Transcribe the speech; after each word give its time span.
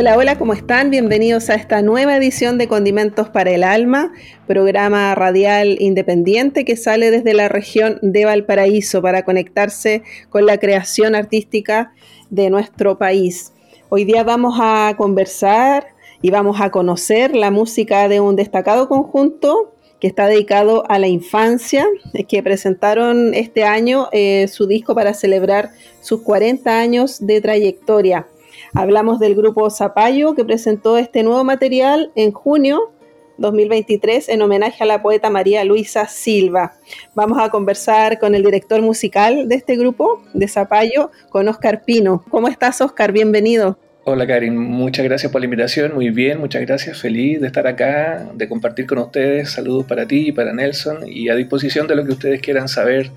Hola, 0.00 0.16
hola, 0.16 0.38
¿cómo 0.38 0.54
están? 0.54 0.88
Bienvenidos 0.88 1.50
a 1.50 1.56
esta 1.56 1.82
nueva 1.82 2.16
edición 2.16 2.56
de 2.56 2.68
Condimentos 2.68 3.28
para 3.28 3.50
el 3.50 3.62
Alma, 3.62 4.14
programa 4.46 5.14
radial 5.14 5.76
independiente 5.78 6.64
que 6.64 6.76
sale 6.76 7.10
desde 7.10 7.34
la 7.34 7.50
región 7.50 7.98
de 8.00 8.24
Valparaíso 8.24 9.02
para 9.02 9.26
conectarse 9.26 10.02
con 10.30 10.46
la 10.46 10.56
creación 10.56 11.14
artística 11.14 11.92
de 12.30 12.48
nuestro 12.48 12.96
país. 12.96 13.52
Hoy 13.90 14.06
día 14.06 14.24
vamos 14.24 14.56
a 14.58 14.94
conversar 14.96 15.88
y 16.22 16.30
vamos 16.30 16.62
a 16.62 16.70
conocer 16.70 17.36
la 17.36 17.50
música 17.50 18.08
de 18.08 18.20
un 18.20 18.36
destacado 18.36 18.88
conjunto 18.88 19.74
que 20.00 20.06
está 20.06 20.28
dedicado 20.28 20.82
a 20.88 20.98
la 20.98 21.08
infancia, 21.08 21.86
que 22.26 22.42
presentaron 22.42 23.34
este 23.34 23.64
año 23.64 24.08
eh, 24.12 24.48
su 24.48 24.66
disco 24.66 24.94
para 24.94 25.12
celebrar 25.12 25.72
sus 26.00 26.22
40 26.22 26.80
años 26.80 27.18
de 27.26 27.42
trayectoria. 27.42 28.26
Hablamos 28.74 29.18
del 29.18 29.34
grupo 29.34 29.68
Zapallo 29.68 30.34
que 30.34 30.44
presentó 30.44 30.96
este 30.96 31.24
nuevo 31.24 31.42
material 31.42 32.12
en 32.14 32.30
junio 32.30 32.92
2023 33.38 34.28
en 34.28 34.42
homenaje 34.42 34.84
a 34.84 34.86
la 34.86 35.02
poeta 35.02 35.28
María 35.28 35.64
Luisa 35.64 36.06
Silva. 36.06 36.74
Vamos 37.14 37.38
a 37.40 37.48
conversar 37.48 38.20
con 38.20 38.34
el 38.34 38.44
director 38.44 38.80
musical 38.80 39.48
de 39.48 39.56
este 39.56 39.76
grupo, 39.76 40.22
de 40.34 40.46
Zapallo, 40.46 41.10
con 41.30 41.48
Oscar 41.48 41.82
Pino. 41.84 42.24
¿Cómo 42.28 42.46
estás, 42.46 42.80
Oscar? 42.80 43.10
Bienvenido. 43.10 43.76
Hola 44.04 44.26
Karin, 44.26 44.56
muchas 44.56 45.04
gracias 45.04 45.30
por 45.30 45.40
la 45.40 45.44
invitación, 45.44 45.94
muy 45.94 46.10
bien, 46.10 46.40
muchas 46.40 46.62
gracias, 46.62 46.98
feliz 46.98 47.40
de 47.40 47.46
estar 47.46 47.66
acá, 47.66 48.30
de 48.34 48.48
compartir 48.48 48.86
con 48.86 48.98
ustedes, 48.98 49.50
saludos 49.50 49.84
para 49.84 50.06
ti 50.06 50.28
y 50.28 50.32
para 50.32 50.54
Nelson 50.54 51.06
y 51.06 51.28
a 51.28 51.34
disposición 51.34 51.86
de 51.86 51.96
lo 51.96 52.04
que 52.06 52.12
ustedes 52.12 52.40
quieran 52.40 52.66
saber 52.66 53.10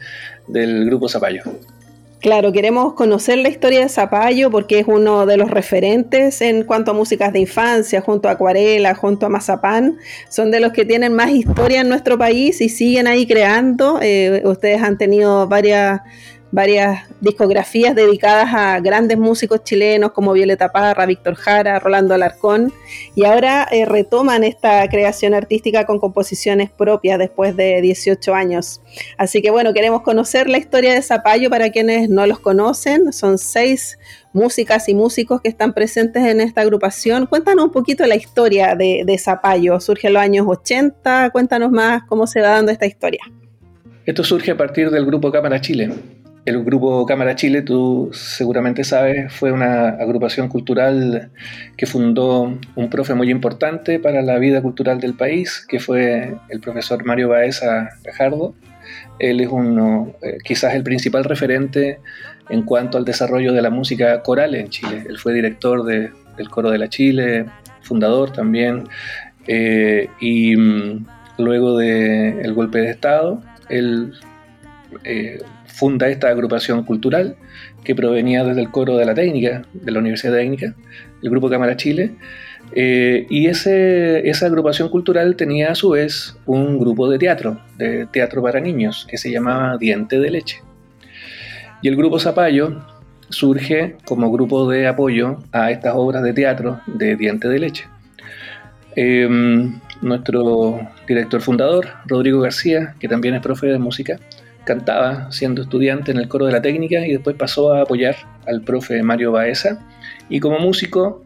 del 0.47 0.85
grupo 0.85 1.07
Zapallo. 1.07 1.43
Claro, 2.23 2.53
queremos 2.53 2.93
conocer 2.93 3.39
la 3.39 3.49
historia 3.49 3.81
de 3.81 3.89
Zapallo 3.89 4.49
porque 4.49 4.79
es 4.79 4.85
uno 4.87 5.25
de 5.25 5.35
los 5.35 5.51
referentes 5.51 6.41
en 6.41 6.63
cuanto 6.63 6.91
a 6.91 6.93
músicas 6.93 7.33
de 7.33 7.41
infancia, 7.41 7.99
junto 7.99 8.29
a 8.29 8.31
Acuarela, 8.31 8.95
junto 8.95 9.25
a 9.25 9.29
Mazapán. 9.29 9.97
Son 10.29 10.49
de 10.49 10.61
los 10.61 10.71
que 10.71 10.85
tienen 10.85 11.13
más 11.13 11.31
historia 11.31 11.81
en 11.81 11.89
nuestro 11.89 12.17
país 12.17 12.61
y 12.61 12.69
siguen 12.69 13.07
ahí 13.07 13.27
creando. 13.27 13.99
Eh, 14.01 14.41
ustedes 14.45 14.81
han 14.81 14.97
tenido 14.97 15.49
varias 15.49 15.99
varias 16.53 17.07
discografías 17.19 17.95
dedicadas 17.95 18.49
a 18.53 18.79
grandes 18.79 19.17
músicos 19.17 19.63
chilenos 19.63 20.11
como 20.11 20.33
Violeta 20.33 20.71
Parra, 20.71 21.07
Víctor 21.07 21.33
Jara, 21.33 21.79
Rolando 21.79 22.13
Alarcón, 22.13 22.71
y 23.15 23.25
ahora 23.25 23.67
eh, 23.71 23.85
retoman 23.85 24.43
esta 24.43 24.87
creación 24.87 25.33
artística 25.33 25.87
con 25.87 25.97
composiciones 25.97 26.69
propias 26.69 27.17
después 27.17 27.55
de 27.55 27.81
18 27.81 28.35
años. 28.35 28.81
Así 29.17 29.41
que 29.41 29.49
bueno, 29.49 29.73
queremos 29.73 30.03
conocer 30.03 30.47
la 30.47 30.59
historia 30.59 30.93
de 30.93 31.01
Zapallo 31.01 31.49
para 31.49 31.71
quienes 31.71 32.07
no 32.07 32.27
los 32.27 32.37
conocen. 32.37 33.11
Son 33.13 33.39
seis 33.39 33.97
músicas 34.31 34.87
y 34.89 34.93
músicos 34.93 35.41
que 35.41 35.49
están 35.49 35.73
presentes 35.73 36.23
en 36.23 36.39
esta 36.39 36.61
agrupación. 36.61 37.25
Cuéntanos 37.25 37.65
un 37.65 37.71
poquito 37.71 38.05
la 38.05 38.15
historia 38.15 38.75
de, 38.75 39.01
de 39.07 39.17
Zapallo. 39.17 39.79
Surge 39.79 40.05
en 40.05 40.13
los 40.13 40.21
años 40.21 40.45
80, 40.47 41.31
cuéntanos 41.31 41.71
más 41.71 42.03
cómo 42.03 42.27
se 42.27 42.41
va 42.41 42.49
dando 42.49 42.71
esta 42.71 42.85
historia. 42.85 43.21
Esto 44.05 44.23
surge 44.23 44.51
a 44.51 44.57
partir 44.57 44.91
del 44.91 45.03
grupo 45.03 45.31
Cámara 45.31 45.59
Chile 45.59 45.89
el 46.45 46.63
grupo 46.63 47.05
Cámara 47.05 47.35
Chile, 47.35 47.61
tú 47.61 48.09
seguramente 48.11 48.83
sabes, 48.83 49.31
fue 49.31 49.51
una 49.51 49.89
agrupación 49.89 50.49
cultural 50.49 51.31
que 51.77 51.85
fundó 51.85 52.57
un 52.75 52.89
profe 52.89 53.13
muy 53.13 53.29
importante 53.29 53.97
para 53.99 54.21
la 54.21 54.37
vida 54.39 54.61
cultural 54.61 54.99
del 54.99 55.13
país, 55.13 55.65
que 55.67 55.79
fue 55.79 56.35
el 56.49 56.59
profesor 56.59 57.05
Mario 57.05 57.29
Baeza 57.29 57.89
Gajardo. 58.03 58.53
Él 59.19 59.39
es 59.39 59.47
uno, 59.47 60.13
eh, 60.21 60.37
quizás 60.43 60.75
el 60.75 60.83
principal 60.83 61.23
referente 61.23 61.99
en 62.49 62.63
cuanto 62.63 62.97
al 62.97 63.05
desarrollo 63.05 63.53
de 63.53 63.61
la 63.61 63.69
música 63.69 64.21
coral 64.21 64.53
en 64.55 64.67
Chile. 64.69 65.05
Él 65.07 65.17
fue 65.17 65.33
director 65.33 65.85
del 65.85 66.49
Coro 66.49 66.71
de 66.71 66.77
la 66.77 66.89
Chile, 66.89 67.45
fundador 67.81 68.33
también, 68.33 68.83
eh, 69.47 70.09
y 70.19 70.57
mm, 70.57 71.05
luego 71.37 71.77
del 71.77 72.53
golpe 72.53 72.79
de 72.79 72.89
Estado, 72.89 73.41
él 73.69 74.13
eh, 75.03 75.41
funda 75.73 76.07
esta 76.07 76.29
agrupación 76.29 76.83
cultural 76.83 77.35
que 77.83 77.95
provenía 77.95 78.43
desde 78.43 78.61
el 78.61 78.69
coro 78.69 78.95
de 78.95 79.05
la 79.05 79.15
técnica, 79.15 79.63
de 79.73 79.91
la 79.91 79.99
Universidad 79.99 80.33
Técnica, 80.33 80.75
el 81.21 81.29
Grupo 81.29 81.49
Cámara 81.49 81.75
Chile. 81.75 82.11
Eh, 82.75 83.25
y 83.29 83.47
ese, 83.47 84.29
esa 84.29 84.45
agrupación 84.45 84.89
cultural 84.89 85.35
tenía 85.35 85.71
a 85.71 85.75
su 85.75 85.89
vez 85.89 86.37
un 86.45 86.79
grupo 86.79 87.09
de 87.09 87.17
teatro, 87.17 87.59
de 87.77 88.05
teatro 88.05 88.41
para 88.41 88.59
niños, 88.59 89.05
que 89.09 89.17
se 89.17 89.31
llamaba 89.31 89.77
Diente 89.77 90.19
de 90.19 90.29
Leche. 90.29 90.61
Y 91.81 91.87
el 91.87 91.95
grupo 91.95 92.19
Zapallo 92.19 92.85
surge 93.29 93.97
como 94.05 94.31
grupo 94.31 94.69
de 94.69 94.87
apoyo 94.87 95.39
a 95.51 95.71
estas 95.71 95.95
obras 95.95 96.23
de 96.23 96.33
teatro 96.33 96.81
de 96.85 97.15
Diente 97.15 97.49
de 97.49 97.59
Leche. 97.59 97.85
Em, 98.95 99.79
nuestro 100.01 100.79
director 101.07 101.41
fundador, 101.41 101.87
Rodrigo 102.05 102.41
García, 102.41 102.95
que 102.99 103.07
también 103.07 103.33
es 103.33 103.41
profe 103.41 103.67
de 103.67 103.79
música, 103.79 104.19
cantaba 104.65 105.31
siendo 105.31 105.61
estudiante 105.61 106.11
en 106.11 106.17
el 106.17 106.27
coro 106.27 106.45
de 106.45 106.51
la 106.51 106.61
técnica 106.61 107.05
y 107.05 107.11
después 107.11 107.35
pasó 107.35 107.73
a 107.73 107.81
apoyar 107.81 108.15
al 108.45 108.61
profe 108.61 109.01
Mario 109.03 109.31
Baeza 109.31 109.79
y 110.29 110.39
como 110.39 110.59
músico 110.59 111.25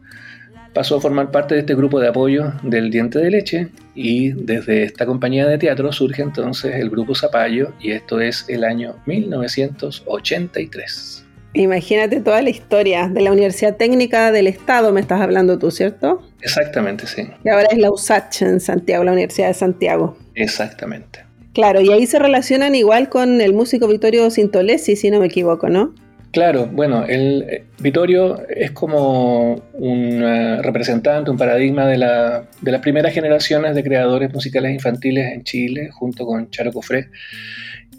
pasó 0.74 0.98
a 0.98 1.02
formar 1.02 1.31
parte 1.31 1.56
de 1.56 1.62
este 1.62 1.76
grupo 1.76 2.00
de 2.00 2.09
apoyo 2.09 2.53
del 2.62 2.92
Diente 2.92 3.18
de 3.20 3.31
Leche 3.31 3.70
y 3.96 4.34
desde 4.34 4.84
esta 4.84 5.08
compañía 5.08 5.47
de 5.47 5.58
teatro 5.58 5.92
surge 5.92 6.22
entonces 6.22 6.76
el 6.76 6.92
grupo 6.92 7.16
Zapallo 7.16 7.74
y 7.80 7.94
esto 7.94 8.22
es 8.22 8.46
el 8.47 8.64
año 8.64 8.96
1983. 9.08 11.24
Imagínate 11.53 12.22
toda 12.22 12.44
la 12.44 12.52
historia 12.52 13.08
de 13.08 13.22
la 13.22 13.31
Universidad 13.31 13.78
Técnica 13.78 14.31
del 14.31 14.46
Estado, 14.46 14.92
me 14.92 15.02
estás 15.02 15.22
hablando 15.22 15.58
tú, 15.58 15.72
¿cierto? 15.72 16.22
Exactamente, 16.42 17.08
sí. 17.08 17.28
Y 17.44 17.50
ahora 17.50 17.70
es 17.72 17.80
la 17.80 17.90
USACH 17.90 18.44
en 18.44 18.59
Santiago, 18.59 19.03
la 19.03 19.14
Universidad 19.14 19.47
de 19.47 19.56
Santiago. 19.56 20.16
Exactamente. 20.36 21.27
Claro, 21.57 21.81
y 21.81 21.91
ahí 21.91 22.06
se 22.06 22.19
relacionan 22.19 22.75
igual 22.75 23.09
con 23.09 23.41
el 23.41 23.51
músico 23.51 23.88
Vittorio 23.88 24.29
Sintolesi, 24.29 24.95
si 24.95 25.09
no 25.09 25.19
me 25.19 25.25
equivoco, 25.25 25.69
¿no? 25.69 25.91
Claro, 26.29 26.68
bueno, 26.72 27.03
el 27.06 27.45
eh, 27.50 27.63
Vittorio 27.79 28.47
es 28.47 28.69
como 28.69 29.56
un 29.73 30.22
representante, 30.62 31.31
un 31.31 31.38
paradigma 31.38 31.88
de, 31.88 31.97
la, 31.97 32.44
de, 32.62 32.72
las 32.72 32.79
primeras 32.81 33.12
generaciones 33.12 33.73
de 33.73 33.84
creadores 33.84 34.31
musicales 34.31 34.72
infantiles 34.72 35.34
en 35.34 35.44
Chile, 35.46 35.90
junto 35.91 36.28
con 36.28 36.47
Charo 36.51 36.72
Cofré. 36.72 37.07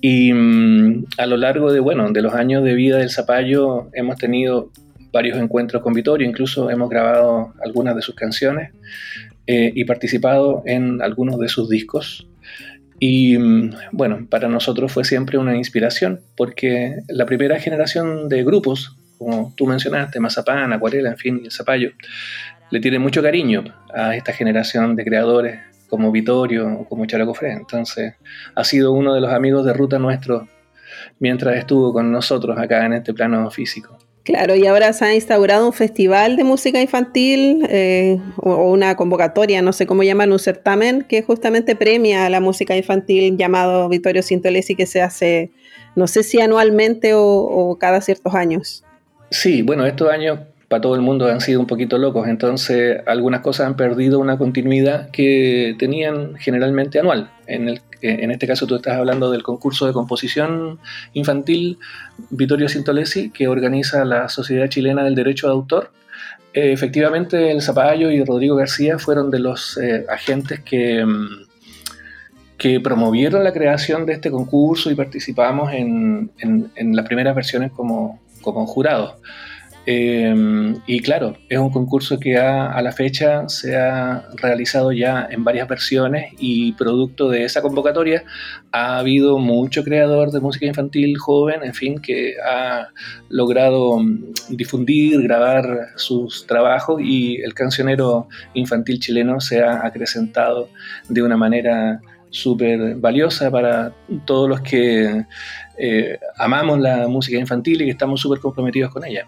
Y 0.01 0.33
mm, 0.33 1.07
a 1.19 1.27
lo 1.27 1.37
largo 1.37 1.73
de, 1.73 1.81
bueno, 1.81 2.13
de 2.13 2.23
los 2.23 2.35
años 2.35 2.63
de 2.63 2.75
vida 2.75 2.99
del 2.99 3.11
Zapallo 3.11 3.91
hemos 3.93 4.19
tenido 4.19 4.71
varios 5.13 5.37
encuentros 5.37 5.83
con 5.83 5.95
Vittorio, 5.95 6.29
incluso 6.29 6.71
hemos 6.71 6.89
grabado 6.89 7.55
algunas 7.61 7.97
de 7.97 8.03
sus 8.03 8.15
canciones 8.15 8.71
eh, 9.49 9.73
y 9.75 9.85
participado 9.85 10.63
en 10.65 11.03
algunos 11.03 11.41
de 11.41 11.49
sus 11.49 11.69
discos. 11.69 12.29
Y 12.99 13.39
mm, 13.39 13.73
bueno, 13.93 14.27
para 14.29 14.49
nosotros 14.49 14.93
fue 14.93 15.05
siempre 15.05 15.39
una 15.39 15.57
inspiración, 15.57 16.21
porque 16.37 16.97
la 17.09 17.27
primera 17.27 17.59
generación 17.61 18.29
de 18.29 18.45
grupos, 18.45 18.97
como 19.19 19.53
tú 19.57 19.67
mencionaste, 19.67 20.21
Mazapán, 20.21 20.73
Acuarela, 20.73 21.11
en 21.11 21.17
fin, 21.17 21.41
el 21.45 21.53
Zapallo, 21.53 21.91
le 22.71 22.81
tiene 22.81 22.99
mucho 22.99 23.23
cariño 23.23 23.65
a 23.95 24.15
esta 24.15 24.33
generación 24.33 24.95
de 24.97 25.05
creadores 25.05 25.61
como 25.89 26.13
Vittorio 26.13 26.69
o 26.69 26.89
como 26.89 27.07
Characofre. 27.07 27.53
Entonces, 27.53 28.15
ha 28.55 28.65
sido 28.65 28.93
uno 28.93 29.15
de 29.15 29.21
los 29.21 29.33
amigos 29.33 29.65
de 29.65 29.73
ruta 29.73 29.99
nuestro 29.99 30.49
mientras 31.19 31.57
estuvo 31.57 31.93
con 31.93 32.13
nosotros 32.13 32.59
acá 32.59 32.85
en 32.87 32.95
este 32.95 33.15
plano 33.15 33.51
físico. 33.51 33.98
Claro, 34.29 34.55
y 34.55 34.67
ahora 34.67 34.93
se 34.93 35.07
ha 35.07 35.15
instaurado 35.15 35.65
un 35.65 35.73
festival 35.73 36.37
de 36.37 36.45
música 36.45 36.83
infantil 36.83 37.67
eh, 37.71 38.21
o, 38.37 38.71
una 38.71 38.95
convocatoria, 38.95 39.63
no 39.63 39.73
sé 39.73 39.87
cómo 39.87 40.03
llaman, 40.03 40.31
un 40.33 40.39
certamen 40.39 41.01
que 41.01 41.23
justamente 41.23 41.75
premia 41.75 42.27
a 42.27 42.29
la 42.29 42.39
música 42.39 42.77
infantil 42.77 43.39
llamado 43.39 43.89
Vittorio 43.89 44.23
Sintolesi 44.23 44.77
que 44.77 44.85
se 44.85 45.01
hace, 45.01 45.51
no 45.97 46.07
sé 46.07 46.25
si 46.25 46.43
anualmente 46.43 47.13
o, 47.15 47.79
cada 47.81 48.03
ciertos 48.03 48.35
años. 48.35 48.85
Sí, 49.31 49.63
bueno, 49.63 49.87
estos 49.87 50.11
años 50.11 50.41
para 50.69 50.83
todo 50.83 50.95
el 50.95 51.01
mundo 51.01 51.27
han 51.27 51.41
sido 51.41 51.61
un 51.61 51.67
poquito 51.67 51.97
locos, 51.97 52.29
entonces 52.29 53.01
algunas 53.07 53.41
cosas 53.41 53.67
han 53.67 53.77
perdido 53.77 54.19
una 54.19 54.37
continuidad 54.37 55.11
que 55.11 55.75
tenían 55.79 56.37
generalmente 56.37 56.99
anual. 56.99 57.31
En, 57.47 57.69
el, 57.69 57.81
en 58.03 58.31
este 58.31 58.47
caso 58.47 58.67
tú 58.67 58.77
estás 58.77 58.99
hablando 58.99 59.31
del 59.31 59.43
concurso 59.43 59.87
de 59.87 59.95
composición 59.95 60.79
infantil 61.15 61.79
Vittorio 62.31 62.69
Sintolesi 62.69 63.31
que 63.31 63.49
organiza 63.49 64.05
la 64.05 64.29
Sociedad 64.29 64.69
Chilena 64.69 65.03
del 65.05 65.15
Derecho 65.15 65.47
de 65.47 65.55
Autor. 65.55 65.91
Eh, 66.53 66.73
efectivamente, 66.73 67.51
el 67.51 67.63
Zapallo 67.63 68.11
y 68.11 68.23
Rodrigo 68.23 68.57
García 68.57 68.99
fueron 68.99 69.31
de 69.31 69.39
los 69.39 69.79
eh, 69.79 70.05
agentes 70.09 70.61
que, 70.61 71.05
mm, 71.05 71.47
que 72.59 72.81
promovieron 72.81 73.45
la 73.45 73.53
creación 73.53 74.05
de 74.05 74.15
este 74.15 74.31
concurso 74.31 74.91
y 74.91 74.95
participamos 74.95 75.73
en, 75.73 76.31
en, 76.41 76.97
las 76.97 77.07
primeras 77.07 77.35
versiones 77.35 77.71
como, 77.73 78.21
como 78.43 78.67
jurados. 78.67 79.15
Em, 79.91 80.83
y 80.87 81.01
claro, 81.01 81.39
es 81.49 81.59
un 81.59 81.71
concurso 81.71 82.21
que 82.21 82.37
a 82.37 82.79
la 82.83 82.93
fecha 82.93 83.49
se 83.49 83.75
ha 83.75 84.29
realizado 84.37 84.93
ya 84.93 85.27
en 85.31 85.45
varias 85.45 85.67
versiones 85.67 86.35
y 86.39 86.73
producto 86.75 87.31
de 87.31 87.45
esa 87.45 87.63
convocatoria 87.63 88.23
ha 88.71 88.99
habido 88.99 89.39
mucho 89.39 89.85
creador 89.85 90.31
de 90.31 90.41
música 90.41 90.67
infantil 90.67 91.17
joven, 91.17 91.63
en 91.63 91.73
fin, 91.73 92.03
que 92.03 92.35
ha 92.39 92.89
logrado 93.31 93.99
mm, 93.99 94.35
difundir, 94.51 95.23
grabar 95.23 95.93
sus 95.97 96.47
trabajos 96.47 97.01
y 97.03 97.37
el 97.37 97.55
cancionero 97.55 98.29
infantil 98.53 99.01
chileno 99.01 99.41
se 99.41 99.63
ha 99.63 99.87
acrecentado 99.87 100.69
de 101.09 101.23
una 101.23 101.39
manera 101.39 102.03
súper 102.29 102.97
valiosa 102.97 103.51
para 103.51 103.95
todos 104.27 104.51
los 104.51 104.61
que 104.61 105.25
eh, 105.79 106.19
amamos 106.37 106.79
la 106.79 107.09
música 107.09 107.39
infantil 107.39 107.81
y 107.81 107.85
que 107.87 107.93
estamos 107.93 108.21
súper 108.21 108.39
comprometidos 108.39 108.93
con 108.93 109.07
ella. 109.07 109.27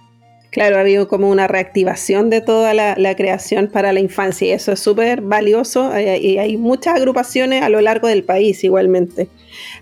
Claro, 0.50 0.78
ha 0.78 0.80
habido 0.80 1.06
como 1.06 1.30
una 1.30 1.46
reactivación 1.46 2.28
de 2.28 2.40
toda 2.40 2.74
la, 2.74 3.14
creación 3.14 3.68
para 3.68 3.92
la 3.92 4.00
infancia 4.00 4.48
y 4.48 4.50
eso 4.50 4.72
es 4.72 4.80
súper 4.80 5.20
valioso 5.20 5.94
eh, 5.94 6.18
y 6.18 6.38
hay 6.38 6.56
muchas 6.56 6.96
agrupaciones 6.96 7.62
a 7.62 7.68
lo 7.68 7.80
largo 7.80 8.08
del 8.08 8.24
país 8.24 8.64
igualmente. 8.64 9.28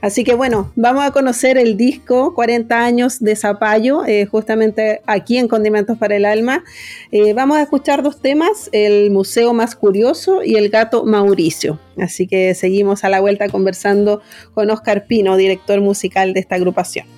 Así 0.02 0.24
que 0.24 0.34
bueno, 0.34 0.72
vamos 0.76 1.04
a 1.04 1.10
conocer 1.10 1.56
el 1.56 1.76
disco 1.78 2.34
40 2.34 2.84
años 2.84 3.20
de 3.20 3.34
Zapallo, 3.36 4.04
eh, 4.04 4.26
justamente 4.26 5.00
aquí 5.06 5.38
en 5.38 5.48
Condimentos 5.48 5.96
para 5.96 6.16
el 6.16 6.26
Alma. 6.26 6.64
Eh, 7.12 7.32
vamos 7.32 7.56
a 7.56 7.62
escuchar 7.62 8.02
dos 8.02 8.20
temas, 8.20 8.68
el 8.72 9.10
Museo 9.10 9.54
Más 9.54 9.74
Curioso 9.74 10.42
y 10.44 10.56
el 10.56 10.68
Gato 10.68 11.04
Mauricio. 11.04 11.80
Así 11.98 12.26
que 12.26 12.54
seguimos 12.54 13.04
a 13.04 13.08
la 13.08 13.20
vuelta 13.20 13.48
conversando 13.48 14.20
con 14.52 14.70
Oscar 14.70 15.06
Pino, 15.06 15.36
director 15.36 15.80
musical 15.80 16.34
de 16.34 16.40
esta 16.40 16.56
agrupación. 16.56 17.17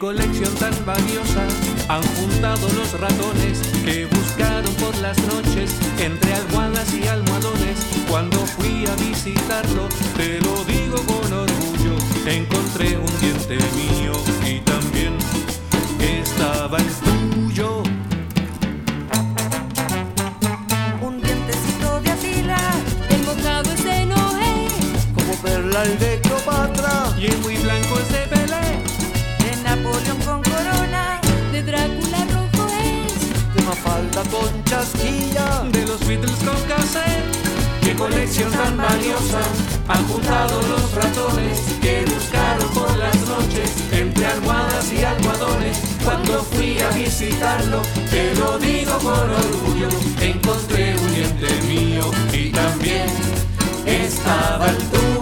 colección 0.00 0.54
tan 0.54 0.72
valiosa 0.86 1.46
han 1.88 2.02
juntado 2.16 2.68
los 2.72 2.98
ratones 2.98 3.60
que 3.84 4.06
buscaron 4.06 4.72
por 4.76 4.96
las 4.96 5.18
noches 5.26 5.70
entre 5.98 6.32
almohadas 6.32 6.94
y 6.94 7.06
almohadones. 7.06 7.76
Cuando 8.08 8.38
fui 8.46 8.86
a 8.86 8.94
visitarlo, 8.96 9.88
te 10.16 10.40
lo 10.40 10.64
digo 10.64 10.96
con 11.04 11.32
orgullo, 11.32 11.49
encontré 12.26 12.96
un 12.96 13.20
diente 13.20 13.56
mío 13.74 14.12
y 14.46 14.60
también 14.60 15.16
estaba 16.00 16.78
el 16.78 16.86
tuyo. 16.86 17.82
Un 21.00 21.20
dientecito 21.20 22.00
de 22.02 22.10
asila, 22.10 22.58
embocado 23.10 23.72
es 23.72 23.84
de 23.84 24.06
Noé, 24.06 24.68
como 25.14 25.34
perla 25.42 25.82
el 25.84 25.98
de 25.98 26.20
Cleopatra. 26.20 27.14
Y 27.18 27.26
el 27.26 27.38
muy 27.38 27.56
blanco 27.56 27.98
es 27.98 28.08
de 28.12 28.30
Napoleón 29.64 30.18
con 30.24 30.42
corona, 30.42 31.20
de 31.52 31.62
Drácula 31.62 32.26
rojo 32.32 32.68
es, 32.68 33.54
de 33.54 33.62
Mafalda 33.62 34.22
con 34.24 34.64
chasquilla, 34.64 35.62
de 35.70 35.86
los 35.86 36.00
Beatles 36.06 36.38
con 36.44 36.60
cassette. 36.68 37.39
Colección 38.00 38.50
tan 38.50 38.78
valiosa 38.78 39.40
han 39.86 40.08
juntado 40.08 40.58
los 40.62 40.94
ratones 40.94 41.60
que 41.82 42.02
buscaron 42.06 42.70
por 42.70 42.96
las 42.96 43.14
noches 43.28 43.70
entre 43.92 44.24
almohadas 44.24 44.90
y 44.90 45.04
almohadones. 45.04 45.78
Cuando 46.02 46.42
fui 46.44 46.78
a 46.78 46.88
visitarlo, 46.92 47.82
te 48.10 48.34
lo 48.36 48.58
digo 48.58 48.96
por 49.00 49.28
orgullo, 49.28 49.88
encontré 50.18 50.96
un 50.96 51.14
diente 51.14 51.48
mío 51.68 52.10
y 52.32 52.48
también 52.48 53.06
estaba 53.84 54.70
el 54.70 54.78
tuyo. 54.78 55.19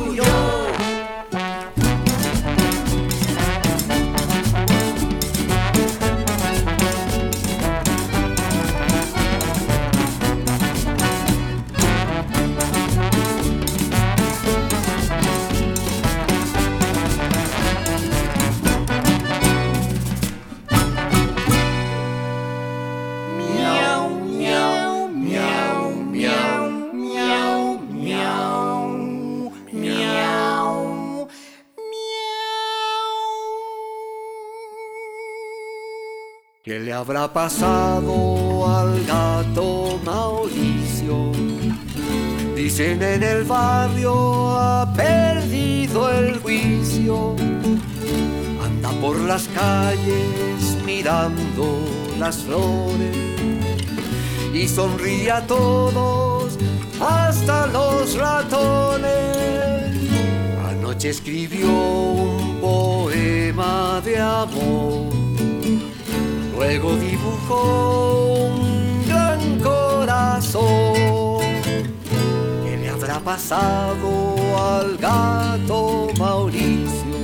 Habrá 36.98 37.32
pasado 37.32 38.66
al 38.68 39.04
gato 39.04 40.00
Mauricio? 40.04 41.30
Dicen 42.56 43.00
en 43.02 43.22
el 43.22 43.44
barrio 43.44 44.58
ha 44.58 44.92
perdido 44.94 46.10
el 46.10 46.38
juicio. 46.38 47.36
Anda 48.64 48.90
por 49.00 49.16
las 49.20 49.46
calles 49.48 50.76
mirando 50.84 51.84
las 52.18 52.38
flores 52.38 53.16
y 54.52 54.66
sonríe 54.66 55.30
a 55.30 55.46
todos, 55.46 56.58
hasta 57.00 57.68
los 57.68 58.16
ratones. 58.16 59.94
Anoche 60.68 61.10
escribió 61.10 61.70
un 61.70 62.58
poema 62.60 64.00
de 64.04 64.18
amor 64.18 65.27
Luego 66.58 66.96
dibujó 66.96 68.50
un 68.50 69.06
gran 69.06 69.58
pasó? 70.38 71.38
¿Qué 72.64 72.76
le 72.76 72.88
habrá 72.90 73.18
pasado 73.20 74.08
al 74.56 74.96
gato 74.96 76.08
Mauricio? 76.18 77.16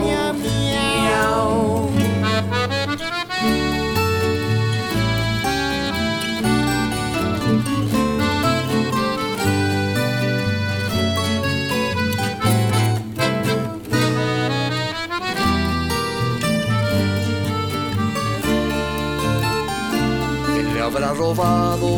habrá 20.91 21.13
robado 21.13 21.97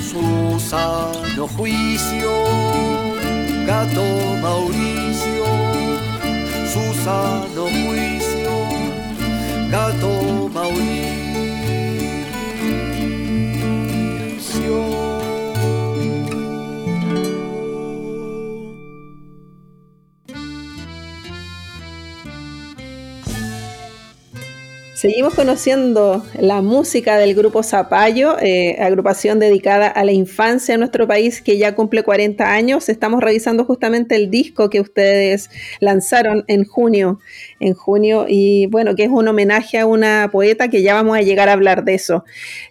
su 0.00 0.58
sano 0.58 1.46
juicio? 1.56 2.30
Gato 3.66 4.02
Mauricio, 4.42 5.46
su 6.72 6.94
sano 7.04 7.66
juicio. 7.86 8.50
Gato 9.70 10.50
Mauricio. 10.52 11.27
Seguimos 24.98 25.34
conociendo 25.34 26.26
la 26.40 26.60
música 26.60 27.18
del 27.18 27.36
grupo 27.36 27.62
Zapallo, 27.62 28.36
eh, 28.40 28.78
agrupación 28.80 29.38
dedicada 29.38 29.86
a 29.86 30.02
la 30.04 30.10
infancia 30.10 30.74
en 30.74 30.80
nuestro 30.80 31.06
país 31.06 31.40
que 31.40 31.56
ya 31.56 31.76
cumple 31.76 32.02
40 32.02 32.52
años. 32.52 32.88
Estamos 32.88 33.22
revisando 33.22 33.64
justamente 33.64 34.16
el 34.16 34.28
disco 34.28 34.68
que 34.70 34.80
ustedes 34.80 35.50
lanzaron 35.78 36.42
en 36.48 36.64
junio, 36.64 37.20
en 37.60 37.74
junio 37.74 38.26
y 38.28 38.66
bueno, 38.66 38.94
que 38.94 39.04
es 39.04 39.10
un 39.10 39.26
homenaje 39.26 39.78
a 39.78 39.86
una 39.86 40.28
poeta 40.30 40.68
que 40.68 40.82
ya 40.82 40.94
vamos 40.94 41.16
a 41.16 41.22
llegar 41.22 41.48
a 41.48 41.52
hablar 41.52 41.84
de 41.84 41.94
eso. 41.94 42.24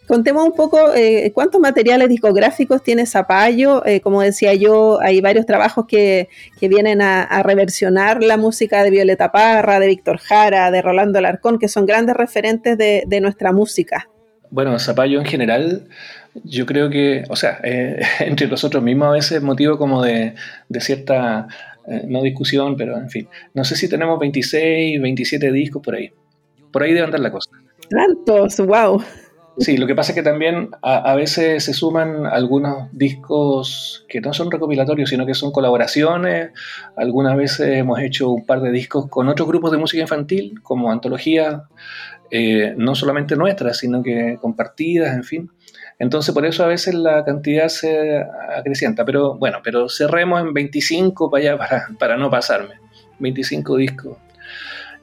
Contemos 0.08 0.46
un 0.46 0.54
poco 0.54 0.94
eh, 0.96 1.32
cuántos 1.34 1.60
materiales 1.60 2.08
discográficos 2.10 2.82
tiene 2.82 3.06
Zapallo. 3.06 3.86
Eh, 3.86 4.00
como 4.00 4.22
decía 4.22 4.54
yo, 4.54 5.00
hay 5.02 5.20
varios 5.20 5.46
trabajos 5.46 5.86
que, 5.88 6.30
que 6.60 6.68
vienen 6.68 7.02
a, 7.02 7.44
reversionar 7.44 8.24
la 8.24 8.38
música 8.38 8.84
de 8.84 8.90
Violeta 8.90 9.32
Parra, 9.32 9.80
de 9.80 9.88
Víctor 9.88 10.18
Jara, 10.18 10.72
de 10.72 10.82
Rolando 10.82 11.20
Alarcón, 11.20 11.60
que 11.60 11.68
son 11.68 11.86
grandes 11.86 12.16
referentes 12.16 12.78
de, 12.78 13.20
nuestra 13.22 13.52
música. 13.52 14.08
Bueno, 14.50 14.78
Zapallo 14.80 15.20
en 15.20 15.26
general, 15.26 15.88
yo 16.44 16.66
creo 16.66 16.90
que, 16.90 17.24
o 17.30 17.36
sea, 17.36 17.60
eh, 17.64 18.02
entre 18.20 18.48
nosotros 18.48 18.84
mismos 18.84 19.08
a 19.10 19.12
veces 19.12 19.32
es 19.34 19.44
motivo 19.44 19.78
como 19.78 20.04
de 20.04 20.36
cierta, 20.80 21.48
eh, 21.88 22.04
no 22.08 22.22
discusión, 22.22 22.76
pero 22.76 22.98
en 22.98 23.10
fin, 23.10 23.28
no 23.54 23.64
sé 23.64 23.76
si 23.76 23.90
tenemos 23.90 24.20
26, 24.20 25.02
27 25.02 25.52
discos 25.52 25.82
por 25.82 25.96
ahí. 25.96 26.12
Por 26.72 26.84
ahí 26.84 26.94
debe 26.94 27.06
andar 27.06 27.22
la 27.22 27.32
cosa. 27.32 27.50
Tantos, 27.90 28.58
wow. 28.58 29.02
Sí, 29.60 29.78
lo 29.78 29.88
que 29.88 29.96
pasa 29.96 30.12
es 30.12 30.16
que 30.16 30.22
también 30.22 30.70
a, 30.84 30.98
a, 30.98 31.16
veces 31.16 31.64
se 31.64 31.74
suman 31.74 32.28
algunos 32.28 32.90
discos 32.92 34.06
que 34.08 34.22
no 34.22 34.32
son 34.32 34.52
recopilatorios, 34.52 35.10
sino 35.10 35.26
que 35.26 35.34
son 35.34 35.52
colaboraciones. 35.52 36.52
Algunas 36.96 37.36
veces 37.36 37.78
hemos 37.78 38.00
hecho 38.00 38.30
un 38.30 38.46
par 38.46 38.62
de 38.62 38.72
discos 38.72 39.08
con 39.08 39.30
otros 39.30 39.48
grupos 39.48 39.72
de 39.72 39.80
música 39.80 40.02
infantil, 40.02 40.62
como 40.62 40.92
antologías, 40.92 41.64
eh, 42.30 42.76
no 42.78 42.94
solamente 42.94 43.36
nuestras, 43.36 43.78
sino 43.78 44.04
que 44.04 44.38
compartidas, 44.40 45.16
en 45.16 45.24
fin. 45.24 45.52
Entonces, 46.00 46.34
por 46.34 46.46
eso 46.46 46.64
a 46.64 46.68
veces 46.68 46.94
la 46.94 47.24
cantidad 47.26 47.70
se 47.70 48.24
acrecienta. 48.56 49.04
Pero 49.06 49.36
bueno, 49.36 49.60
pero 49.64 49.90
cerremos 49.90 50.42
en 50.42 50.54
25 50.54 51.30
para 51.32 51.42
allá, 51.42 51.58
para, 51.58 51.88
para 51.98 52.18
no 52.18 52.30
pasarme. 52.30 52.76
25 53.20 53.78
discos. 53.78 54.18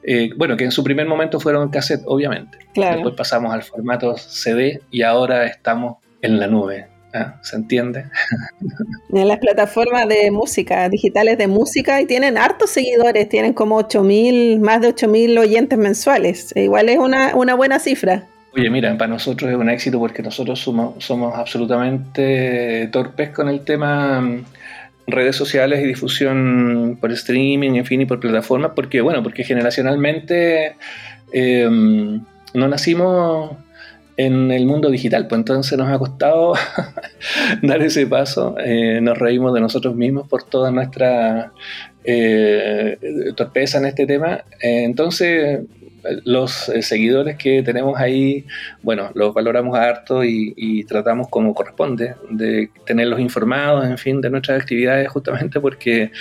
Eh, 0.07 0.29
bueno, 0.37 0.55
que 0.55 0.65
en 0.65 0.71
su 0.71 0.83
primer 0.83 1.07
momento 1.07 1.39
fueron 1.39 1.69
cassette, 1.69 2.03
obviamente. 2.05 2.59
Claro. 2.73 2.97
Después 2.97 3.15
pasamos 3.15 3.53
al 3.53 3.63
formato 3.63 4.15
CD 4.17 4.81
y 4.91 5.01
ahora 5.01 5.47
estamos 5.47 5.97
en 6.21 6.39
la 6.39 6.47
nube. 6.47 6.87
¿ah? 7.13 7.39
¿Se 7.41 7.55
entiende? 7.55 8.05
En 9.13 9.29
las 9.29 9.39
plataformas 9.39 10.09
de 10.09 10.29
música, 10.29 10.89
digitales 10.89 11.37
de 11.37 11.47
música, 11.47 12.01
y 12.01 12.05
tienen 12.05 12.37
hartos 12.37 12.71
seguidores, 12.71 13.29
tienen 13.29 13.53
como 13.53 13.79
8.000, 13.79 14.59
más 14.59 14.81
de 14.81 14.93
8.000 14.93 15.39
oyentes 15.39 15.79
mensuales. 15.79 16.51
Igual 16.53 16.89
es 16.89 16.97
una, 16.97 17.33
una 17.33 17.55
buena 17.55 17.79
cifra. 17.79 18.27
Oye, 18.55 18.69
mira, 18.69 18.97
para 18.97 19.09
nosotros 19.09 19.51
es 19.51 19.57
un 19.57 19.69
éxito 19.69 19.99
porque 19.99 20.21
nosotros 20.21 20.59
somos, 20.59 21.35
absolutamente 21.35 22.87
torpes 22.89 23.31
con 23.31 23.49
el 23.49 23.65
tema 23.65 24.21
mm, 24.21 24.45
redes 25.07 25.35
sociales 25.35 25.83
y 25.83 25.87
difusión 25.87 26.97
por 27.01 27.11
streaming, 27.11 27.71
en 27.75 27.85
fin, 27.85 27.99
y 28.01 28.05
por 28.05 28.21
plataformas, 28.21 28.71
porque, 28.73 29.01
bueno, 29.01 29.21
porque 29.23 29.43
generacionalmente 29.43 30.77
eh, 31.33 31.67
no 31.69 32.67
nacimos 32.69 33.57
en 34.17 34.51
el 34.51 34.65
mundo 34.65 34.89
digital, 34.89 35.27
pues 35.27 35.39
entonces 35.39 35.77
nos 35.77 35.89
ha 35.89 35.99
costado 35.99 36.53
dar 37.61 37.81
ese 37.81 38.07
paso, 38.07 38.55
eh, 38.57 38.99
nos 39.01 39.17
reímos 39.17 39.53
de 39.53 39.59
nosotros 39.59 39.95
mismos 39.95 40.27
por 40.27 40.43
toda 40.43 40.71
nuestra 40.71 41.51
eh, 42.03 42.97
torpeza 43.35 43.79
en 43.79 43.85
este 43.85 44.05
tema, 44.05 44.43
eh, 44.61 44.83
entonces 44.83 45.61
los 46.23 46.69
eh, 46.69 46.81
seguidores 46.81 47.37
que 47.37 47.63
tenemos 47.63 47.99
ahí, 47.99 48.45
bueno, 48.81 49.11
los 49.13 49.33
valoramos 49.33 49.77
harto 49.77 50.23
y, 50.23 50.53
y, 50.55 50.83
tratamos 50.83 51.27
como 51.29 51.53
corresponde 51.53 52.15
de 52.29 52.69
tenerlos 52.85 53.19
informados, 53.19 53.85
en 53.85 53.97
fin, 53.97 54.21
de 54.21 54.29
nuestras 54.29 54.61
actividades, 54.61 55.09
justamente 55.09 55.59
porque 55.59 56.11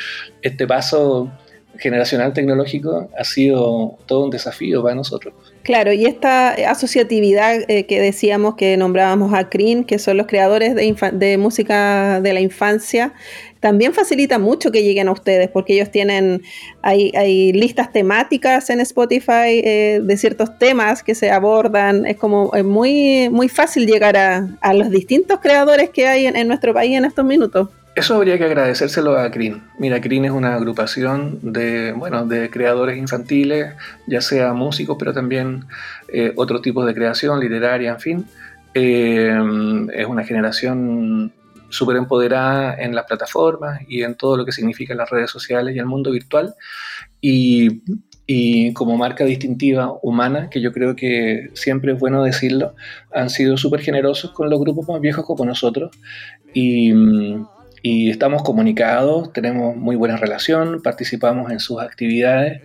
este 0.43 0.67
paso 0.67 1.31
generacional 1.79 2.33
tecnológico 2.33 3.09
ha 3.17 3.25
sido 3.25 3.99
todo 4.07 4.25
un 4.25 4.31
desafío 4.31 4.83
para 4.83 4.95
nosotros. 4.95 5.35
Claro, 5.63 5.93
y 5.93 6.05
esta 6.05 6.51
asociatividad 6.71 7.63
eh, 7.69 7.87
que 7.87 8.01
decíamos 8.01 8.55
que 8.55 8.77
nombrábamos 8.77 9.33
a 9.33 9.49
CRIN, 9.49 9.85
que 9.85 9.99
son 9.99 10.19
los 10.19 10.27
creadores 10.27 10.75
de, 10.75 11.39
música 11.39 12.21
de 12.21 12.33
la 12.35 12.41
infancia, 12.41 13.15
también 13.61 13.95
facilita 13.95 14.39
mucho 14.39 14.71
que 14.71 14.83
lleguen 14.83 15.09
a 15.09 15.13
ustedes, 15.13 15.49
porque 15.49 15.73
ellos 15.73 15.91
tienen, 15.91 16.43
hay, 16.83 17.13
hay 17.17 17.53
listas 17.55 17.93
temáticas 17.93 18.69
en 18.69 18.81
Spotify 18.81 19.63
eh, 19.65 20.01
de 20.03 20.17
ciertos 20.19 20.59
temas 20.59 21.03
que 21.03 21.15
se 21.15 21.31
abordan, 21.31 22.05
es 22.05 22.19
como 22.19 22.55
es 22.55 22.65
muy, 22.65 23.31
muy 23.31 23.49
fácil 23.49 23.87
llegar 23.87 24.19
a, 24.19 24.59
a 24.61 24.75
los 24.75 24.91
distintos 24.91 25.41
creadores 25.41 25.89
que 25.89 26.07
hay 26.07 26.27
en, 26.27 26.37
en 26.37 26.47
nuestro 26.47 26.75
país 26.75 26.95
en 26.95 27.07
estos 27.07 27.25
minutos. 27.25 27.69
Eso 27.95 28.17
habría 28.17 28.39
que 28.39 28.45
agradecérselo 28.45 29.17
a 29.17 29.31
CRIN. 29.31 29.63
Mira, 29.79 30.01
CRIN 30.01 30.25
es 30.25 30.33
una 30.33 30.57
agrupación 30.57 31.39
de, 31.43 31.93
bueno, 31.93 32.27
de 32.27 32.51
creadores 32.51 32.99
infantiles, 32.99 33.73
ya 34.09 34.21
sea 34.21 34.53
músicos, 34.53 34.97
pero 34.99 35.13
también 35.13 35.67
eh, 36.13 36.33
otro 36.35 36.61
tipo 36.61 36.85
de 36.85 36.93
creación, 36.93 37.39
literaria, 37.39 37.93
en 37.93 38.01
fin. 38.01 38.27
Eh, 38.75 39.33
es 39.95 40.07
una 40.07 40.25
generación 40.25 41.33
súper 41.69 41.97
empoderada 41.97 42.75
en 42.75 42.97
las 42.97 43.05
plataformas 43.05 43.81
y 43.89 44.03
en 44.03 44.17
todo 44.17 44.37
lo 44.37 44.45
que 44.45 44.53
significan 44.53 44.97
las 44.97 45.11
redes 45.11 45.31
sociales 45.31 45.77
y 45.77 45.79
el 45.79 45.87
mundo 45.87 46.11
virtual. 46.11 46.55
Y, 47.21 47.83
como 48.73 48.97
marca 48.97 49.25
distintiva 49.25 49.99
humana, 50.03 50.49
que 50.51 50.61
yo 50.61 50.73
creo 50.73 50.97
que 50.97 51.51
siempre 51.55 51.93
es 51.93 51.99
bueno 52.01 52.25
decirlo, 52.25 52.75
han 53.13 53.29
sido 53.31 53.57
súper 53.57 53.81
generosos 53.81 54.33
con 54.33 54.49
los 54.51 54.59
grupos 54.59 54.89
más 54.89 55.01
viejos 55.01 55.25
como 55.27 55.45
nosotros. 55.45 55.97
Y 56.55 56.93
y 57.87 58.09
estamos 58.09 58.43
comunicados, 58.43 59.31
tenemos 59.35 59.77
muy 59.77 59.95
buena 59.95 60.17
relación, 60.17 60.81
participamos 60.81 61.53
en 61.53 61.61
sus 61.61 61.83
actividades, 61.83 62.63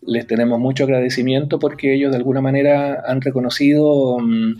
les 0.00 0.26
tenemos 0.26 0.58
mucho 0.58 0.84
agradecimiento 0.84 1.58
porque 1.58 1.92
ellos 1.92 2.10
de 2.10 2.16
alguna 2.16 2.40
manera 2.40 3.02
han 3.06 3.20
reconocido 3.20 4.14
um, 4.16 4.56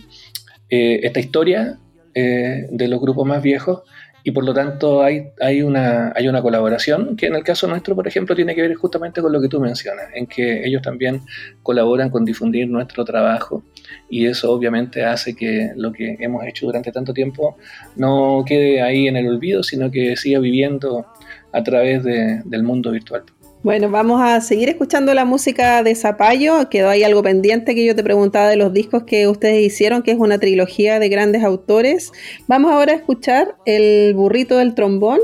eh, 0.69 0.99
esta 1.01 1.19
historia 1.19 1.79
eh, 2.13 2.67
de 2.69 2.87
los 2.89 3.01
grupos 3.01 3.25
más 3.25 3.41
viejos 3.41 3.81
y 4.23 4.31
por 4.31 4.45
lo 4.45 4.53
tanto 4.53 5.03
hay, 5.03 5.31
hay, 5.41 5.61
una, 5.61 6.13
hay 6.15 6.27
una 6.27 6.41
colaboración 6.41 7.17
que 7.17 7.27
en 7.27 7.35
el 7.35 7.43
caso 7.43 7.67
nuestro, 7.67 7.93
por 7.95 8.07
ejemplo, 8.07 8.35
tiene 8.35 8.55
que 8.55 8.61
ver 8.61 8.73
justamente 8.75 9.21
con 9.21 9.33
lo 9.33 9.41
que 9.41 9.49
tú 9.49 9.59
mencionas, 9.59 10.07
en 10.13 10.27
que 10.27 10.65
ellos 10.65 10.81
también 10.81 11.21
colaboran 11.61 12.09
con 12.09 12.23
difundir 12.23 12.67
nuestro 12.69 13.03
trabajo 13.03 13.63
y 14.09 14.25
eso 14.25 14.51
obviamente 14.51 15.03
hace 15.03 15.35
que 15.35 15.71
lo 15.75 15.91
que 15.91 16.15
hemos 16.19 16.45
hecho 16.45 16.65
durante 16.67 16.91
tanto 16.91 17.13
tiempo 17.13 17.57
no 17.97 18.43
quede 18.47 18.81
ahí 18.81 19.07
en 19.07 19.17
el 19.17 19.27
olvido, 19.27 19.61
sino 19.61 19.91
que 19.91 20.15
siga 20.15 20.39
viviendo 20.39 21.05
a 21.51 21.63
través 21.63 22.03
del 22.03 22.63
mundo 22.63 22.91
virtual. 22.91 23.23
Bueno, 23.63 23.89
vamos 23.89 24.21
a 24.21 24.41
seguir 24.41 24.67
escuchando 24.67 25.13
la 25.13 25.23
música 25.23 25.83
de 25.83 25.95
Zapallo. 25.95 26.69
Quedó 26.69 26.89
ahí 26.89 27.01
algo 27.03 27.23
pendiente 27.23 27.73
que 27.73 27.85
yo 27.85 27.95
te 27.95 28.03
preguntaba 28.03 28.49
de 28.49 28.57
los 28.57 28.73
discos 28.73 29.03
que 29.03 29.25
ustedes 29.29 29.63
hicieron, 29.63 30.03
que 30.03 30.11
es 30.11 30.19
una 30.19 30.37
trilogía 30.37 30.99
de 30.99 31.07
grandes 31.07 31.45
autores. 31.45 32.11
Vamos 32.45 32.73
ahora 32.73 32.91
a 32.91 32.97
escuchar 32.97 33.55
El 33.65 34.15
burrito 34.15 34.57
del 34.57 34.75
trombón 34.75 35.21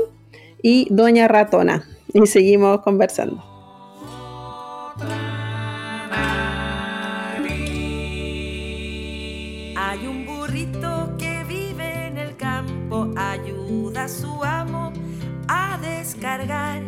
y 0.62 0.86
Doña 0.88 1.28
Ratona. 1.28 1.84
Y 2.14 2.26
seguimos 2.26 2.80
conversando. 2.80 3.44
Hay 9.76 10.06
un 10.06 10.24
burrito 10.24 11.14
que 11.18 11.44
vive 11.46 12.06
en 12.06 12.16
el 12.16 12.34
campo, 12.36 13.10
ayuda 13.16 14.04
a 14.04 14.08
su 14.08 14.42
amo 14.42 14.94
a 15.46 15.78
descargar 15.82 16.82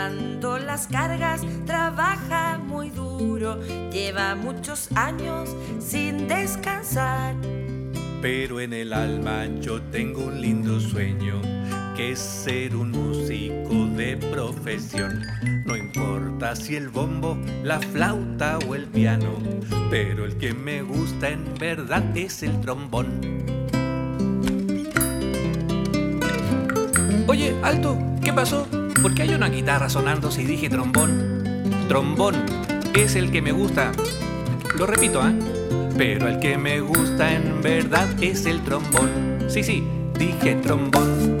llevando 0.00 0.58
las 0.58 0.86
cargas, 0.86 1.42
trabaja 1.66 2.58
muy 2.58 2.88
duro, 2.90 3.60
lleva 3.90 4.34
muchos 4.34 4.88
años 4.94 5.54
sin 5.78 6.26
descansar. 6.26 7.34
Pero 8.22 8.60
en 8.60 8.72
el 8.72 8.92
alma 8.94 9.46
yo 9.60 9.80
tengo 9.82 10.24
un 10.24 10.40
lindo 10.40 10.80
sueño, 10.80 11.40
que 11.96 12.12
es 12.12 12.18
ser 12.18 12.76
un 12.76 12.92
músico 12.92 13.86
de 13.96 14.16
profesión. 14.16 15.22
No 15.66 15.76
importa 15.76 16.56
si 16.56 16.76
el 16.76 16.88
bombo, 16.88 17.36
la 17.62 17.78
flauta 17.78 18.58
o 18.66 18.74
el 18.74 18.86
piano, 18.86 19.34
pero 19.90 20.24
el 20.24 20.38
que 20.38 20.54
me 20.54 20.80
gusta 20.82 21.28
en 21.28 21.44
verdad 21.58 22.04
es 22.16 22.42
el 22.42 22.58
trombón. 22.60 23.20
Oye, 27.26 27.54
alto, 27.62 27.98
¿qué 28.24 28.32
pasó? 28.32 28.79
¿Por 29.02 29.14
qué 29.14 29.22
hay 29.22 29.32
una 29.32 29.48
guitarra 29.48 29.88
sonando 29.88 30.30
si 30.30 30.44
dije 30.44 30.68
trombón? 30.68 31.64
Trombón 31.88 32.34
es 32.94 33.16
el 33.16 33.30
que 33.30 33.40
me 33.40 33.50
gusta. 33.50 33.92
Lo 34.78 34.86
repito, 34.86 35.22
¿ah? 35.22 35.32
Pero 35.96 36.28
el 36.28 36.38
que 36.38 36.58
me 36.58 36.80
gusta 36.80 37.32
en 37.32 37.62
verdad 37.62 38.08
es 38.22 38.44
el 38.44 38.60
trombón. 38.60 39.10
Sí, 39.48 39.62
sí, 39.62 39.82
dije 40.18 40.54
trombón. 40.56 41.40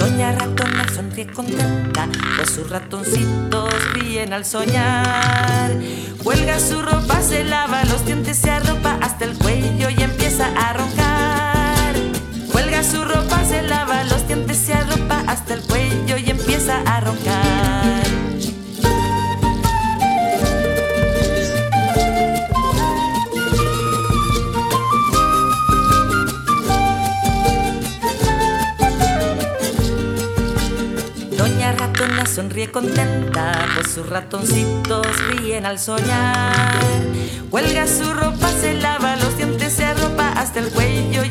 Doña 0.00 0.32
ratona 0.32 0.86
sonríe 0.94 1.26
contenta, 1.26 2.08
pues 2.36 2.50
sus 2.54 2.70
ratoncitos 2.70 3.70
ríen 3.92 4.32
al 4.32 4.46
soñar. 4.46 5.70
Cuelga 6.24 6.58
su 6.58 6.80
ropa, 6.80 7.20
se 7.20 7.44
lava 7.44 7.84
los 7.84 8.06
dientes, 8.06 8.38
se 8.38 8.50
arropa 8.50 8.96
hasta 9.02 9.26
el 9.26 9.36
cuello 9.36 9.90
y 9.90 10.02
empieza 10.02 10.46
a 10.56 10.72
roncar. 10.72 11.94
Cuelga 12.50 12.82
su 12.82 13.04
ropa, 13.04 13.44
se 13.44 13.60
lava 13.60 14.02
los 14.04 14.26
dientes, 14.26 14.56
se 14.56 14.72
arropa 14.72 15.22
hasta 15.26 15.52
el 15.52 15.60
cuello 15.60 16.16
y 16.16 16.30
empieza 16.30 16.80
a 16.86 17.00
roncar. 17.02 17.49
Sonríe 32.40 32.70
contenta, 32.70 33.52
pues 33.74 33.90
sus 33.90 34.08
ratoncitos 34.08 35.06
ríen 35.28 35.66
al 35.66 35.78
soñar. 35.78 36.80
Cuelga 37.50 37.86
su 37.86 38.10
ropa, 38.14 38.48
se 38.52 38.72
lava 38.72 39.16
los 39.16 39.36
dientes, 39.36 39.74
se 39.74 39.84
arropa 39.84 40.32
hasta 40.32 40.60
el 40.60 40.70
cuello 40.70 41.22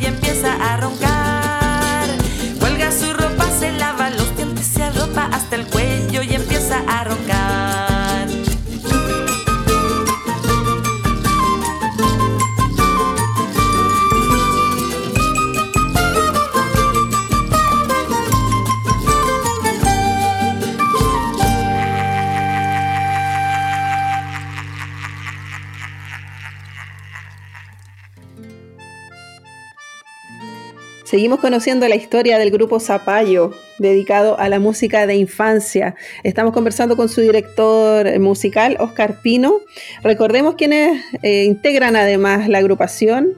Seguimos 31.10 31.39
conociendo 31.39 31.88
la 31.88 31.95
historia 31.95 32.38
del 32.38 32.52
grupo 32.52 32.80
Zapallo, 32.80 33.50
dedicado 33.80 34.39
a 34.39 34.48
la 34.48 34.60
música 34.60 35.08
de 35.08 35.15
infancia. 35.15 35.95
Estamos 36.24 36.54
conversando 36.54 36.95
con 36.95 37.10
su 37.10 37.22
director 37.22 38.19
musical, 38.19 38.78
Oscar 38.80 39.19
Pino. 39.24 39.56
Recordemos 40.04 40.54
quienes 40.54 41.04
eh, 41.24 41.45
integran 41.45 41.95
además 41.95 42.48
la 42.48 42.60
agrupación. 42.60 43.30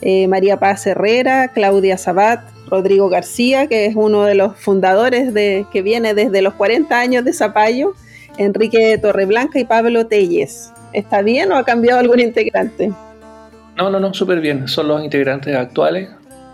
Eh, 0.00 0.26
María 0.26 0.58
Paz 0.58 0.86
Herrera, 0.86 1.48
Claudia 1.48 1.98
Sabat, 1.98 2.48
Rodrigo 2.66 3.10
García, 3.10 3.66
que 3.66 3.84
es 3.84 3.94
uno 3.94 4.24
de 4.24 4.34
los 4.34 4.56
fundadores 4.56 5.34
de, 5.34 5.66
que 5.70 5.82
viene 5.82 6.14
desde 6.14 6.40
los 6.40 6.54
40 6.54 6.98
años 6.98 7.26
de 7.26 7.34
Zapallo, 7.34 7.92
Enrique 8.38 8.96
Torreblanca 8.96 9.58
y 9.58 9.66
Pablo 9.66 10.06
Telles. 10.06 10.72
¿Está 10.94 11.20
bien 11.20 11.52
o 11.52 11.56
ha 11.56 11.64
cambiado 11.66 12.00
algún 12.00 12.20
integrante? 12.20 12.90
No, 13.76 13.90
no, 13.90 14.00
no, 14.00 14.14
súper 14.14 14.40
bien. 14.40 14.66
Son 14.66 14.88
los 14.88 15.04
integrantes 15.04 15.54
actuales 15.54 16.08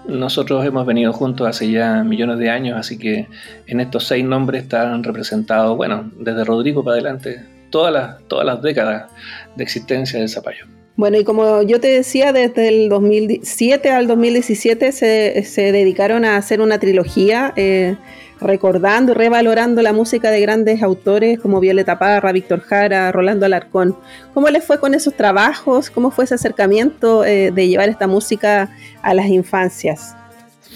nosotros 0.06 0.64
hemos 0.64 0.86
venido 0.86 1.12
juntos 1.12 1.46
hace 1.46 1.70
ya 1.70 2.02
millones 2.04 2.38
de 2.38 2.50
años, 2.50 2.78
así 2.78 2.98
que 2.98 3.26
en 3.66 3.80
estos 3.80 4.06
seis 4.06 4.24
nombres 4.24 4.64
están 4.64 5.02
representados, 5.02 5.76
bueno, 5.76 6.10
desde 6.18 6.44
Rodrigo 6.44 6.84
para 6.84 6.94
adelante, 6.94 7.42
todas 7.70 7.92
las, 7.92 8.22
todas 8.28 8.46
las 8.46 8.62
décadas 8.62 9.10
de 9.56 9.64
existencia 9.64 10.18
del 10.18 10.28
zapallo. 10.28 10.66
Bueno, 10.96 11.18
y 11.18 11.24
como 11.24 11.62
yo 11.62 11.80
te 11.80 11.88
decía, 11.88 12.32
desde 12.32 12.68
el 12.68 12.88
2007 12.88 13.90
al 13.90 14.06
2017 14.06 14.92
se, 14.92 15.42
se 15.42 15.72
dedicaron 15.72 16.24
a 16.24 16.36
hacer 16.36 16.60
una 16.60 16.78
trilogía 16.78 17.52
eh, 17.56 17.96
recordando 18.40 19.12
y 19.12 19.14
revalorando 19.14 19.82
la 19.82 19.92
música 19.92 20.30
de 20.30 20.40
grandes 20.40 20.82
autores 20.82 21.38
como 21.40 21.60
Violeta 21.60 21.98
Parra, 21.98 22.32
Víctor 22.32 22.60
Jara, 22.60 23.10
Rolando 23.12 23.46
Alarcón. 23.46 23.96
¿Cómo 24.32 24.48
les 24.48 24.64
fue 24.64 24.78
con 24.78 24.94
esos 24.94 25.14
trabajos? 25.14 25.90
¿Cómo 25.90 26.10
fue 26.10 26.24
ese 26.24 26.34
acercamiento 26.34 27.24
eh, 27.24 27.50
de 27.50 27.68
llevar 27.68 27.88
esta 27.88 28.06
música 28.06 28.70
a 29.02 29.14
las 29.14 29.26
infancias? 29.26 30.16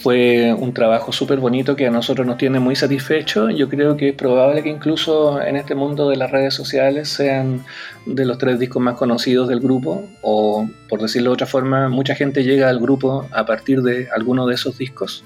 Fue 0.03 0.55
un 0.57 0.73
trabajo 0.73 1.11
súper 1.11 1.41
bonito 1.41 1.75
que 1.75 1.87
a 1.89 1.91
nosotros 1.91 2.25
nos 2.25 2.39
tiene 2.39 2.61
muy 2.61 2.77
satisfechos. 2.77 3.53
Yo 3.57 3.69
creo 3.69 3.97
que 3.97 4.11
es 4.11 4.15
probable 4.15 4.63
que 4.63 4.69
incluso 4.69 5.43
en 5.43 5.57
este 5.57 5.75
mundo 5.75 6.09
de 6.09 6.17
las 6.17 6.31
redes 6.31 6.55
sociales 6.55 7.09
sean 7.09 7.65
de 8.07 8.25
los 8.25 8.39
tres 8.39 8.61
discos 8.61 8.81
más 8.81 8.95
conocidos 8.95 9.49
del 9.49 9.59
grupo, 9.59 10.05
o 10.23 10.69
por 10.89 11.03
decirlo 11.03 11.31
de 11.31 11.35
otra 11.35 11.47
forma, 11.47 11.89
mucha 11.89 12.15
gente 12.15 12.45
llega 12.45 12.69
al 12.69 12.79
grupo 12.79 13.27
a 13.33 13.45
partir 13.45 13.83
de 13.83 14.09
alguno 14.15 14.47
de 14.47 14.55
esos 14.55 14.79
discos. 14.79 15.25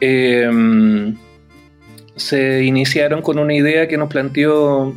Em, 0.00 1.16
se 2.16 2.64
iniciaron 2.64 3.22
con 3.22 3.38
una 3.38 3.54
idea 3.54 3.88
que 3.88 3.96
nos 3.96 4.08
planteó 4.08 4.94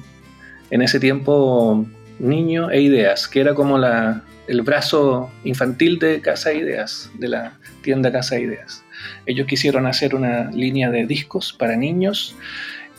en 0.69 0.82
ese 0.82 0.99
tiempo 0.99 1.86
Niño 2.19 2.69
e 2.71 2.82
Ideas, 2.82 3.27
que 3.27 3.39
era 3.39 3.53
como 3.53 3.77
la, 3.77 4.23
el 4.47 4.62
brazo 4.62 5.30
infantil 5.43 5.99
de 5.99 6.21
Casa 6.21 6.53
Ideas, 6.53 7.12
de 7.19 7.27
la 7.30 7.58
tienda 7.82 8.12
Casa 8.12 8.39
Ideas. 8.39 8.84
Ellos 9.25 9.47
quisieron 9.47 9.86
hacer 9.86 10.15
una 10.15 10.51
línea 10.51 10.89
de 10.89 11.06
discos 11.06 11.53
para 11.53 11.75
niños 11.75 12.36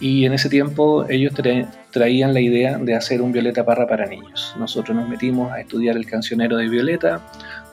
y 0.01 0.25
en 0.27 0.33
ese 0.33 0.49
tiempo 0.49 1.07
ellos 1.09 1.33
traían 1.91 2.33
la 2.33 2.41
idea 2.41 2.79
de 2.79 2.95
hacer 2.95 3.21
un 3.21 3.33
Violeta 3.33 3.65
Parra 3.65 3.87
para 3.89 4.07
niños. 4.07 4.55
Nosotros 4.59 4.97
nos 4.97 5.09
metimos 5.09 5.51
a 5.53 5.61
estudiar 5.61 5.97
el 5.97 6.07
cancionero 6.07 6.57
de 6.57 6.69
Violeta, 6.69 7.21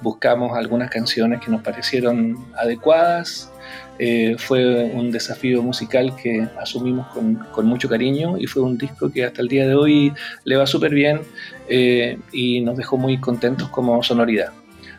buscamos 0.02 0.58
algunas 0.58 0.90
canciones 0.90 1.42
que 1.42 1.52
nos 1.52 1.62
parecieron 1.62 2.44
adecuadas. 2.58 3.52
Eh, 3.98 4.36
fue 4.38 4.86
un 4.94 5.10
desafío 5.10 5.64
musical 5.64 6.16
que 6.16 6.48
asumimos 6.60 7.08
con, 7.08 7.66
mucho 7.66 7.88
cariño 7.88 8.38
y 8.38 8.46
fue 8.46 8.62
un 8.62 8.78
disco 8.78 9.10
que 9.10 9.24
hasta 9.24 9.42
el 9.42 9.48
día 9.48 9.68
de 9.68 9.76
hoy 9.76 10.14
le 10.44 10.58
va 10.58 10.68
súper 10.68 10.94
bien 10.94 11.22
eh, 11.70 12.18
y 12.34 12.60
nos 12.62 12.76
dejó 12.76 12.98
muy 12.98 13.18
contentos 13.20 13.70
como 13.70 14.04
sonoridad. 14.04 14.52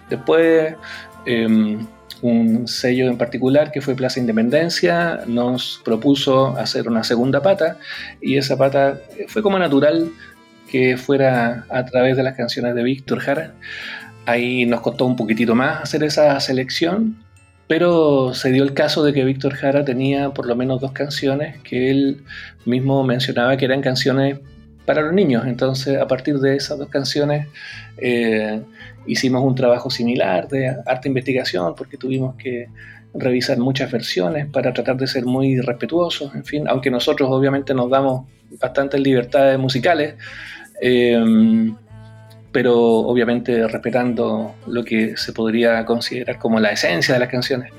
Después 0.08 0.74
em, 1.26 1.86
un 2.22 2.66
sello 2.66 3.08
en 3.08 3.18
particular 3.18 3.70
que 3.70 3.80
fue 3.80 3.94
Plaza 3.94 4.20
Independencia 4.20 5.20
nos 5.26 5.80
propuso 5.84 6.56
hacer 6.56 6.88
una 6.88 7.04
segunda 7.04 7.42
pata 7.42 7.78
y 8.20 8.38
esa 8.38 8.56
pata 8.56 8.98
fue 9.28 9.42
como 9.42 9.58
natural 9.58 10.10
que 10.70 10.96
fuera 10.96 11.66
a 11.68 11.84
través 11.84 12.16
de 12.16 12.22
las 12.22 12.34
canciones 12.34 12.74
de 12.74 12.82
Víctor 12.82 13.20
Jara. 13.20 13.52
Ahí 14.24 14.66
nos 14.66 14.80
costó 14.80 15.06
un 15.06 15.16
poquitito 15.16 15.54
más 15.54 15.82
hacer 15.82 16.02
esa 16.02 16.40
selección, 16.40 17.16
pero 17.68 18.32
se 18.34 18.52
dio 18.52 18.62
el 18.62 18.74
caso 18.74 19.02
de 19.02 19.12
que 19.12 19.24
Víctor 19.24 19.54
Jara 19.54 19.84
tenía 19.84 20.30
por 20.30 20.46
lo 20.46 20.54
menos 20.54 20.80
dos 20.80 20.92
canciones 20.92 21.60
que 21.62 21.90
él 21.90 22.22
mismo 22.64 23.02
mencionaba 23.02 23.56
que 23.56 23.64
eran 23.64 23.80
canciones 23.82 24.38
para 24.84 25.02
los 25.02 25.12
niños. 25.12 25.44
Entonces, 25.46 26.00
a 26.00 26.06
partir 26.06 26.38
de 26.38 26.56
esas 26.56 26.78
dos 26.78 26.88
canciones, 26.88 27.48
eh, 27.98 28.62
hicimos 29.06 29.42
un 29.42 29.54
trabajo 29.54 29.90
similar 29.90 30.48
de 30.48 30.76
arte 30.86 31.08
investigación, 31.08 31.74
porque 31.74 31.96
tuvimos 31.96 32.36
que 32.36 32.68
revisar 33.14 33.58
muchas 33.58 33.90
versiones 33.90 34.46
para 34.46 34.72
tratar 34.72 34.96
de 34.96 35.06
ser 35.06 35.24
muy 35.24 35.60
respetuosos, 35.60 36.34
en 36.34 36.44
fin, 36.44 36.68
aunque 36.68 36.90
nosotros 36.90 37.28
obviamente 37.32 37.74
nos 37.74 37.90
damos 37.90 38.26
bastantes 38.60 39.00
libertades 39.00 39.58
musicales, 39.58 40.14
eh, 40.80 41.72
pero 42.52 42.74
obviamente 42.76 43.66
respetando 43.68 44.54
lo 44.66 44.84
que 44.84 45.16
se 45.16 45.32
podría 45.32 45.84
considerar 45.84 46.38
como 46.38 46.60
la 46.60 46.70
esencia 46.70 47.14
de 47.14 47.20
las 47.20 47.28
canciones. 47.28 47.72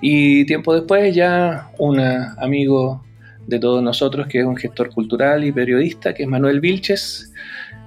Y 0.00 0.44
tiempo 0.46 0.74
después 0.74 1.14
ya 1.14 1.68
un 1.78 2.00
amigo 2.00 3.04
de 3.46 3.58
todos 3.58 3.82
nosotros, 3.82 4.26
que 4.26 4.40
es 4.40 4.46
un 4.46 4.56
gestor 4.56 4.90
cultural 4.90 5.44
y 5.44 5.52
periodista, 5.52 6.14
que 6.14 6.22
es 6.22 6.28
Manuel 6.28 6.60
Vilches, 6.60 7.32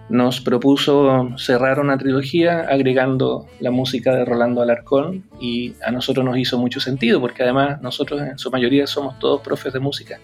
nos 0.09 0.39
propuso 0.39 1.37
cerrar 1.37 1.79
una 1.79 1.97
trilogía 1.97 2.61
agregando 2.61 3.47
la 3.59 3.71
música 3.71 4.15
de 4.15 4.23
Rolando 4.23 4.61
Alarcón 4.61 5.25
y 5.41 5.73
a 5.85 5.91
nosotros 5.91 6.25
nos 6.25 6.37
hizo 6.37 6.57
mucho 6.57 6.79
sentido 6.79 7.19
porque 7.19 7.43
además 7.43 7.81
nosotros 7.81 8.21
en 8.21 8.37
su 8.37 8.49
mayoría 8.49 8.87
somos 8.87 9.19
todos 9.19 9.41
profes 9.41 9.73
de 9.73 9.79
música 9.79 10.19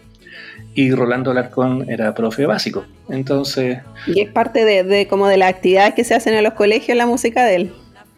y 0.76 0.92
Rolando 0.92 1.32
Alarcón 1.32 1.90
era 1.90 2.14
profe 2.14 2.46
básico. 2.46 2.86
Entonces... 3.10 3.80
Y 4.08 4.22
es 4.22 4.30
parte 4.30 4.66
de, 4.66 4.84
de 4.84 5.08
como 5.08 5.28
de 5.28 5.38
las 5.38 5.50
actividades 5.50 5.94
que 5.94 6.04
se 6.04 6.16
hacen 6.16 6.34
en 6.34 6.44
los 6.44 6.54
colegios 6.54 6.98
la 6.98 7.06
música 7.06 7.46
de 7.46 7.56
él, 7.56 7.74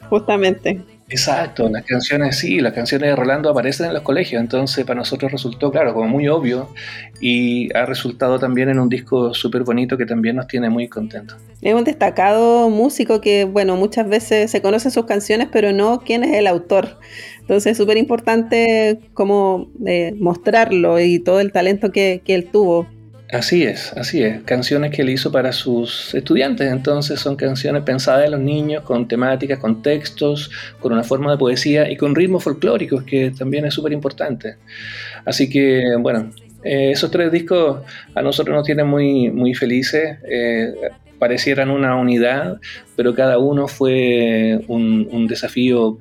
justamente. 0.10 0.84
Exacto, 1.08 1.70
las 1.70 1.86
canciones 1.86 2.39
sí, 2.39 2.60
las 2.62 2.74
canciones 2.74 3.10
de 3.10 3.15
Rolando 3.15 3.52
aparecen 3.52 3.86
en 3.86 3.94
los 3.94 4.02
colegios, 4.02 4.41
entonces 4.41 4.84
para 4.86 4.98
nosotros 4.98 5.32
resultó, 5.32 5.70
claro, 5.70 5.94
como 5.94 6.08
muy 6.08 6.28
obvio 6.28 6.70
y 7.22 7.72
ha 7.78 7.86
resultado 7.86 8.39
también 8.39 8.70
en 8.70 8.80
un 8.80 8.89
disco 8.89 9.32
súper 9.36 9.63
bonito 9.63 9.98
que 9.98 10.08
también 10.08 10.38
nos 10.38 10.48
tiene 10.48 10.68
muy 10.72 10.88
contentos. 10.88 11.38
Es 11.62 11.76
un 11.76 11.84
destacado 11.84 12.72
músico 12.72 13.22
que, 13.22 13.46
bueno, 13.46 13.76
muchas 13.76 14.10
veces 14.10 14.50
se 14.50 14.63
conocen 14.63 14.89
sus 14.89 15.06
canciones, 15.06 15.48
pero 15.52 15.74
no 15.74 16.00
quién 16.00 16.24
es 16.24 16.36
el 16.36 16.48
autor. 16.48 16.98
Entonces 17.45 17.73
es 17.73 17.77
súper 17.77 17.97
importante 17.97 18.99
como 19.13 19.69
eh, 19.86 20.15
mostrarlo 20.17 20.99
y 20.99 21.19
todo 21.19 21.39
el 21.41 21.51
talento 21.51 21.91
que, 21.91 22.23
que 22.25 22.34
él 22.34 22.47
tuvo. 22.51 22.88
Así 23.31 23.63
es, 23.63 23.93
así 23.93 24.23
es. 24.23 24.41
Canciones 24.43 24.91
que 24.91 25.03
él 25.03 25.10
hizo 25.10 25.31
para 25.31 25.51
sus 25.51 26.15
estudiantes. 26.15 26.71
Entonces 26.71 27.19
son 27.19 27.36
canciones 27.36 27.84
pensadas 27.84 28.25
en 28.25 28.31
los 28.31 28.39
niños, 28.39 28.84
con 28.84 29.08
temáticas, 29.08 29.60
con 29.60 29.84
textos, 29.84 30.49
con 30.79 30.93
una 30.93 31.03
forma 31.03 31.31
de 31.31 31.38
poesía 31.38 31.89
y 31.89 31.97
con 31.97 32.15
ritmos 32.15 32.43
folclóricos, 32.43 33.03
que 33.03 33.31
también 33.31 33.65
es 33.65 33.75
súper 33.75 33.93
importante. 33.93 34.55
Así 35.23 35.47
que, 35.47 35.84
bueno, 35.99 36.31
eh, 36.63 36.91
esos 36.91 37.12
tres 37.12 37.31
discos 37.31 37.81
a 38.15 38.21
nosotros 38.23 38.55
nos 38.55 38.65
tienen 38.65 38.88
muy, 38.88 39.29
muy 39.29 39.53
felices. 39.53 40.17
Eh, 40.27 40.73
parecieran 41.19 41.71
una 41.71 41.95
unidad, 41.95 42.60
pero 42.95 43.13
cada 43.13 43.38
uno 43.38 43.67
fue 43.67 44.62
un, 44.67 45.08
un 45.12 45.27
desafío 45.27 45.97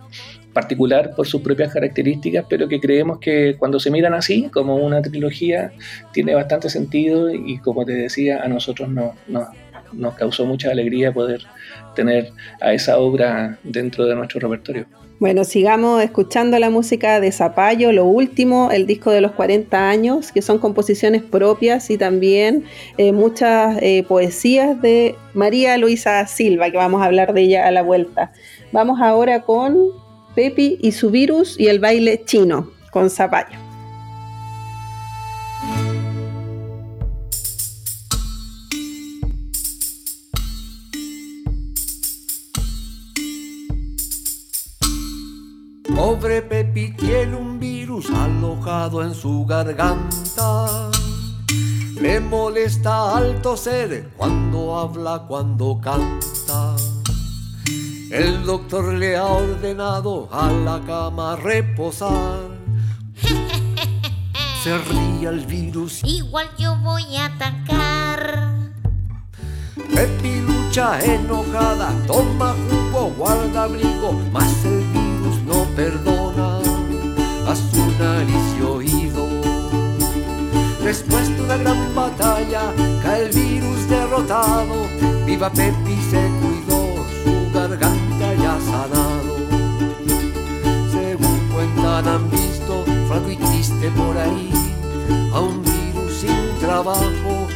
particular 0.55 1.15
por 1.15 1.27
sus 1.27 1.43
propias 1.43 1.73
características, 1.73 2.47
pero 2.49 2.69
que 2.69 2.81
creemos 2.81 3.19
que 3.19 3.57
cuando 3.59 3.79
se 3.79 3.91
miran 3.91 4.15
así, 4.15 4.49
como 4.51 4.77
una 4.77 5.03
trilogía, 5.03 5.73
tiene 6.13 6.35
bastante 6.35 6.71
sentido 6.71 7.35
y 7.35 7.59
como 7.59 7.85
te 7.85 7.93
decía, 7.93 8.43
a 8.43 8.49
nosotros 8.49 8.89
no, 8.89 9.15
nos 9.93 10.15
causó 10.15 10.47
mucha 10.47 10.71
alegría 10.71 11.13
poder 11.13 11.43
tener 11.95 12.31
a 12.61 12.73
esa 12.73 12.99
obra 12.99 13.59
dentro 13.63 14.07
de 14.07 14.15
nuestro 14.15 14.41
repertorio. 14.41 14.87
Bueno, 15.21 15.45
sigamos 15.45 16.03
escuchando 16.03 16.59
la 16.59 16.71
música 16.71 17.21
de 17.21 17.31
Zapallo, 17.31 17.93
lo 17.93 18.05
último, 18.05 18.71
el 18.73 18.85
disco 18.85 19.13
de 19.13 19.21
los 19.21 19.33
40 19.33 19.89
años, 19.89 20.33
que 20.33 20.43
son 20.43 20.59
composiciones 20.59 21.23
propias 21.23 21.89
y 21.89 21.97
también 21.97 22.65
eh, 22.99 23.13
muchas 23.13 23.79
eh, 23.81 24.05
poesías 24.09 24.83
de 24.83 25.15
María 25.33 25.79
Luisa 25.79 26.27
Silva, 26.27 26.71
que 26.71 26.77
vamos 26.77 27.01
a 27.01 27.07
hablar 27.07 27.33
de 27.33 27.43
ella 27.43 27.67
a 27.67 27.71
la 27.71 27.83
vuelta. 27.83 28.33
Vamos 28.73 29.01
ahora 29.01 29.43
con 29.43 30.04
Pepi 30.35 30.79
y 30.81 30.93
su 30.93 31.11
virus 31.11 31.59
y 31.59 31.69
el 31.69 31.79
baile 31.79 32.25
chino 32.25 32.71
con 32.91 33.11
zapallo. 33.11 33.59
Pobre 45.95 46.43
Pepi 46.43 46.93
tiene 46.97 47.37
un 47.37 47.61
virus 47.61 48.11
alojado 48.11 49.03
en 49.03 49.15
su 49.15 49.47
garganta. 49.47 50.91
Le 52.01 52.21
molesta 52.21 53.17
al 53.17 53.41
toser 53.41 54.11
cuando 54.17 54.77
habla, 54.77 55.25
cuando 55.29 55.81
canta. 55.81 56.77
El 58.15 58.45
doctor 58.47 58.95
le 58.95 59.17
ha 59.17 59.25
ordenado 59.25 60.29
a 60.31 60.49
la 60.49 60.81
cama 60.87 61.35
reposar. 61.35 62.49
Se 64.63 64.79
ríe 64.79 65.29
el 65.29 65.45
virus. 65.45 66.01
Igual 66.05 66.49
yo 66.57 66.77
voy 66.77 67.17
a 67.17 67.25
atacar. 67.25 68.71
Pepi 69.93 70.43
lucha 70.43 71.01
enojada, 71.05 71.93
toma 72.07 72.55
jugo, 72.69 73.11
guarda 73.19 73.65
abrigo, 73.65 74.13
mas 74.31 74.65
el 74.65 74.85
virus 74.93 75.43
no 75.43 75.65
perdona 75.75 76.59
a 77.51 77.57
su 77.57 77.85
nariz 77.99 78.57
y 78.61 78.63
oído. 78.63 79.27
Después 80.85 81.37
de 81.37 81.43
una 81.43 81.57
gran 81.57 81.93
batalla, 81.97 82.73
cae 83.03 83.25
el 83.25 83.33
virus 83.33 83.89
derrotado. 83.89 84.87
Viva 85.27 85.51
Pepi 85.51 85.97
se 86.11 86.24
han 92.03 92.29
visto, 92.29 92.85
franco 93.07 93.31
y 93.31 93.37
triste 93.37 93.89
por 93.93 94.17
ahí, 94.19 94.51
a 95.33 95.41
un 95.41 95.63
virus 95.63 96.13
sin 96.21 96.59
trabajo, 96.59 97.47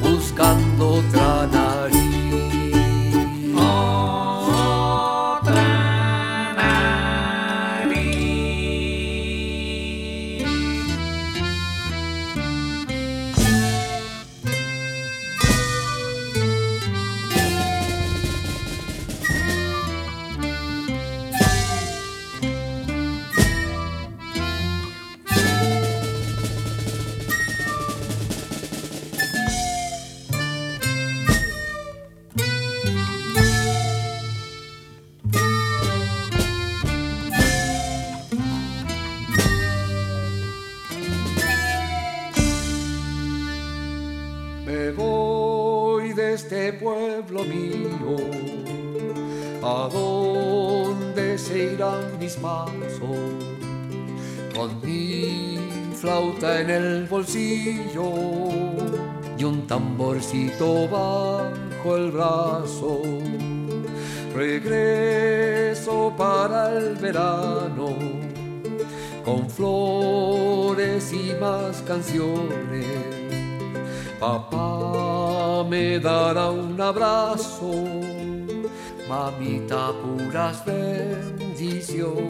buscando 0.00 0.90
otra 0.90 1.48
nariz. 1.48 2.29
¿A 49.62 49.88
dónde 49.92 51.38
se 51.38 51.72
irán 51.74 52.18
mis 52.18 52.36
pasos? 52.36 53.18
Con 54.54 54.80
mi 54.84 55.58
flauta 55.94 56.60
en 56.60 56.70
el 56.70 57.06
bolsillo 57.06 58.12
y 59.38 59.44
un 59.44 59.66
tamborcito 59.66 60.88
bajo 60.88 61.96
el 61.96 62.10
brazo. 62.10 63.02
Regreso 64.34 66.12
para 66.16 66.76
el 66.76 66.94
verano 66.96 68.20
con 69.24 69.48
flores 69.48 71.12
y 71.12 71.34
más 71.40 71.82
canciones. 71.82 72.86
Papá 74.18 75.09
me 75.64 75.98
dará 75.98 76.50
un 76.50 76.80
abrazo, 76.80 77.72
mamita 79.08 79.92
puras 80.02 80.64
bendiciones. 80.64 82.20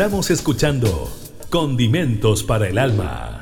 Estamos 0.00 0.30
escuchando 0.30 1.10
Condimentos 1.50 2.42
para 2.42 2.68
el 2.68 2.78
Alma. 2.78 3.39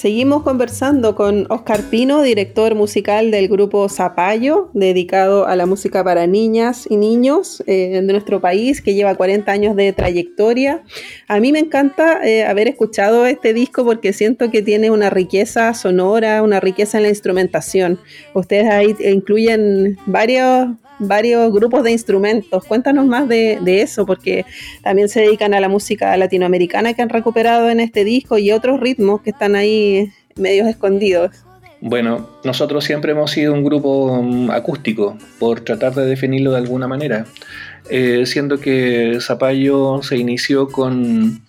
Seguimos 0.00 0.44
conversando 0.44 1.14
con 1.14 1.44
Oscar 1.50 1.82
Pino, 1.90 2.22
director 2.22 2.74
musical 2.74 3.30
del 3.30 3.48
grupo 3.48 3.86
Zapallo, 3.90 4.70
dedicado 4.72 5.46
a 5.46 5.56
la 5.56 5.66
música 5.66 6.02
para 6.02 6.26
niñas 6.26 6.86
y 6.88 6.96
niños 6.96 7.62
eh, 7.66 8.00
de 8.00 8.00
nuestro 8.10 8.40
país, 8.40 8.80
que 8.80 8.94
lleva 8.94 9.14
40 9.14 9.52
años 9.52 9.76
de 9.76 9.92
trayectoria. 9.92 10.82
A 11.28 11.38
mí 11.38 11.52
me 11.52 11.58
encanta 11.58 12.26
eh, 12.26 12.46
haber 12.46 12.68
escuchado 12.68 13.26
este 13.26 13.52
disco 13.52 13.84
porque 13.84 14.14
siento 14.14 14.50
que 14.50 14.62
tiene 14.62 14.90
una 14.90 15.10
riqueza 15.10 15.74
sonora, 15.74 16.42
una 16.42 16.60
riqueza 16.60 16.96
en 16.96 17.02
la 17.02 17.10
instrumentación. 17.10 18.00
Ustedes 18.32 18.70
ahí 18.70 18.96
incluyen 19.04 19.98
varios 20.06 20.79
varios 21.00 21.52
grupos 21.52 21.82
de 21.82 21.92
instrumentos. 21.92 22.64
Cuéntanos 22.64 23.06
más 23.06 23.28
de, 23.28 23.58
eso, 23.64 24.06
porque 24.06 24.44
también 24.82 25.08
se 25.08 25.20
dedican 25.20 25.54
a 25.54 25.60
la 25.60 25.68
música 25.68 26.16
latinoamericana 26.16 26.94
que 26.94 27.02
han 27.02 27.08
recuperado 27.08 27.70
en 27.70 27.80
este 27.80 28.04
disco 28.04 28.38
y 28.38 28.52
otros 28.52 28.80
ritmos 28.80 29.22
que 29.22 29.30
están 29.30 29.56
ahí 29.56 30.12
medios 30.36 30.68
escondidos. 30.68 31.30
Bueno, 31.80 32.28
nosotros 32.44 32.84
siempre 32.84 33.12
hemos 33.12 33.30
sido 33.30 33.54
un 33.54 33.64
grupo 33.64 34.12
um, 34.12 34.50
acústico, 34.50 35.16
por 35.38 35.60
tratar 35.60 35.94
de 35.94 36.04
definirlo 36.04 36.52
de 36.52 36.58
alguna 36.58 36.86
manera, 36.86 37.24
eh, 37.88 38.26
siendo 38.26 38.60
que 38.60 39.18
Zapallo 39.20 40.02
se 40.02 40.18
inició 40.18 40.68
con, 40.68 41.40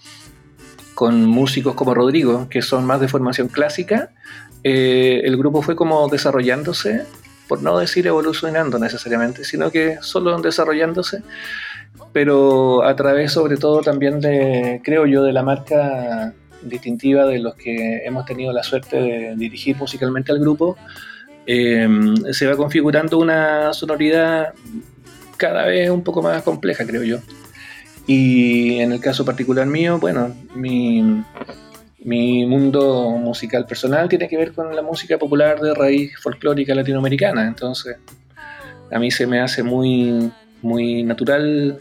con 0.93 1.25
músicos 1.25 1.75
como 1.75 1.93
Rodrigo, 1.93 2.47
que 2.49 2.61
son 2.61 2.85
más 2.85 3.01
de 3.01 3.09
formación 3.09 3.49
clásica. 3.49 4.11
Eh, 4.63 5.21
el 5.25 5.35
grupo 5.35 5.61
fue 5.61 5.75
como 5.75 6.07
desarrollándose 6.07 7.05
por 7.51 7.61
no 7.61 7.77
decir 7.77 8.07
evolucionando 8.07 8.79
necesariamente, 8.79 9.43
sino 9.43 9.71
que 9.71 9.97
solo 9.99 10.39
desarrollándose, 10.39 11.21
pero 12.13 12.81
a 12.81 12.95
través 12.95 13.33
sobre 13.33 13.57
todo 13.57 13.81
también 13.81 14.21
de, 14.21 14.79
creo 14.81 15.05
yo, 15.05 15.21
de 15.21 15.33
la 15.33 15.43
marca 15.43 16.33
distintiva 16.61 17.25
de 17.25 17.39
los 17.39 17.55
que 17.55 18.05
hemos 18.05 18.23
tenido 18.23 18.53
la 18.53 18.63
suerte 18.63 18.95
de 18.95 19.35
dirigir 19.35 19.75
musicalmente 19.75 20.31
al 20.31 20.39
grupo, 20.39 20.77
eh, 21.45 21.89
se 22.31 22.47
va 22.47 22.55
configurando 22.55 23.17
una 23.17 23.73
sonoridad 23.73 24.53
cada 25.35 25.65
vez 25.65 25.89
un 25.89 26.05
poco 26.05 26.21
más 26.21 26.43
compleja, 26.43 26.85
creo 26.85 27.03
yo. 27.03 27.17
Y 28.07 28.79
en 28.79 28.93
el 28.93 29.01
caso 29.01 29.25
particular 29.25 29.67
mío, 29.67 29.99
bueno, 29.99 30.33
mi, 30.55 31.21
mi 32.03 32.45
mundo 32.45 33.09
musical 33.11 33.65
personal 33.65 34.09
tiene 34.09 34.27
que 34.27 34.37
ver 34.37 34.53
con 34.53 34.75
la 34.75 34.81
música 34.81 35.17
popular 35.17 35.59
de 35.59 35.73
raíz 35.73 36.17
folclórica 36.19 36.73
latinoamericana, 36.73 37.47
entonces 37.47 37.97
a 38.91 38.99
mí 38.99 39.11
se 39.11 39.27
me 39.27 39.39
hace 39.39 39.63
muy, 39.63 40.31
muy 40.61 41.03
natural 41.03 41.79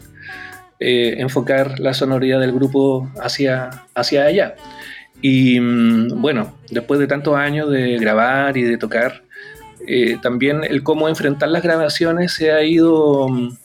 eh, 0.79 1.15
enfocar 1.19 1.79
la 1.79 1.93
sonoridad 1.93 2.39
del 2.39 2.53
grupo 2.53 3.09
hacia, 3.21 3.69
hacia 3.93 4.25
allá. 4.25 4.55
Y 5.21 5.59
mm, 5.59 6.21
bueno, 6.21 6.57
después 6.71 6.99
de 6.99 7.07
tantos 7.07 7.35
años 7.35 7.69
de 7.69 7.97
grabar 7.99 8.57
y 8.57 8.63
de 8.63 8.77
tocar, 8.77 9.23
eh, 9.87 10.17
también 10.21 10.63
el 10.63 10.83
cómo 10.83 11.09
enfrentar 11.09 11.49
las 11.49 11.63
grabaciones 11.63 12.33
se 12.33 12.51
ha 12.51 12.63
ido, 12.63 13.27
mm, 13.27 13.57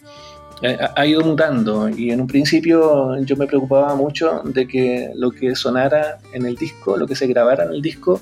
ha 0.63 1.07
ido 1.07 1.23
mutando. 1.23 1.89
Y 1.89 2.11
en 2.11 2.21
un 2.21 2.27
principio 2.27 3.19
yo 3.21 3.37
me 3.37 3.47
preocupaba 3.47 3.95
mucho 3.95 4.43
de 4.45 4.67
que 4.67 5.11
lo 5.15 5.31
que 5.31 5.55
sonara 5.55 6.19
en 6.33 6.47
el 6.47 6.57
disco, 6.57 6.97
lo 6.97 7.07
que 7.07 7.15
se 7.15 7.27
grabara 7.27 7.65
en 7.65 7.73
el 7.73 7.83
disco, 7.83 8.21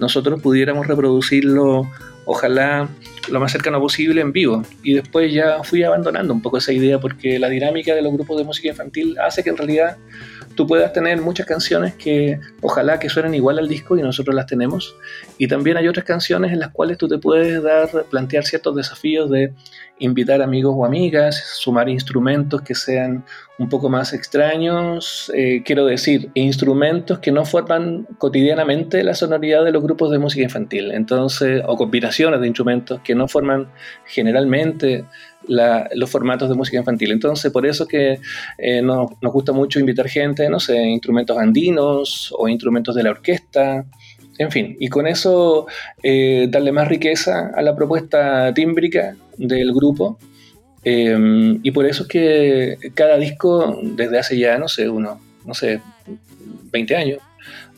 nosotros 0.00 0.40
pudiéramos 0.40 0.86
reproducirlo, 0.86 1.88
ojalá 2.24 2.88
lo 3.30 3.40
más 3.40 3.52
cercano 3.52 3.80
posible 3.80 4.20
en 4.20 4.32
vivo. 4.32 4.62
Y 4.82 4.94
después 4.94 5.32
ya 5.32 5.62
fui 5.62 5.82
abandonando 5.82 6.32
un 6.32 6.42
poco 6.42 6.58
esa 6.58 6.72
idea 6.72 6.98
porque 6.98 7.38
la 7.38 7.48
dinámica 7.48 7.94
de 7.94 8.02
los 8.02 8.12
grupos 8.12 8.38
de 8.38 8.44
música 8.44 8.68
infantil 8.68 9.16
hace 9.18 9.42
que 9.42 9.50
en 9.50 9.56
realidad 9.56 9.96
tú 10.58 10.66
puedas 10.66 10.92
tener 10.92 11.20
muchas 11.20 11.46
canciones 11.46 11.94
que 11.94 12.40
ojalá 12.62 12.98
que 12.98 13.08
suenen 13.08 13.32
igual 13.32 13.60
al 13.60 13.68
disco 13.68 13.96
y 13.96 14.02
nosotros 14.02 14.34
las 14.34 14.46
tenemos. 14.46 14.96
Y 15.38 15.46
también 15.46 15.76
hay 15.76 15.86
otras 15.86 16.04
canciones 16.04 16.50
en 16.50 16.58
las 16.58 16.70
cuales 16.70 16.98
tú 16.98 17.06
te 17.06 17.16
puedes 17.16 17.62
dar, 17.62 17.88
plantear 18.10 18.44
ciertos 18.44 18.74
desafíos 18.74 19.30
de 19.30 19.52
invitar 20.00 20.42
amigos 20.42 20.74
o 20.76 20.84
amigas, 20.84 21.40
sumar 21.54 21.88
instrumentos 21.88 22.60
que 22.62 22.74
sean 22.74 23.24
un 23.58 23.68
poco 23.68 23.88
más 23.88 24.12
extraños, 24.12 25.32
eh, 25.34 25.62
quiero 25.64 25.84
decir, 25.84 26.30
instrumentos 26.34 27.18
que 27.18 27.32
no 27.32 27.44
forman 27.44 28.06
cotidianamente 28.18 29.02
la 29.02 29.14
sonoridad 29.14 29.64
de 29.64 29.72
los 29.72 29.82
grupos 29.82 30.12
de 30.12 30.18
música 30.18 30.44
infantil, 30.44 30.92
entonces, 30.92 31.62
o 31.66 31.76
combinaciones 31.76 32.40
de 32.40 32.46
instrumentos 32.46 33.00
que 33.02 33.16
no 33.16 33.26
forman 33.26 33.68
generalmente 34.06 35.04
los 35.48 36.10
formatos 36.10 36.48
de 36.48 36.54
música 36.54 36.78
infantil. 36.78 37.10
Entonces, 37.10 37.50
por 37.50 37.66
eso 37.66 37.86
que 37.86 38.20
eh, 38.58 38.82
nos, 38.82 39.10
gusta 39.20 39.52
mucho 39.52 39.80
invitar 39.80 40.08
gente, 40.08 40.48
no 40.48 40.60
sé, 40.60 40.76
instrumentos 40.76 41.38
andinos 41.38 42.34
o 42.38 42.48
instrumentos 42.48 42.94
de 42.94 43.02
la 43.02 43.10
orquesta, 43.10 43.84
en 44.38 44.50
fin, 44.52 44.76
y 44.78 44.88
con 44.88 45.06
eso 45.08 45.66
eh, 46.02 46.46
darle 46.48 46.70
más 46.70 46.86
riqueza 46.86 47.50
a 47.54 47.62
la 47.62 47.74
propuesta 47.74 48.54
tímbrica 48.54 49.16
del 49.36 49.72
grupo. 49.72 50.18
Em, 50.84 51.60
y 51.62 51.70
por 51.70 51.86
eso 51.86 52.04
es 52.04 52.08
que 52.08 52.78
cada 52.94 53.16
disco, 53.18 53.78
desde 53.82 54.18
hace 54.18 54.38
ya, 54.38 54.58
no 54.58 54.68
sé, 54.68 54.88
uno, 54.88 55.20
no 55.44 55.54
sé, 55.54 55.80
20 56.72 56.96
años, 56.96 57.18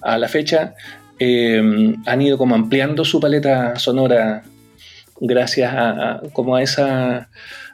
a 0.01 0.19
la 0.19 0.29
fecha, 0.29 0.75
em, 1.19 1.97
han 2.07 2.23
ido 2.23 2.39
como 2.39 2.55
ampliando 2.55 3.05
su 3.05 3.21
paleta 3.21 3.79
sonora 3.79 4.43
gracias 5.21 5.73
a, 5.75 6.23
como 6.33 6.57
a 6.57 6.63
esa 6.63 7.29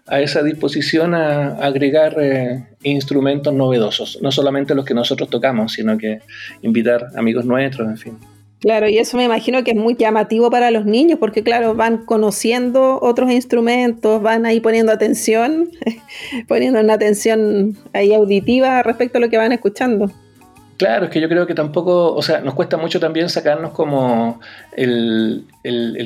a 0.09 0.21
esa 0.21 0.43
disposición 0.43 1.15
a, 1.15 1.57
agregar 1.57 2.17
eh, 2.21 2.65
instrumentos 2.83 3.53
novedosos, 3.53 4.19
no 4.23 4.31
solamente 4.31 4.75
los 4.75 4.85
que 4.85 4.95
nosotros 4.95 5.29
tocamos, 5.29 5.73
sino 5.73 5.99
que 5.99 6.21
invitar 6.63 7.09
amigos 7.17 7.45
nuestros, 7.45 7.89
en 7.89 7.97
fin. 7.97 8.19
Claro, 8.67 8.89
y 8.89 8.99
eso 8.99 9.17
me 9.17 9.23
imagino 9.23 9.63
que 9.63 9.71
es 9.71 9.77
muy 9.77 9.95
llamativo 9.95 10.51
para 10.51 10.73
los 10.73 10.87
niños, 10.87 11.21
porque 11.21 11.45
claro, 11.45 11.77
van 11.77 11.99
conociendo 11.99 12.99
otros 13.01 13.31
instrumentos, 13.31 14.21
van 14.21 14.45
ahí 14.45 14.59
poniendo 14.59 14.91
atención, 14.91 15.71
poniendo 16.49 16.81
una 16.81 16.95
atención 16.95 17.77
ahí 17.93 18.13
auditiva 18.13 18.83
respecto 18.83 19.19
a 19.19 19.21
lo 19.21 19.29
que 19.29 19.39
van 19.39 19.53
escuchando. 19.53 20.11
Claro, 20.79 21.05
es 21.05 21.13
que 21.13 21.21
yo 21.21 21.29
creo 21.29 21.47
que 21.47 21.55
tampoco, 21.55 22.13
o 22.13 22.23
sea, 22.23 22.41
nos 22.41 22.55
cuesta 22.55 22.77
mucho 22.77 22.99
también 22.99 23.29
sacarnos 23.29 23.71
como 23.71 24.41
el, 24.77 25.47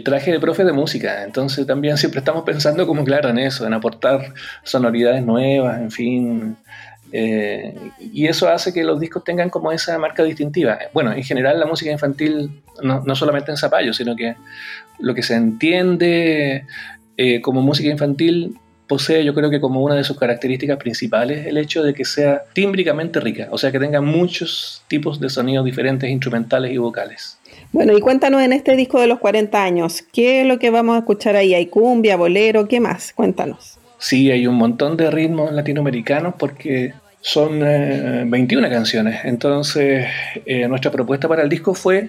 traje 0.05 0.31
de 0.31 0.39
profe 0.39 0.63
de 0.65 0.73
música, 0.73 1.25
entonces 1.25 1.67
también 1.67 1.97
siempre 1.97 2.19
estamos 2.19 2.45
pensando 2.45 2.87
como 2.87 3.05
claro 3.05 3.31
en 3.31 3.39
eso, 3.39 3.67
en 3.67 3.73
aportar 3.73 4.35
sonoridades 4.65 5.25
nuevas, 5.25 5.81
en 5.81 5.91
fin, 5.91 6.57
eh, 7.13 7.75
y 7.99 8.27
eso 8.27 8.49
hace 8.49 8.73
que 8.73 8.85
los 8.85 9.01
discos 9.01 9.25
tengan 9.25 9.51
como 9.51 9.73
esa 9.73 9.99
marca 9.99 10.23
distintiva. 10.23 10.79
Bueno, 10.93 11.13
en 11.13 11.23
general 11.23 11.59
la 11.59 11.67
música 11.67 11.91
infantil, 11.91 12.63
no, 12.83 13.03
no 13.05 13.15
solamente 13.15 13.51
en 13.51 13.57
Zapallo, 13.57 13.93
sino 13.93 14.17
que 14.17 14.37
lo 14.99 15.15
que 15.15 15.23
se 15.23 15.35
entiende 15.35 16.65
eh, 17.17 17.41
como 17.41 17.63
música 17.63 17.89
infantil 17.89 18.57
posee 18.87 19.25
yo 19.25 19.35
creo 19.35 19.51
que 19.51 19.61
como 19.61 19.85
una 19.85 19.95
de 19.95 20.03
sus 20.03 20.19
características 20.19 20.77
principales 20.77 21.47
el 21.47 21.59
hecho 21.59 21.85
de 21.85 21.95
que 21.95 22.05
sea 22.05 22.43
tímbricamente 22.53 23.21
rica, 23.21 23.47
o 23.53 23.59
sea 23.59 23.71
que 23.71 23.79
tenga 23.79 24.01
muchos 24.01 24.83
tipos 24.89 25.21
de 25.21 25.31
sonidos 25.31 25.65
diferentes, 25.65 26.11
instrumentales 26.11 26.73
y 26.73 26.77
vocales. 26.77 27.39
Bueno, 27.73 27.97
y 27.97 28.01
cuéntanos 28.01 28.43
en 28.43 28.53
este 28.53 28.75
disco 28.75 29.01
de 29.01 29.07
los 29.07 29.21
40 29.21 29.63
años, 29.63 30.03
¿qué 30.13 30.41
es 30.41 30.47
lo 30.47 30.59
que 30.59 30.71
vamos 30.71 30.97
a 30.97 30.99
escuchar 30.99 31.37
ahí? 31.37 31.55
¿Hay 31.55 31.67
cumbia, 31.67 32.17
bolero? 32.17 32.67
¿Qué 32.67 32.81
más? 32.81 33.13
Cuéntanos. 33.13 33.80
Sí, 34.01 34.33
hay 34.33 34.49
un 34.49 34.57
montón 34.57 34.97
de 34.97 35.11
ritmos 35.11 35.53
latinoamericanos 35.53 36.35
porque 36.37 36.95
son 37.21 37.61
21 37.61 38.67
eh, 38.67 38.71
canciones. 38.71 39.21
Entonces, 39.25 40.09
eh, 40.45 40.67
nuestra 40.67 40.91
propuesta 40.91 41.29
para 41.29 41.43
el 41.43 41.49
disco 41.49 41.75
fue 41.75 42.09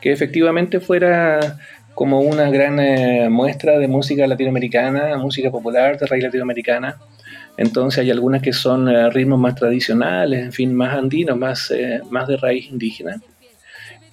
que 0.00 0.12
efectivamente 0.12 0.80
fuera 0.80 1.58
como 1.94 2.20
una 2.20 2.50
gran 2.50 2.80
eh, 2.80 3.28
muestra 3.28 3.78
de 3.78 3.88
música 3.88 4.26
latinoamericana, 4.26 5.16
música 5.18 5.50
popular 5.50 5.98
de 5.98 6.06
raíz 6.06 6.24
latinoamericana. 6.24 6.96
Entonces 7.56 8.00
hay 8.00 8.10
algunas 8.10 8.40
que 8.40 8.52
son 8.52 8.88
eh, 8.88 9.10
ritmos 9.10 9.38
más 9.38 9.54
tradicionales, 9.54 10.46
en 10.46 10.52
fin, 10.52 10.74
más 10.74 10.94
andinos, 10.94 11.36
más, 11.36 11.70
eh, 11.70 12.00
más 12.10 12.26
de 12.26 12.36
raíz 12.36 12.70
indígena. 12.70 13.20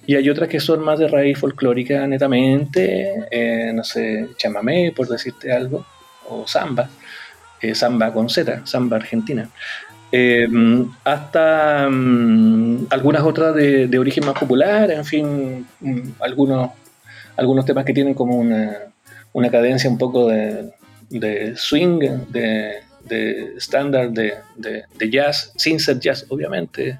Y 0.06 0.16
hay 0.16 0.28
otras 0.28 0.48
que 0.48 0.60
son 0.60 0.80
más 0.80 0.98
de 0.98 1.08
raíz 1.08 1.38
folclórica 1.38 2.06
netamente, 2.06 3.72
no 3.74 3.84
sé, 3.84 4.28
chamamé, 4.38 4.92
por 4.96 5.06
decirte 5.06 5.52
algo, 5.52 5.84
o 6.30 6.46
samba, 6.46 6.88
samba 7.74 8.12
con 8.12 8.28
Z, 8.28 8.66
samba 8.66 8.96
argentina. 8.96 9.48
hasta 11.04 11.88
mm, 11.90 12.86
algunas 12.90 13.22
otras 13.22 13.54
de, 13.54 13.86
de, 13.88 13.98
origen 13.98 14.24
más 14.24 14.38
popular, 14.38 14.90
en 14.90 15.04
fin, 15.04 15.66
mm, 15.80 16.00
algunos 16.20 16.70
algunos 17.38 17.64
temas 17.64 17.84
que 17.84 17.94
tienen 17.94 18.14
como 18.14 18.36
una, 18.36 18.76
una 19.32 19.50
cadencia 19.50 19.88
un 19.88 19.96
poco 19.96 20.28
de, 20.28 20.70
de 21.08 21.56
swing, 21.56 22.00
de, 22.28 22.82
estándar, 23.56 24.10
de, 24.10 24.34
de, 24.56 25.10
jazz, 25.10 25.52
sin 25.56 25.78
ser 25.80 26.00
jazz 26.00 26.26
obviamente, 26.28 26.98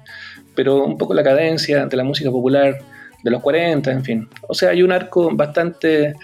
pero 0.55 0.83
un 0.85 0.97
poco 0.97 1.13
la 1.13 1.23
cadencia 1.23 1.85
de 1.85 1.97
la 1.97 2.03
música 2.03 2.31
popular 2.31 2.79
de 3.21 3.31
los 3.31 3.41
40, 3.41 3.91
en 3.91 4.03
fin. 4.03 4.29
O 4.47 4.53
sea, 4.53 4.69
hay 4.69 4.81
un 4.81 4.93
arco 4.93 5.29
bastante, 5.35 6.15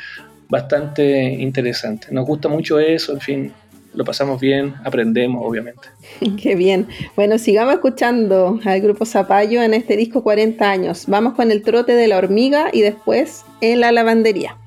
bastante 0.48 1.22
interesante. 1.22 2.08
Nos 2.12 2.26
gusta 2.26 2.48
mucho 2.48 2.80
eso, 2.80 3.12
en 3.12 3.20
fin, 3.20 3.54
lo 3.96 4.04
pasamos 4.06 4.40
bien, 4.40 4.76
aprendemos, 4.84 5.42
obviamente. 5.46 5.82
Qué 6.42 6.56
bien. 6.56 6.88
Bueno, 7.16 7.38
sigamos 7.38 7.74
escuchando 7.76 8.60
al 8.64 8.82
grupo 8.82 9.06
Zapallo 9.06 9.62
en 9.64 9.74
este 9.74 9.98
disco 9.98 10.24
40 10.24 10.70
años. 10.70 11.06
Vamos 11.08 11.34
con 11.34 11.52
el 11.52 11.64
trote 11.64 11.94
de 11.94 12.08
la 12.08 12.18
hormiga 12.18 12.70
y 12.72 12.82
después 12.82 13.44
en 13.62 13.80
la 13.80 13.92
lavandería. 13.92 14.58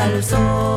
Al 0.00 0.69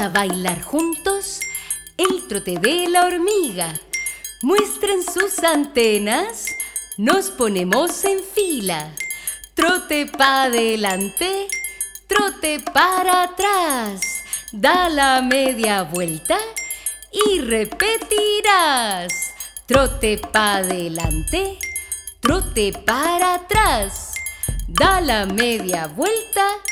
A 0.00 0.08
bailar 0.10 0.62
juntos 0.62 1.40
el 1.96 2.28
trote 2.28 2.56
de 2.60 2.88
la 2.88 3.04
hormiga. 3.06 3.74
Muestren 4.42 5.02
sus 5.02 5.42
antenas, 5.42 6.46
nos 6.96 7.30
ponemos 7.30 8.04
en 8.04 8.20
fila. 8.22 8.94
Trote 9.54 10.06
para 10.06 10.44
adelante, 10.44 11.48
trote 12.06 12.60
para 12.60 13.24
atrás. 13.24 14.00
Da 14.52 14.88
la 14.88 15.20
media 15.20 15.82
vuelta 15.82 16.38
y 17.10 17.40
repetirás. 17.40 19.12
Trote 19.66 20.18
para 20.18 20.58
adelante, 20.58 21.58
trote 22.20 22.72
para 22.86 23.34
atrás. 23.34 24.14
Da 24.68 25.00
la 25.00 25.26
media 25.26 25.88
vuelta 25.88 26.62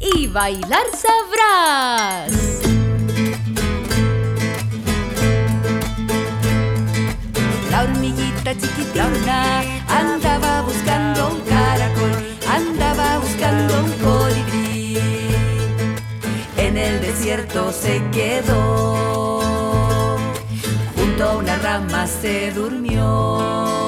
y 0.00 0.26
bailar 0.28 0.86
sabrás. 0.92 2.32
La 7.70 7.82
hormiguita 7.82 8.54
chiquitona 8.54 9.62
andaba 9.88 10.62
buscando 10.62 11.28
un 11.28 11.40
caracol, 11.42 12.10
andaba 12.48 13.18
buscando 13.18 13.84
un 13.84 13.92
colibrí. 14.04 14.98
En 16.56 16.76
el 16.76 17.00
desierto 17.00 17.72
se 17.72 18.02
quedó, 18.10 19.40
junto 20.96 21.24
a 21.24 21.36
una 21.36 21.56
rama 21.56 22.06
se 22.06 22.50
durmió. 22.52 23.87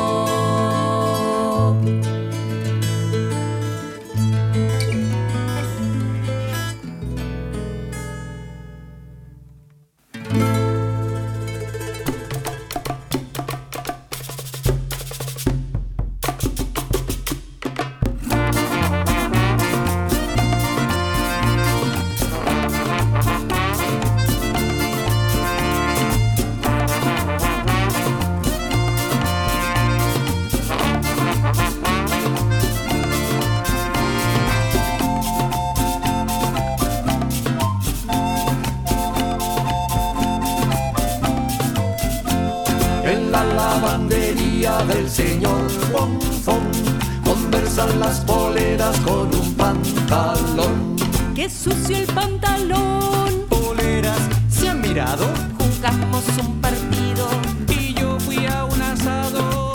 Conversan 47.80 48.00
las 48.00 48.20
poleras 48.20 49.00
con 49.00 49.34
un 49.34 49.54
pantalón. 49.54 50.96
¡Qué 51.34 51.48
sucio 51.48 51.96
el 51.96 52.06
pantalón! 52.06 53.46
Poleras, 53.48 54.18
¿se 54.50 54.68
han 54.68 54.80
mirado? 54.80 55.26
Jugamos 55.58 56.24
un 56.42 56.60
partido 56.60 57.26
Y 57.68 57.94
yo 57.94 58.18
fui 58.20 58.44
a 58.46 58.64
un 58.64 58.82
asado. 58.82 59.72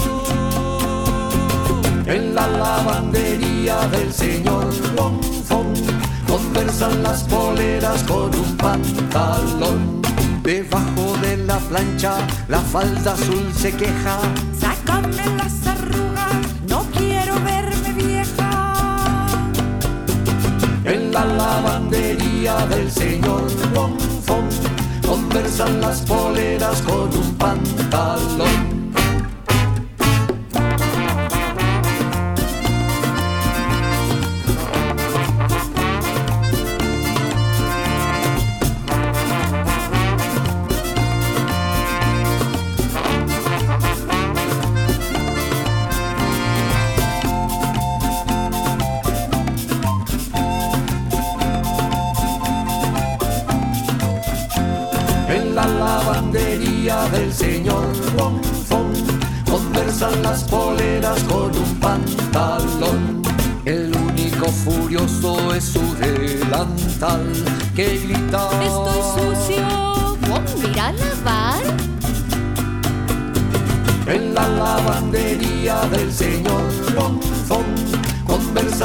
En 2.06 2.36
la 2.36 2.48
lavandería 2.48 3.88
del 3.88 4.14
señor 4.14 4.66
Bonfón 4.96 5.74
conversan 6.28 7.02
las 7.02 7.24
poleras 7.24 8.04
con 8.04 8.34
un 8.36 8.58
pantalón. 8.58 10.02
Debajo 10.44 11.18
de 11.22 11.38
la 11.38 11.58
plancha 11.58 12.18
la 12.48 12.60
falda 12.60 13.14
azul 13.14 13.52
se 13.58 13.76
queja. 13.76 14.20
Sácame 14.60 15.26
las 15.38 15.66
arrugas, 15.66 16.05
del 22.46 22.92
señor 22.92 23.42
Bonfón 23.74 24.48
conversan 25.04 25.82
las 25.82 26.02
poleras 26.02 26.80
con 26.84 27.10
un 27.18 27.36
pantalón. 27.40 28.75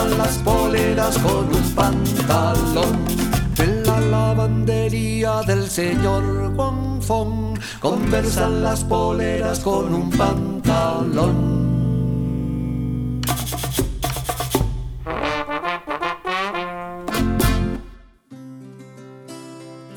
Conversan 0.01 0.19
las 0.19 0.39
poleras 0.39 1.19
con 1.19 1.55
un 1.55 1.75
pantalón. 1.75 3.05
En 3.59 3.83
la 3.85 4.01
lavandería 4.01 5.43
del 5.47 5.69
señor 5.69 6.55
Bonfón 6.55 7.59
conversan 7.81 8.63
las 8.63 8.83
poleras 8.85 9.61
con 9.61 9.95
un 9.95 10.11
pantalón. 10.11 11.50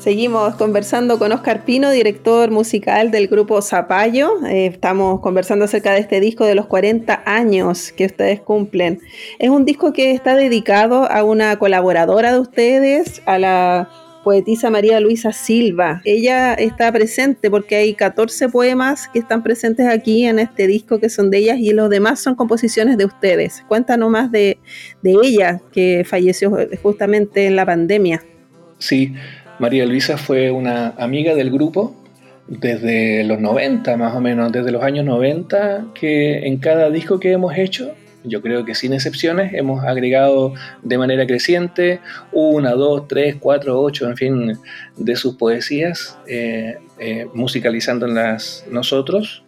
Seguimos 0.04 0.56
conversando 0.56 1.18
con 1.18 1.32
Oscar 1.32 1.64
Pino, 1.64 1.90
director 1.90 2.50
musical 2.50 3.10
del 3.10 3.26
grupo 3.26 3.62
Zapallo. 3.62 4.46
Eh, 4.46 4.66
estamos 4.66 5.20
conversando 5.20 5.64
acerca 5.64 5.94
de 5.94 6.00
este 6.00 6.20
disco 6.20 6.44
de 6.44 6.54
los 6.54 6.66
40 6.66 7.22
años 7.24 7.90
que 7.90 8.04
ustedes 8.04 8.38
cumplen. 8.42 9.00
Es 9.38 9.48
un 9.48 9.64
disco 9.64 9.94
que 9.94 10.10
está 10.10 10.36
dedicado 10.36 11.10
a 11.10 11.24
una 11.24 11.58
colaboradora 11.58 12.34
de 12.34 12.38
ustedes, 12.38 13.22
a 13.24 13.38
la 13.38 13.88
poetisa 14.24 14.68
María 14.68 15.00
Luisa 15.00 15.32
Silva. 15.32 16.02
Ella 16.04 16.52
está 16.52 16.92
presente 16.92 17.50
porque 17.50 17.76
hay 17.76 17.94
14 17.94 18.50
poemas 18.50 19.08
que 19.08 19.20
están 19.20 19.42
presentes 19.42 19.88
aquí 19.88 20.26
en 20.26 20.38
este 20.38 20.66
disco 20.66 21.00
que 21.00 21.08
son 21.08 21.30
de 21.30 21.38
ellas 21.38 21.56
y 21.58 21.72
los 21.72 21.88
demás 21.88 22.20
son 22.20 22.34
composiciones 22.34 22.98
de 22.98 23.06
ustedes. 23.06 23.64
Cuéntanos 23.68 24.10
más 24.10 24.30
de, 24.30 24.58
de 25.00 25.16
ella 25.24 25.62
que 25.72 26.04
falleció 26.06 26.54
justamente 26.82 27.46
en 27.46 27.56
la 27.56 27.64
pandemia. 27.64 28.22
Sí, 28.78 29.14
María 29.58 29.86
Luisa 29.86 30.16
fue 30.16 30.50
una 30.50 30.88
amiga 30.98 31.34
del 31.34 31.50
grupo 31.50 31.94
desde 32.46 33.24
los 33.24 33.40
90 33.40 33.96
más 33.96 34.14
o 34.14 34.20
menos, 34.20 34.52
desde 34.52 34.70
los 34.70 34.82
años 34.82 35.04
90, 35.04 35.86
que 35.94 36.46
en 36.46 36.58
cada 36.58 36.90
disco 36.90 37.20
que 37.20 37.32
hemos 37.32 37.56
hecho, 37.56 37.94
yo 38.24 38.42
creo 38.42 38.64
que 38.64 38.74
sin 38.74 38.92
excepciones, 38.92 39.54
hemos 39.54 39.84
agregado 39.84 40.54
de 40.82 40.98
manera 40.98 41.26
creciente 41.26 42.00
una, 42.32 42.72
dos, 42.72 43.06
tres, 43.08 43.36
cuatro, 43.38 43.80
ocho, 43.80 44.08
en 44.08 44.16
fin, 44.16 44.58
de 44.96 45.16
sus 45.16 45.36
poesías, 45.36 46.18
eh, 46.26 46.78
eh, 46.98 47.26
musicalizándolas 47.34 48.64
nosotros. 48.70 49.42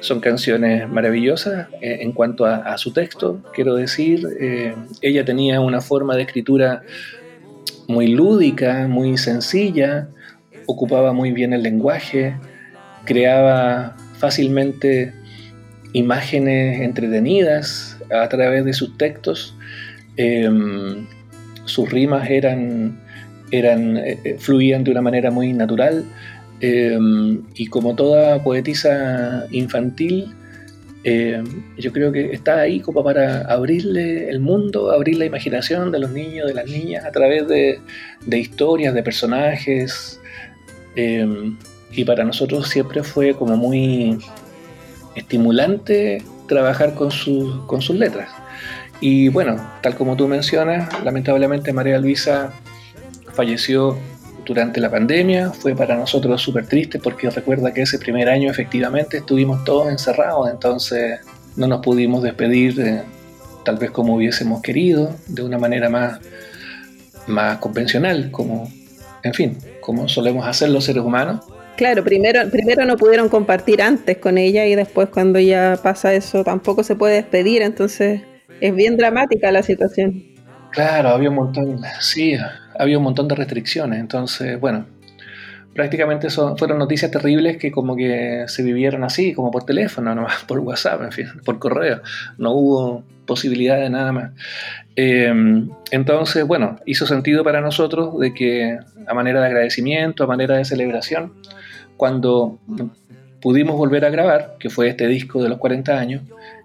Son 0.00 0.20
canciones 0.20 0.88
maravillosas 0.88 1.68
eh, 1.80 1.98
en 2.00 2.12
cuanto 2.12 2.44
a, 2.44 2.76
su 2.76 2.92
texto, 2.92 3.40
quiero 3.54 3.74
decir. 3.76 4.26
Eh, 4.40 4.74
ella 5.00 5.24
tenía 5.24 5.60
una 5.60 5.80
forma 5.80 6.16
de 6.16 6.22
escritura 6.22 6.82
muy 7.88 8.08
lúdica, 8.08 8.86
muy 8.88 9.16
sencilla, 9.18 10.08
ocupaba 10.66 11.12
muy 11.12 11.32
bien 11.32 11.52
el 11.52 11.62
lenguaje, 11.62 12.34
creaba 13.04 13.96
fácilmente 14.18 15.12
imágenes 15.92 16.80
entretenidas 16.80 17.98
a 18.10 18.28
través 18.28 18.64
de 18.64 18.72
sus 18.72 18.96
textos. 18.98 19.56
Em, 20.16 21.06
sus 21.64 21.90
rimas 21.90 22.28
eran, 22.28 22.98
eran 23.50 23.96
eh, 23.96 24.18
eh, 24.24 24.36
fluían 24.38 24.84
de 24.84 24.90
una 24.90 25.02
manera 25.02 25.30
muy 25.30 25.52
natural 25.52 26.04
em, 26.60 27.42
y 27.54 27.66
como 27.66 27.94
toda 27.94 28.42
poetisa 28.42 29.46
infantil, 29.50 30.34
em, 31.04 31.62
yo 31.76 31.92
creo 31.92 32.12
que 32.12 32.32
está 32.32 32.60
ahí 32.60 32.80
como 32.80 33.02
para 33.04 33.42
abrirle 33.42 34.28
el 34.28 34.40
mundo, 34.40 34.90
abrir 34.90 35.18
la 35.18 35.24
imaginación 35.24 35.92
de 35.92 35.98
los 35.98 36.10
niños, 36.10 36.46
de 36.46 36.54
las 36.54 36.66
niñas, 36.66 37.04
a 37.04 37.12
través 37.12 37.46
de, 37.48 37.80
historias, 38.26 38.94
de 38.94 39.02
personajes. 39.02 40.20
y 40.96 42.04
para 42.04 42.24
nosotros 42.24 42.68
siempre 42.68 43.02
fue 43.02 43.34
como 43.34 43.56
muy 43.56 44.18
estimulante 45.14 46.22
trabajar 46.48 46.94
con, 46.94 47.10
con 47.66 47.82
sus 47.82 47.96
letras. 47.96 48.30
Y 49.00 49.28
bueno, 49.28 49.56
tal 49.82 49.94
como 49.94 50.16
tú 50.16 50.26
mencionas, 50.26 50.88
lamentablemente 51.04 51.72
María 51.72 51.98
Luisa 51.98 52.52
falleció 53.32 53.96
durante 54.48 54.80
la 54.80 54.90
pandemia, 54.90 55.50
fue 55.50 55.76
para 55.76 55.94
nosotros 55.94 56.40
súper 56.40 56.66
triste 56.66 56.98
porque 56.98 57.28
recuerda 57.28 57.74
que 57.74 57.82
ese 57.82 57.98
primer 57.98 58.30
año 58.30 58.50
efectivamente 58.50 59.18
estuvimos 59.18 59.62
todos 59.62 59.90
encerrados, 59.90 60.50
entonces 60.50 61.20
no 61.54 61.66
nos 61.66 61.80
pudimos 61.80 62.22
despedir 62.22 62.80
eh, 62.80 63.02
tal 63.62 63.76
vez 63.76 63.90
como 63.90 64.14
hubiésemos 64.14 64.62
querido, 64.62 65.14
de 65.26 65.42
una 65.42 65.58
manera 65.58 65.90
más, 65.90 66.18
más 67.26 67.58
convencional, 67.58 68.30
como, 68.30 68.72
en 69.22 69.34
fin, 69.34 69.58
como 69.82 70.08
solemos 70.08 70.46
hacer 70.46 70.70
los 70.70 70.84
seres 70.84 71.02
humanos. 71.02 71.44
Claro, 71.76 72.02
primero, 72.02 72.48
primero 72.50 72.86
no 72.86 72.96
pudieron 72.96 73.28
compartir 73.28 73.82
antes 73.82 74.16
con 74.16 74.38
ella 74.38 74.64
y 74.64 74.74
después 74.74 75.10
cuando 75.10 75.38
ya 75.38 75.78
pasa 75.82 76.14
eso 76.14 76.42
tampoco 76.42 76.82
se 76.82 76.96
puede 76.96 77.16
despedir, 77.16 77.60
entonces 77.60 78.22
es 78.62 78.74
bien 78.74 78.96
dramática 78.96 79.52
la 79.52 79.62
situación. 79.62 80.24
Claro, 80.72 81.10
había 81.10 81.28
un 81.28 81.36
montón, 81.36 81.80
sí, 82.00 82.34
había 82.78 82.98
un 82.98 83.04
montón 83.04 83.28
de 83.28 83.34
restricciones, 83.34 84.00
entonces, 84.00 84.58
bueno, 84.60 84.86
prácticamente 85.74 86.30
son, 86.30 86.58
fueron 86.58 86.78
noticias 86.78 87.10
terribles 87.10 87.56
que 87.56 87.70
como 87.70 87.94
que 87.94 88.44
se 88.48 88.62
vivieron 88.62 89.04
así, 89.04 89.32
como 89.32 89.50
por 89.50 89.64
teléfono, 89.64 90.14
nomás 90.14 90.44
por 90.48 90.58
WhatsApp, 90.60 91.02
en 91.02 91.12
fin, 91.12 91.26
por 91.44 91.58
correo, 91.58 92.02
no 92.36 92.52
hubo 92.52 93.04
posibilidad 93.26 93.78
de 93.78 93.90
nada 93.90 94.10
más. 94.10 94.32
Em, 94.96 95.70
entonces, 95.92 96.44
bueno, 96.44 96.80
hizo 96.86 97.06
sentido 97.06 97.44
para 97.44 97.60
nosotros 97.60 98.18
de 98.18 98.34
que 98.34 98.78
a 99.06 99.14
manera 99.14 99.40
de 99.40 99.46
agradecimiento, 99.46 100.24
a 100.24 100.26
manera 100.26 100.56
de 100.56 100.64
celebración, 100.64 101.34
cuando 101.96 102.58
pudimos 103.40 103.76
volver 103.76 104.04
a 104.04 104.10
grabar, 104.10 104.56
que 104.58 104.70
fue 104.70 104.88
este 104.88 105.06
disco 105.06 105.42
de 105.42 105.48
los 105.48 105.58
40 105.58 105.98
años, 105.98 106.22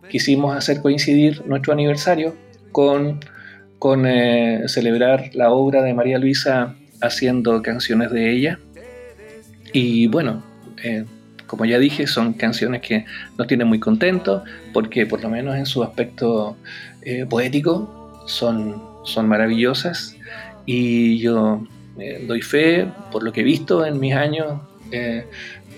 quisimos 0.09 0.55
hacer 0.55 0.81
coincidir 0.81 1.45
nuestro 1.45 1.73
aniversario 1.73 2.33
con, 2.71 3.19
con 3.83 4.05
eh, 4.05 4.63
celebrar 4.67 5.31
la 5.33 5.51
obra 5.51 5.81
de 5.81 5.93
María 5.93 6.17
Luisa 6.17 6.73
haciendo 7.01 7.61
canciones 7.61 8.11
de 8.11 8.31
ella. 8.31 8.57
Y 9.73 10.07
bueno, 10.07 10.41
eh, 10.81 11.03
como 11.47 11.65
ya 11.65 11.79
dije, 11.79 12.07
son 12.07 12.31
canciones 12.31 12.81
que 12.81 13.03
nos 13.37 13.45
tienen 13.45 13.67
muy 13.67 13.81
contentos 13.81 14.43
porque 14.71 15.05
por 15.05 15.21
lo 15.21 15.27
menos 15.27 15.57
en 15.57 15.65
su 15.65 15.83
aspecto 15.83 16.55
eh, 17.01 17.25
poético 17.29 18.23
son, 18.25 18.81
son 19.03 19.27
maravillosas 19.27 20.15
y 20.65 21.17
yo 21.19 21.67
doy 22.25 22.41
fe 22.41 22.87
por 23.11 23.21
lo 23.21 23.33
que 23.33 23.41
he 23.41 23.43
visto 23.43 23.85
en 23.85 23.99
mis 23.99 24.13
años 24.13 24.61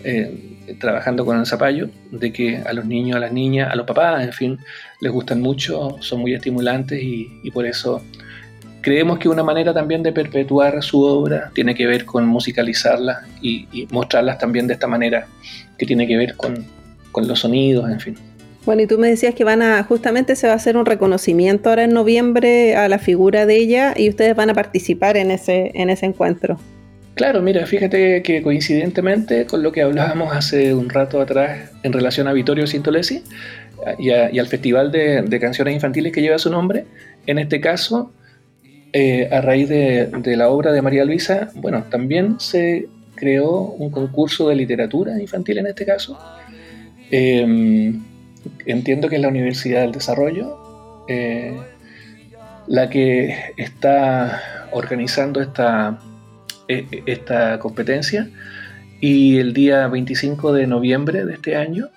eh, 0.07 0.77
trabajando 0.79 1.25
con 1.25 1.39
el 1.39 1.47
zapallo, 1.47 1.89
de 2.11 2.31
que 2.31 2.57
a 2.57 2.73
los 2.73 2.85
niños, 2.85 3.17
a 3.17 3.19
las 3.19 3.31
niñas, 3.31 3.71
a 3.71 3.75
los 3.75 3.87
papás, 3.87 4.23
en 4.23 4.33
fin, 4.33 4.59
les 5.01 5.11
gustan 5.11 5.41
mucho, 5.41 5.97
son 5.99 6.21
muy 6.21 6.33
estimulantes 6.33 7.01
y, 7.01 7.49
por 7.51 7.65
eso 7.65 8.03
creemos 8.81 9.17
que 9.17 9.27
una 9.27 9.43
manera 9.43 9.73
también 9.73 10.03
de 10.03 10.11
perpetuar 10.11 10.83
su 10.83 11.01
obra 11.01 11.49
tiene 11.55 11.73
que 11.73 11.87
ver 11.87 12.05
con 12.05 12.27
musicalizarla 12.27 13.25
y, 13.41 13.87
mostrarlas 13.89 14.37
también 14.37 14.67
de 14.67 14.73
esta 14.73 14.85
manera, 14.85 15.25
que 15.75 15.87
tiene 15.87 16.05
que 16.05 16.17
ver 16.17 16.35
con, 16.35 16.65
con, 17.11 17.27
los 17.27 17.39
sonidos, 17.39 17.89
en 17.89 17.99
fin. 17.99 18.15
Bueno, 18.63 18.83
y 18.83 18.87
tú 18.87 18.99
me 18.99 19.09
decías 19.09 19.33
que 19.33 19.43
van 19.43 19.63
a, 19.63 19.83
justamente 19.83 20.35
se 20.35 20.45
va 20.45 20.53
a 20.53 20.57
hacer 20.57 20.77
un 20.77 20.85
reconocimiento 20.85 21.69
ahora 21.69 21.85
en 21.85 21.93
noviembre 21.93 22.75
a 22.75 22.87
la 22.89 22.99
figura 22.99 23.47
de 23.47 23.55
ella 23.55 23.95
y 23.97 24.07
ustedes 24.09 24.35
van 24.35 24.51
a 24.51 24.53
participar 24.53 25.17
en 25.17 25.31
ese, 25.31 25.71
en 25.73 25.89
ese 25.89 26.05
encuentro. 26.05 26.59
Claro, 27.15 27.41
mira, 27.41 27.65
fíjate 27.65 28.21
que 28.23 28.41
coincidentemente 28.41 29.45
con 29.45 29.63
lo 29.63 29.71
que 29.71 29.81
hablábamos 29.81 30.35
hace 30.35 30.73
un 30.73 30.89
rato 30.89 31.21
atrás 31.21 31.71
en 31.83 31.93
relación 31.93 32.27
a 32.27 32.33
Vittorio 32.33 32.67
Sintolesi 32.67 33.23
y, 33.97 34.09
al 34.11 34.47
Festival 34.47 34.91
de, 34.91 35.39
Canciones 35.39 35.73
Infantiles 35.73 36.11
que 36.11 36.21
lleva 36.21 36.37
su 36.37 36.49
nombre, 36.49 36.85
en 37.25 37.39
este 37.39 37.61
caso, 37.61 38.11
eh, 38.91 39.29
a 39.31 39.39
raíz 39.39 39.69
de, 39.69 40.09
la 40.35 40.49
obra 40.49 40.73
de 40.73 40.81
María 40.81 41.05
Luisa, 41.05 41.51
bueno, 41.55 41.85
también 41.89 42.39
se 42.41 42.87
creó 43.15 43.61
un 43.61 43.91
concurso 43.91 44.49
de 44.49 44.55
literatura 44.55 45.17
infantil 45.19 45.59
en 45.59 45.67
este 45.67 45.85
caso. 45.85 46.19
Em, 47.11 48.03
entiendo 48.65 49.07
que 49.07 49.15
es 49.15 49.21
la 49.21 49.29
Universidad 49.29 49.81
del 49.81 49.91
Desarrollo 49.93 51.05
eh, 51.07 51.53
la 52.67 52.89
que 52.89 53.53
está 53.57 54.67
organizando 54.71 55.39
esta 55.39 55.99
esta 56.67 57.59
competencia 57.59 58.29
y 59.01 59.37
el 59.37 59.53
día 59.53 59.87
25 59.87 60.53
de 60.53 60.67
noviembre 60.67 61.25
de 61.25 61.33
este 61.33 61.55
año 61.55 61.89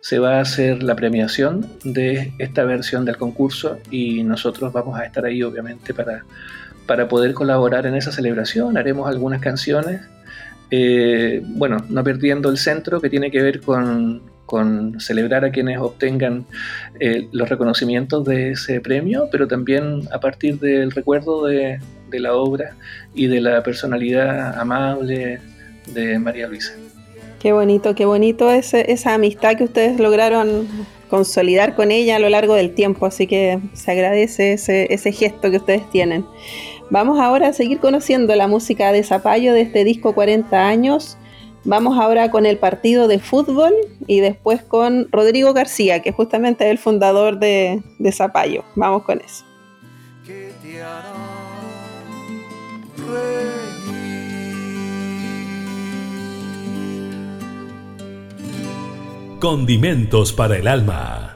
se 0.00 0.18
va 0.18 0.36
a 0.36 0.40
hacer 0.42 0.82
la 0.82 0.94
premiación 0.94 1.66
de 1.82 2.34
esta 2.38 2.64
versión 2.64 3.06
del 3.06 3.16
concurso 3.16 3.78
y 3.90 4.22
nosotros 4.22 4.72
vamos 4.72 4.98
a 4.98 5.04
estar 5.06 5.24
ahí 5.24 5.42
obviamente 5.42 5.94
para, 5.94 6.26
para 6.86 7.08
poder 7.08 7.32
colaborar 7.32 7.86
en 7.86 7.94
esa 7.94 8.12
celebración. 8.12 8.76
Haremos 8.76 9.08
algunas 9.08 9.40
canciones, 9.40 10.02
eh, 10.70 11.40
bueno, 11.46 11.78
no 11.88 12.04
perdiendo 12.04 12.50
el 12.50 12.58
centro 12.58 13.00
que 13.00 13.08
tiene 13.08 13.30
que 13.30 13.40
ver 13.40 13.62
con, 13.62 14.22
con 14.44 15.00
celebrar 15.00 15.44
a 15.44 15.50
quienes 15.50 15.78
obtengan 15.78 16.44
eh, 17.00 17.26
los 17.32 17.48
reconocimientos 17.48 18.26
de 18.26 18.50
ese 18.50 18.80
premio, 18.80 19.28
pero 19.32 19.48
también 19.48 20.02
a 20.12 20.20
partir 20.20 20.58
del 20.58 20.90
recuerdo 20.90 21.46
de, 21.46 21.80
de 22.14 22.20
la 22.20 22.34
obra 22.34 22.76
y 23.14 23.26
de 23.26 23.40
la 23.40 23.62
personalidad 23.62 24.58
amable 24.58 25.40
de 25.92 26.18
María 26.18 26.46
Luisa. 26.46 26.72
Qué 27.40 27.52
bonito, 27.52 27.94
qué 27.94 28.06
bonito 28.06 28.50
ese, 28.50 28.90
esa 28.90 29.14
amistad 29.14 29.56
que 29.56 29.64
ustedes 29.64 30.00
lograron 30.00 30.66
consolidar 31.10 31.74
con 31.74 31.90
ella 31.90 32.16
a 32.16 32.18
lo 32.18 32.28
largo 32.28 32.54
del 32.54 32.74
tiempo, 32.74 33.04
así 33.06 33.26
que 33.26 33.60
se 33.74 33.90
agradece 33.90 34.54
ese, 34.54 34.92
ese 34.92 35.12
gesto 35.12 35.50
que 35.50 35.58
ustedes 35.58 35.88
tienen. 35.90 36.24
Vamos 36.90 37.18
ahora 37.18 37.48
a 37.48 37.52
seguir 37.52 37.80
conociendo 37.80 38.34
la 38.34 38.46
música 38.46 38.92
de 38.92 39.02
Zapallo 39.02 39.52
de 39.52 39.62
este 39.62 39.84
disco 39.84 40.14
40 40.14 40.66
años. 40.66 41.18
Vamos 41.64 41.98
ahora 41.98 42.30
con 42.30 42.46
el 42.46 42.58
partido 42.58 43.08
de 43.08 43.18
fútbol 43.18 43.74
y 44.06 44.20
después 44.20 44.62
con 44.62 45.08
Rodrigo 45.10 45.52
García, 45.52 46.02
que 46.02 46.12
justamente 46.12 46.64
es 46.64 46.70
el 46.70 46.78
fundador 46.78 47.38
de, 47.38 47.82
de 47.98 48.12
Zapallo. 48.12 48.64
Vamos 48.74 49.02
con 49.02 49.20
eso. 49.20 49.44
Condimentos 59.40 60.32
para 60.32 60.56
el 60.56 60.66
alma. 60.66 61.33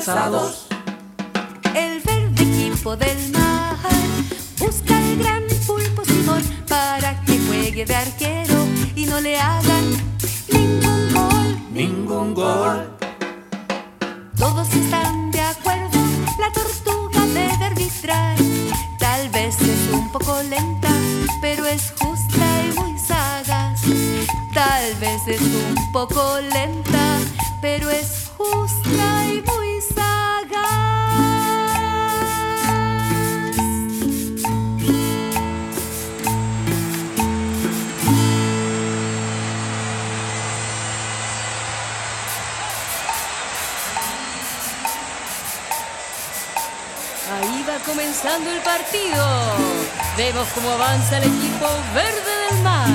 El 0.00 2.00
verde 2.00 2.42
equipo 2.42 2.96
del 2.96 3.32
mar 3.32 3.76
busca 4.58 4.98
el 4.98 5.18
gran 5.18 5.42
pulpo 5.66 6.02
Simón 6.06 6.42
para 6.66 7.20
que 7.26 7.38
juegue 7.46 7.84
de 7.84 7.94
arquero 7.94 8.66
y 8.96 9.04
no 9.04 9.20
le 9.20 9.38
hagan 9.38 9.90
ningún 10.50 11.12
gol. 11.12 11.58
Ningún 11.70 12.34
gol. 12.34 12.96
Todos 14.38 14.72
están 14.72 15.30
de 15.32 15.42
acuerdo, 15.42 15.98
la 16.38 16.50
tortuga 16.50 17.20
debe 17.34 17.62
arbitrar. 17.62 18.38
Tal 18.98 19.28
vez 19.28 19.60
es 19.60 19.92
un 19.92 20.10
poco 20.12 20.42
lenta, 20.44 20.88
pero 21.42 21.66
es 21.66 21.92
justa 21.98 22.64
y 22.66 22.72
muy 22.72 22.98
sagaz. 22.98 23.82
Tal 24.54 24.94
vez 24.94 25.20
es 25.26 25.42
un 25.42 25.92
poco 25.92 26.40
lenta, 26.40 27.18
pero 27.60 27.90
es 27.90 28.30
justa 28.38 29.26
y 29.26 29.42
muy 29.42 29.59
comenzando 47.86 48.50
el 48.50 48.60
partido. 48.60 49.24
Vemos 50.16 50.48
cómo 50.54 50.70
avanza 50.70 51.18
el 51.18 51.24
equipo 51.24 51.66
verde 51.94 52.32
del 52.50 52.62
mar. 52.62 52.88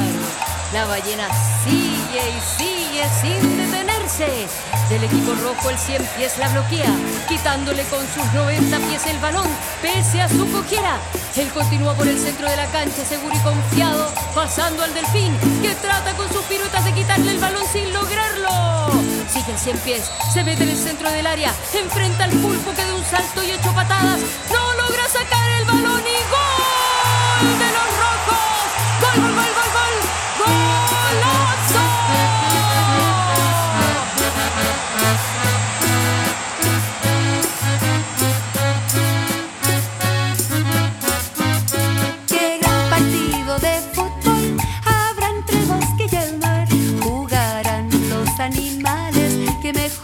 La 0.74 0.86
ballena 0.86 1.28
sigue 1.64 2.22
y 2.30 2.42
sigue 2.58 3.04
sin 3.22 3.58
detenerse. 3.58 4.48
Del 4.90 5.04
equipo 5.04 5.34
rojo 5.36 5.70
el 5.70 5.78
100 5.78 6.04
pies 6.18 6.38
la 6.38 6.50
bloquea, 6.50 6.94
quitándole 7.28 7.84
con 7.86 8.06
sus 8.14 8.26
90 8.34 8.78
pies 8.80 9.06
el 9.08 9.18
balón, 9.20 9.48
pese 9.82 10.22
a 10.22 10.30
su 10.30 10.50
cojera. 10.52 10.98
Él 11.36 11.50
continúa 11.50 11.94
por 11.94 12.08
el 12.08 12.20
centro 12.20 12.50
de 12.50 12.58
la 12.58 12.66
cancha, 12.68 13.06
seguro 13.06 13.36
y 13.36 13.40
confiado, 13.40 14.12
pasando 14.34 14.84
al 14.84 14.94
delfín, 14.94 15.36
que 15.62 15.74
trata 15.76 16.14
con 16.14 16.32
sus 16.32 16.44
piruetas 16.46 16.84
de 16.86 16.94
quitarle 16.94 17.32
el 17.32 17.40
balón 17.40 17.64
sin 17.72 17.92
lograrlo. 17.94 19.15
Sigue 19.28 19.52
el 19.52 19.58
100 19.58 19.78
pies, 19.80 20.12
se 20.34 20.44
mete 20.44 20.64
en 20.64 20.70
el 20.70 20.78
centro 20.78 21.12
del 21.12 21.28
área, 21.28 21.54
enfrenta 21.74 22.26
al 22.26 22.32
pulpo 22.32 22.72
que 22.74 22.86
de 22.86 22.94
un 22.94 23.04
salto 23.04 23.44
y 23.44 23.52
ocho 23.52 23.74
patadas 23.74 24.20
no 24.52 24.74
logra 24.82 25.08
sacar 25.10 25.50
el 25.60 25.66
balón 25.66 26.02
y 26.02 26.20
gol 26.32 27.75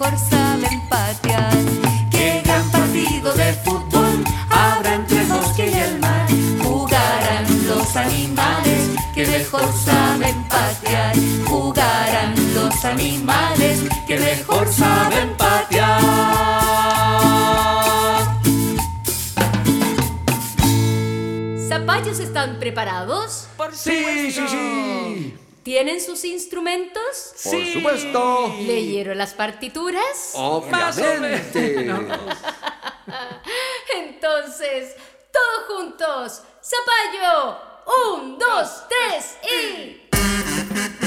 mejor 0.01 0.17
saben 0.17 0.81
patear. 0.89 1.53
Qué 2.09 2.41
gran 2.43 2.69
partido 2.71 3.33
de 3.33 3.53
fútbol 3.53 4.23
habrá 4.49 4.95
entre 4.95 5.21
el 5.21 5.27
bosque 5.27 5.69
y 5.69 5.77
el 5.77 5.99
mar. 5.99 6.27
Jugarán 6.63 7.45
los 7.67 7.95
animales 7.95 8.89
que 9.13 9.27
mejor 9.27 9.71
saben 9.85 10.43
patear. 10.45 11.15
Jugarán 11.45 12.33
los 12.55 12.85
animales 12.85 13.83
que 14.07 14.19
mejor 14.19 14.73
saben 14.73 15.37
patear. 15.37 16.01
¿Zapallos 21.69 22.19
están 22.19 22.59
preparados? 22.59 23.47
Sí, 23.73 24.31
sí, 24.31 24.47
sí. 24.47 25.40
¿Tienen 25.63 26.01
sus 26.01 26.25
instrumentos? 26.25 27.35
Por 27.43 27.65
supuesto. 27.67 28.55
¿Leyeron 28.61 29.17
las 29.17 29.35
partituras? 29.35 30.31
Obviamente. 30.33 31.87
Entonces, 33.95 34.95
todos 35.31 35.65
juntos. 35.67 36.41
Zapallo. 36.63 37.57
Un, 38.15 38.37
dos, 38.39 38.83
tres 38.87 39.37
y... 39.43 41.00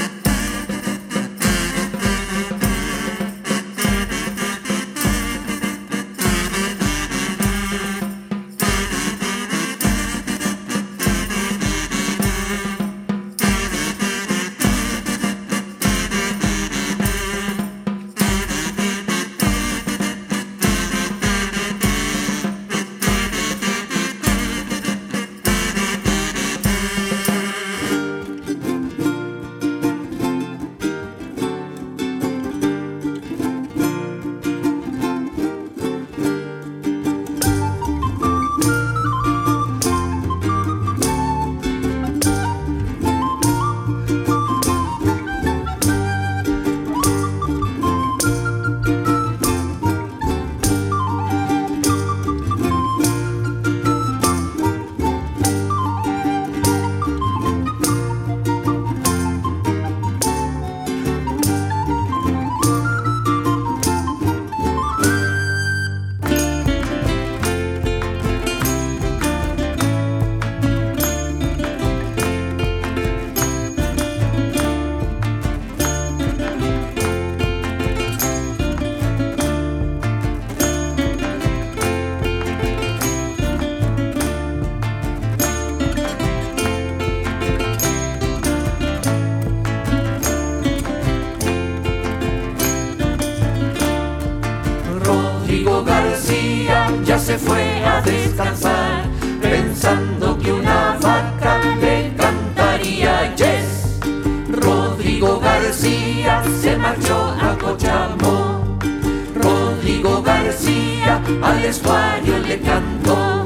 al 111.41 111.65
estuario 111.65 112.37
le 112.39 112.59
cantó. 112.59 113.45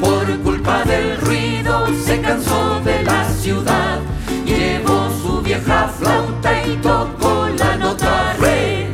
Por 0.00 0.38
culpa 0.42 0.84
del 0.84 1.16
ruido 1.18 1.86
se 2.04 2.20
cansó 2.20 2.80
de 2.80 3.02
la 3.02 3.28
ciudad. 3.30 4.00
Llevó 4.44 5.08
su 5.22 5.42
vieja 5.42 5.88
flauta 5.88 6.66
y 6.66 6.76
tocó 6.76 7.48
la 7.58 7.76
nota 7.76 8.34
re. 8.40 8.86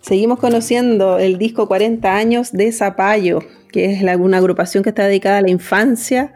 Seguimos 0.00 0.38
conociendo 0.38 1.18
el 1.18 1.38
disco 1.38 1.66
40 1.66 2.14
años 2.14 2.52
de 2.52 2.72
Zapallo, 2.72 3.40
que 3.72 3.92
es 3.92 4.02
una 4.02 4.38
agrupación 4.38 4.82
que 4.82 4.90
está 4.90 5.04
dedicada 5.04 5.38
a 5.38 5.42
la 5.42 5.50
infancia 5.50 6.34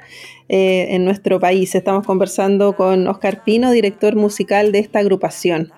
eh, 0.49 0.89
en 0.91 1.05
nuestro 1.05 1.39
país. 1.39 1.75
Estamos 1.75 2.07
conversando 2.07 2.75
con 2.75 3.07
Oscar 3.07 3.45
Pino, 3.45 3.71
director 3.71 4.17
musical 4.17 4.73
de 4.73 4.79
esta 4.79 5.01
agrupación. 5.01 5.73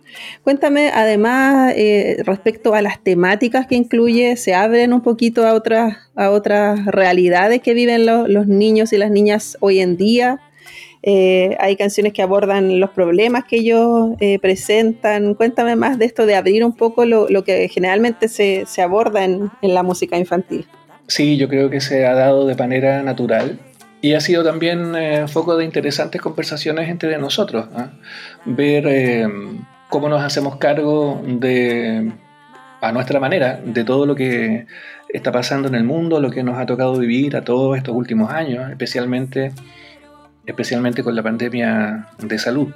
Cuéntame, 0.44 0.90
además, 0.92 1.74
eh, 1.76 2.22
respecto 2.24 2.74
a 2.74 2.82
las 2.82 3.02
temáticas 3.02 3.66
que 3.66 3.74
incluye, 3.74 4.36
¿se 4.36 4.54
abren 4.54 4.92
un 4.92 5.00
poquito 5.00 5.46
a 5.46 5.54
otras, 5.54 5.96
a 6.14 6.30
otras 6.30 6.86
realidades 6.86 7.60
que 7.62 7.74
viven 7.74 8.06
lo- 8.06 8.28
los 8.28 8.46
niños 8.46 8.92
y 8.92 8.98
las 8.98 9.10
niñas 9.10 9.56
hoy 9.60 9.80
en 9.80 9.96
día? 9.96 10.40
eh, 11.02 11.56
hay 11.58 11.76
canciones 11.76 12.12
que 12.12 12.22
abordan 12.22 12.78
los 12.78 12.90
problemas 12.90 13.44
que 13.44 13.56
ellos 13.56 14.10
eh, 14.20 14.38
presentan. 14.38 15.34
Cuéntame 15.34 15.76
más 15.76 15.98
de 15.98 16.04
esto 16.04 16.26
de 16.26 16.34
abrir 16.34 16.64
un 16.64 16.76
poco 16.76 17.04
lo, 17.04 17.26
que 17.44 17.68
generalmente 17.68 18.28
se, 18.28 18.66
aborda 18.82 19.24
en, 19.24 19.50
la 19.62 19.82
música 19.82 20.18
infantil. 20.18 20.66
Sí, 21.06 21.36
yo 21.36 21.48
creo 21.48 21.70
que 21.70 21.80
se 21.80 22.06
ha 22.06 22.14
dado 22.14 22.46
de 22.46 22.54
manera 22.54 23.02
natural 23.02 23.58
y 24.00 24.14
ha 24.14 24.20
sido 24.20 24.42
también 24.42 24.94
eh, 24.94 25.28
foco 25.28 25.56
de 25.56 25.64
interesantes 25.64 26.20
conversaciones 26.20 26.88
entre 26.88 27.16
nosotros. 27.18 27.68
¿ah? 27.74 27.90
Ver 28.44 29.28
cómo 29.88 30.08
nos 30.08 30.22
hacemos 30.22 30.56
cargo 30.56 31.22
de, 31.26 32.10
a 32.80 32.92
nuestra 32.92 33.20
manera, 33.20 33.60
de 33.64 33.84
todo 33.84 34.06
lo 34.06 34.14
que 34.14 34.66
está 35.08 35.32
pasando 35.32 35.68
en 35.68 35.74
el 35.74 35.84
mundo, 35.84 36.20
lo 36.20 36.30
que 36.30 36.42
nos 36.42 36.58
ha 36.58 36.66
tocado 36.66 36.98
vivir 36.98 37.36
a 37.36 37.42
todos 37.42 37.76
estos 37.76 37.94
últimos 37.94 38.30
años, 38.30 38.70
especialmente 38.70 39.52
especialmente 40.46 41.02
con 41.02 41.14
la 41.14 41.22
pandemia 41.22 42.08
de 42.18 42.38
salud. 42.38 42.72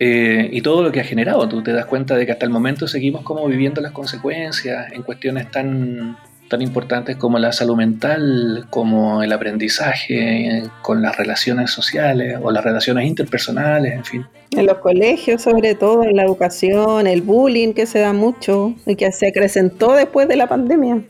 Eh, 0.00 0.48
y 0.52 0.60
todo 0.62 0.82
lo 0.82 0.92
que 0.92 1.00
ha 1.00 1.04
generado, 1.04 1.48
tú 1.48 1.62
te 1.62 1.72
das 1.72 1.86
cuenta 1.86 2.14
de 2.16 2.24
que 2.24 2.32
hasta 2.32 2.44
el 2.44 2.52
momento 2.52 2.86
seguimos 2.86 3.22
como 3.22 3.46
viviendo 3.48 3.80
las 3.80 3.92
consecuencias 3.92 4.92
en 4.92 5.02
cuestiones 5.02 5.50
tan, 5.50 6.16
tan 6.48 6.62
importantes 6.62 7.16
como 7.16 7.38
la 7.38 7.52
salud 7.52 7.76
mental, 7.76 8.66
como 8.70 9.22
el 9.22 9.32
aprendizaje, 9.32 10.62
con 10.82 11.02
las 11.02 11.16
relaciones 11.16 11.70
sociales 11.70 12.38
o 12.42 12.50
las 12.50 12.64
relaciones 12.64 13.06
interpersonales, 13.06 13.94
en 13.94 14.04
fin. 14.04 14.26
En 14.56 14.66
los 14.66 14.78
colegios 14.78 15.42
sobre 15.42 15.74
todo, 15.74 16.04
en 16.04 16.16
la 16.16 16.24
educación, 16.24 17.06
el 17.06 17.22
bullying 17.22 17.72
que 17.74 17.86
se 17.86 17.98
da 18.00 18.12
mucho 18.12 18.74
y 18.86 18.96
que 18.96 19.12
se 19.12 19.28
acrecentó 19.28 19.94
después 19.94 20.28
de 20.28 20.36
la 20.36 20.46
pandemia. 20.46 21.02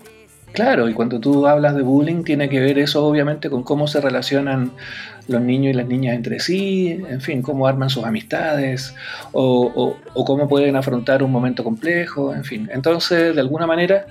Claro, 0.52 0.88
y 0.88 0.94
cuando 0.94 1.20
tú 1.20 1.46
hablas 1.46 1.76
de 1.76 1.82
bullying 1.82 2.24
tiene 2.24 2.48
que 2.48 2.58
ver 2.58 2.78
eso 2.78 3.06
obviamente 3.06 3.50
con 3.50 3.62
cómo 3.62 3.86
se 3.86 4.00
relacionan 4.00 4.72
los 5.28 5.42
niños 5.42 5.74
y 5.74 5.76
las 5.76 5.86
niñas 5.86 6.16
entre 6.16 6.40
sí, 6.40 7.00
en 7.08 7.20
fin, 7.20 7.42
cómo 7.42 7.66
arman 7.66 7.90
sus 7.90 8.04
amistades 8.04 8.94
o, 9.32 9.94
cómo 10.26 10.48
pueden 10.48 10.74
afrontar 10.74 11.22
un 11.22 11.30
momento 11.30 11.62
complejo, 11.62 12.34
en 12.34 12.44
fin. 12.44 12.68
Entonces, 12.72 13.34
de 13.34 13.40
alguna 13.40 13.66
manera, 13.66 14.06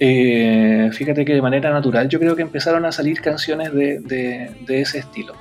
eh, 0.00 0.90
fíjate 0.92 1.24
que 1.24 1.34
de 1.34 1.42
manera 1.42 1.70
natural 1.70 2.08
yo 2.08 2.18
creo 2.18 2.36
que 2.36 2.42
empezaron 2.42 2.84
a 2.84 2.92
salir 2.92 3.20
canciones 3.20 3.72
de, 3.72 4.50
ese 4.68 4.98
estilo. 4.98 5.34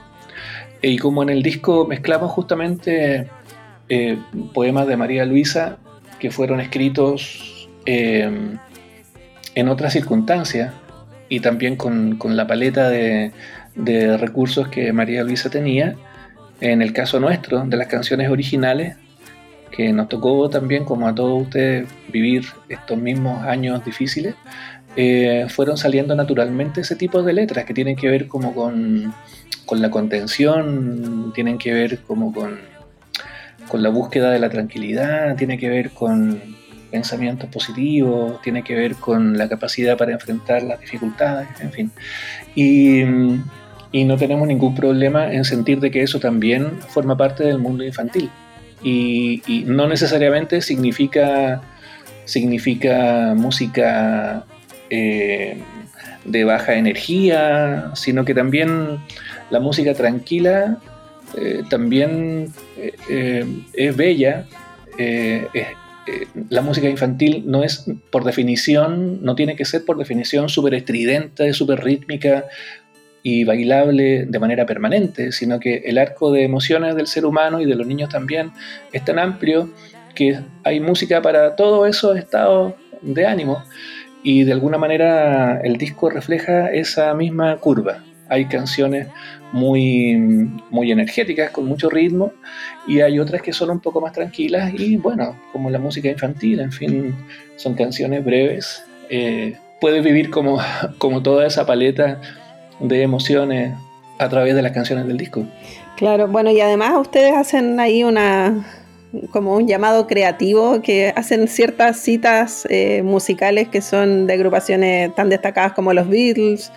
Y 0.81 0.97
como 0.97 1.23
en 1.23 1.29
el 1.29 1.43
disco 1.43 1.87
mezclamos 1.87 2.31
justamente 2.31 3.27
eh, 3.89 4.17
poemas 4.53 4.87
de 4.87 4.97
María 4.97 5.25
Luisa 5.25 5.77
que 6.19 6.31
fueron 6.31 6.59
escritos 6.59 7.69
eh, 7.85 8.29
en 9.55 9.69
otras 9.69 9.93
circunstancias 9.93 10.73
y 11.29 11.39
también 11.39 11.75
con 11.75 12.17
la 12.37 12.47
paleta 12.47 12.89
de, 12.89 13.31
de 13.77 14.17
recursos 14.17 14.67
que 14.67 14.91
María 14.91 15.23
Luisa 15.23 15.49
tenía. 15.49 15.95
En 16.59 16.81
el 16.81 16.91
caso 16.91 17.19
nuestro, 17.19 17.63
de 17.65 17.77
las 17.77 17.87
canciones 17.87 18.29
originales, 18.29 18.97
que 19.71 19.91
nos 19.93 20.09
tocó 20.09 20.49
también, 20.49 20.85
como 20.85 21.07
a 21.07 21.15
todos 21.15 21.43
ustedes, 21.43 21.87
vivir 22.11 22.45
estos 22.69 22.97
mismos 22.97 23.43
años 23.43 23.83
difíciles, 23.83 24.35
eh, 24.95 25.45
fueron 25.49 25.77
saliendo 25.77 26.15
naturalmente 26.15 26.81
ese 26.81 26.95
tipo 26.95 27.21
de 27.21 27.33
letras 27.33 27.65
que 27.65 27.73
tienen 27.73 27.95
que 27.95 28.09
ver 28.09 28.27
como 28.27 28.55
con, 28.55 29.13
con 29.65 29.81
la 29.81 29.91
contención, 29.91 31.31
tienen 31.35 31.57
que 31.59 31.73
ver 31.73 31.99
como 31.99 32.33
con, 32.33 32.59
con 33.67 33.83
la 33.83 33.89
búsqueda 33.89 34.31
de 34.31 34.39
la 34.39 34.49
tranquilidad, 34.49 35.35
tiene 35.35 35.59
que 35.59 35.69
ver 35.69 35.91
con 35.91 36.41
pensamientos 36.89 37.49
positivos, 37.49 38.41
tiene 38.41 38.63
que 38.63 38.73
ver 38.73 38.95
con 38.95 39.37
la 39.37 39.47
capacidad 39.47 39.97
para 39.97 40.13
enfrentar 40.13 40.63
las 40.63 40.79
dificultades, 40.79 41.47
en 41.59 41.71
fin. 41.71 41.91
Y, 42.55 43.01
y 43.91 44.03
no 44.03 44.17
tenemos 44.17 44.47
ningún 44.47 44.73
problema 44.73 45.31
en 45.31 45.45
sentir 45.45 45.79
de 45.79 45.91
que 45.91 46.01
eso 46.01 46.19
también 46.19 46.81
forma 46.81 47.15
parte 47.15 47.43
del 47.43 47.59
mundo 47.59 47.83
infantil. 47.83 48.31
Y, 48.83 49.41
no 49.65 49.87
necesariamente 49.87 50.61
significa, 50.61 51.61
significa 52.25 53.33
música 53.35 54.45
eh, 54.89 55.57
de 56.25 56.43
baja 56.43 56.75
energía, 56.75 57.91
sino 57.95 58.25
que 58.25 58.33
también 58.33 58.99
la 59.49 59.59
música 59.59 59.93
tranquila 59.93 60.77
eh, 61.37 61.63
también 61.69 62.53
eh, 63.09 63.45
es 63.73 63.95
bella. 63.95 64.45
la 66.49 66.61
música 66.61 66.87
infantil 66.87 67.43
no 67.45 67.63
es 67.63 67.85
por 68.11 68.23
definición, 68.23 69.23
no 69.23 69.35
tiene 69.35 69.55
que 69.55 69.65
ser 69.65 69.83
por 69.83 69.97
definición 69.97 70.49
súper 70.49 70.73
estridente, 70.73 71.53
súper 71.53 71.83
rítmica, 71.83 72.45
y 73.29 73.43
bailable 73.43 74.25
de 74.25 74.39
manera 74.39 74.65
permanente, 74.65 75.33
sino 75.33 75.59
que 75.59 75.81
el 75.83 75.97
arco 75.97 76.31
de 76.31 76.45
emociones 76.45 76.95
del 76.95 77.07
ser 77.07 77.25
humano 77.25 77.59
y 77.59 77.65
de 77.65 77.75
los 77.75 77.85
niños 77.85 78.07
también 78.07 78.51
es 78.93 79.03
tan 79.03 79.19
amplio 79.19 79.69
que 80.15 80.39
hay 80.63 80.79
música 80.79 81.21
para 81.21 81.57
todos 81.57 81.89
esos 81.89 82.17
estados 82.17 82.75
de 83.01 83.25
ánimo 83.25 83.61
y 84.23 84.45
de 84.45 84.53
alguna 84.53 84.77
manera 84.77 85.59
el 85.61 85.75
disco 85.75 86.09
refleja 86.09 86.71
esa 86.71 87.13
misma 87.15 87.57
curva. 87.57 88.01
Hay 88.29 88.45
canciones 88.45 89.07
muy, 89.51 90.15
muy 90.69 90.93
energéticas, 90.93 91.51
con 91.51 91.65
mucho 91.65 91.89
ritmo, 91.89 92.31
y 92.87 93.01
hay 93.01 93.19
otras 93.19 93.41
que 93.41 93.51
son 93.51 93.71
un 93.71 93.81
poco 93.81 93.99
más 93.99 94.13
tranquilas 94.13 94.73
y 94.73 94.95
bueno, 94.95 95.37
como 95.51 95.69
la 95.69 95.79
música 95.79 96.07
infantil, 96.07 96.61
en 96.61 96.71
fin, 96.71 97.13
son 97.57 97.73
canciones 97.73 98.23
breves. 98.23 98.85
Eh, 99.09 99.57
puedes 99.81 100.01
vivir 100.01 100.29
como, 100.29 100.59
como 100.97 101.21
toda 101.21 101.45
esa 101.45 101.65
paleta 101.65 102.21
de 102.79 103.01
emociones 103.01 103.75
a 104.19 104.29
través 104.29 104.55
de 104.55 104.61
las 104.61 104.71
canciones 104.71 105.07
del 105.07 105.17
disco. 105.17 105.45
Claro, 105.95 106.27
bueno, 106.27 106.51
y 106.51 106.61
además 106.61 106.93
ustedes 106.99 107.33
hacen 107.33 107.79
ahí 107.79 108.03
una 108.03 108.65
como 109.31 109.55
un 109.55 109.67
llamado 109.67 110.05
creativo 110.05 110.81
que 110.81 111.13
hacen 111.15 111.47
ciertas 111.47 111.99
citas 111.99 112.67
eh, 112.69 113.01
musicales 113.03 113.69
que 113.69 113.81
son 113.81 114.27
de 114.27 114.33
agrupaciones 114.33 115.15
tan 115.15 115.29
destacadas 115.29 115.73
como 115.73 115.93
los 115.93 116.09
Beatles, 116.09 116.71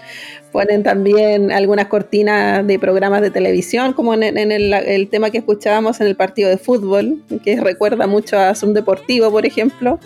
ponen 0.53 0.83
también 0.83 1.51
algunas 1.51 1.87
cortinas 1.87 2.67
de 2.67 2.79
programas 2.79 3.21
de 3.23 3.31
televisión, 3.31 3.93
como 3.93 4.15
en, 4.15 4.23
el, 4.23 4.73
el, 4.73 5.09
tema 5.09 5.31
que 5.31 5.39
escuchábamos 5.39 6.01
en 6.01 6.07
el 6.07 6.17
partido 6.17 6.49
de 6.49 6.57
fútbol, 6.57 7.23
que 7.45 7.61
recuerda 7.61 8.07
mucho 8.07 8.39
a 8.39 8.55
Zoom 8.55 8.73
Deportivo, 8.73 9.31
por 9.31 9.47
ejemplo. 9.47 9.99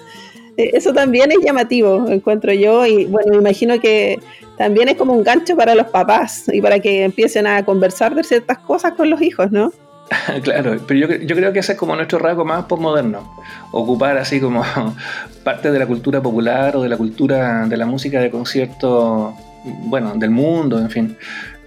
Eh, 0.56 0.70
eso 0.74 0.92
también 0.92 1.32
es 1.32 1.38
llamativo, 1.44 2.08
encuentro 2.08 2.52
yo, 2.52 2.86
y 2.86 3.06
bueno, 3.06 3.32
me 3.32 3.38
imagino 3.38 3.80
que 3.80 4.18
también 4.56 4.88
es 4.88 4.96
como 4.96 5.12
un 5.12 5.24
gancho 5.24 5.56
para 5.56 5.74
los 5.74 5.88
papás 5.88 6.44
y 6.52 6.60
para 6.60 6.78
que 6.78 7.04
empiecen 7.04 7.46
a 7.46 7.64
conversar 7.64 8.14
de 8.14 8.22
ciertas 8.22 8.58
cosas 8.58 8.92
con 8.92 9.10
los 9.10 9.20
hijos, 9.20 9.50
¿no? 9.50 9.72
claro, 10.42 10.76
pero 10.86 11.00
yo, 11.00 11.16
yo, 11.16 11.34
creo 11.34 11.52
que 11.52 11.60
ese 11.60 11.72
es 11.72 11.78
como 11.78 11.96
nuestro 11.96 12.18
rasgo 12.18 12.44
más 12.44 12.64
postmoderno, 12.66 13.36
ocupar 13.72 14.18
así 14.18 14.40
como 14.40 14.62
parte 15.44 15.70
de 15.70 15.78
la 15.78 15.86
cultura 15.86 16.22
popular 16.22 16.76
o 16.76 16.82
de 16.82 16.88
la 16.88 16.96
cultura 16.96 17.66
de 17.66 17.76
la 17.76 17.86
música 17.86 18.20
de 18.20 18.30
concierto, 18.30 19.34
bueno, 19.64 20.14
del 20.14 20.30
mundo, 20.30 20.78
en 20.78 20.90
fin. 20.90 21.16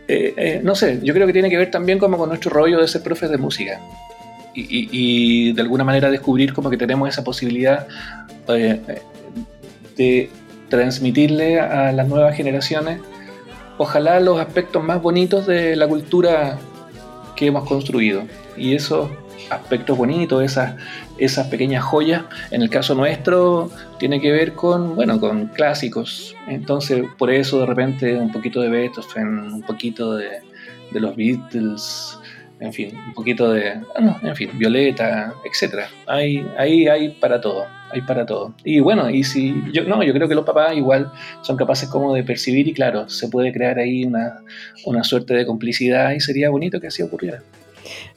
Eh, 0.08 0.34
eh, 0.38 0.62
no 0.64 0.76
sé, 0.76 1.00
yo 1.04 1.14
creo 1.14 1.28
que 1.28 1.34
tiene 1.34 1.50
que 1.50 1.58
ver 1.58 1.70
también 1.70 2.00
como 2.00 2.18
con 2.18 2.30
nuestro 2.30 2.52
rollo 2.52 2.80
de 2.80 2.88
ser 2.88 3.04
profes 3.04 3.30
de 3.30 3.38
música. 3.38 3.82
Y, 4.60 5.54
de 5.54 5.62
alguna 5.62 5.84
manera 5.84 6.10
descubrir 6.10 6.52
como 6.52 6.72
que 6.72 6.78
tenemos 6.78 7.08
esa 7.08 7.24
posibilidad 7.24 7.88
eh, 8.48 9.02
de 9.96 10.30
transmitirle 10.68 11.60
a 11.60 11.92
las 11.92 12.08
nuevas 12.08 12.36
generaciones, 12.36 13.00
ojalá 13.78 14.20
los 14.20 14.40
aspectos 14.40 14.84
más 14.84 15.02
bonitos 15.02 15.46
de 15.46 15.76
la 15.76 15.88
cultura 15.88 16.58
que 17.36 17.48
hemos 17.48 17.68
construido. 17.68 18.24
Y 18.58 18.74
esos 18.74 19.10
aspectos 19.50 19.98
bonitos, 19.98 20.44
esas, 20.44 20.76
esas 21.18 21.48
pequeñas 21.48 21.84
joyas, 21.84 22.24
en 22.52 22.62
el 22.62 22.70
caso 22.70 22.96
nuestro, 22.96 23.70
tiene 24.00 24.20
que 24.20 24.32
ver 24.32 24.54
con, 24.54 24.96
bueno, 24.96 25.20
con 25.20 25.48
clásicos. 25.48 26.36
Entonces, 26.48 27.06
por 27.18 27.32
eso 27.32 27.60
de 27.60 27.66
repente 27.66 28.16
un 28.16 28.32
poquito 28.32 28.62
de 28.62 28.70
Beethoven, 28.70 29.40
un 29.54 29.62
poquito 29.62 30.16
de, 30.16 30.30
de 30.92 31.00
los 31.00 31.16
Beatles, 31.16 32.20
en 32.60 32.74
fin, 32.74 32.98
un 33.08 33.14
poquito 33.14 33.52
de, 33.52 33.70
ah, 33.96 34.20
en 34.24 34.36
fin, 34.36 34.50
Violeta, 34.54 35.34
etcétera. 35.46 35.90
Hay, 36.08 36.46
ahí 36.58 36.88
hay 36.88 37.10
para 37.10 37.40
todo, 37.40 37.66
hay 37.92 38.02
para 38.02 38.26
todo. 38.26 38.54
Y 38.64 38.80
bueno, 38.80 39.10
y 39.10 39.24
si, 39.24 39.56
yo 39.72 39.84
no, 39.84 40.04
yo 40.04 40.14
creo 40.14 40.28
que 40.28 40.36
los 40.36 40.46
papás 40.46 40.76
igual 40.76 41.12
son 41.42 41.56
capaces 41.58 41.90
como 41.90 42.14
de 42.14 42.24
percibir 42.24 42.68
y 42.68 42.74
claro, 42.74 43.08
se 43.10 43.28
puede 43.28 43.54
crear 43.54 43.78
ahí 43.78 44.06
una, 44.06 44.42
una 44.86 45.04
suerte 45.04 45.34
de 45.34 45.46
complicidad 45.46 46.12
y 46.12 46.20
sería 46.20 46.50
bonito 46.50 46.80
que 46.80 46.88
así 46.88 47.04
ocurriera. 47.04 47.42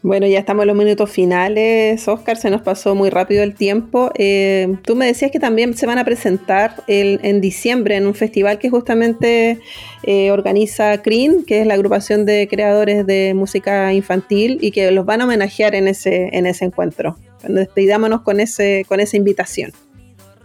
Bueno, 0.02 0.26
ya 0.26 0.38
estamos 0.38 0.62
en 0.62 0.68
los 0.68 0.76
minutos 0.76 1.10
finales, 1.10 2.08
Oscar, 2.08 2.38
se 2.38 2.48
nos 2.48 2.62
pasó 2.62 2.94
muy 2.94 3.10
rápido 3.10 3.42
el 3.42 3.54
tiempo. 3.54 4.10
Eh, 4.14 4.76
tú 4.82 4.96
me 4.96 5.04
decías 5.04 5.30
que 5.30 5.38
también 5.38 5.76
se 5.76 5.84
van 5.84 5.98
a 5.98 6.06
presentar 6.06 6.82
en 6.86 7.40
diciembre 7.42 7.96
en 7.96 8.06
un 8.06 8.14
festival 8.14 8.58
que 8.58 8.70
justamente 8.70 9.58
eh, 10.04 10.30
organiza 10.30 11.02
CRIN, 11.02 11.44
que 11.44 11.60
es 11.60 11.66
la 11.66 11.74
agrupación 11.74 12.24
de 12.24 12.48
creadores 12.48 13.06
de 13.06 13.34
música 13.34 13.92
infantil, 13.92 14.56
y 14.62 14.70
que 14.70 14.90
los 14.90 15.04
van 15.04 15.20
a 15.20 15.24
homenajear 15.24 15.74
en 15.74 15.86
ese, 15.86 16.30
en 16.32 16.46
ese 16.46 16.64
encuentro. 16.64 17.18
Despidámonos 17.46 18.22
con, 18.22 18.40
ese, 18.40 18.86
con 18.88 19.00
esa 19.00 19.18
invitación. 19.18 19.72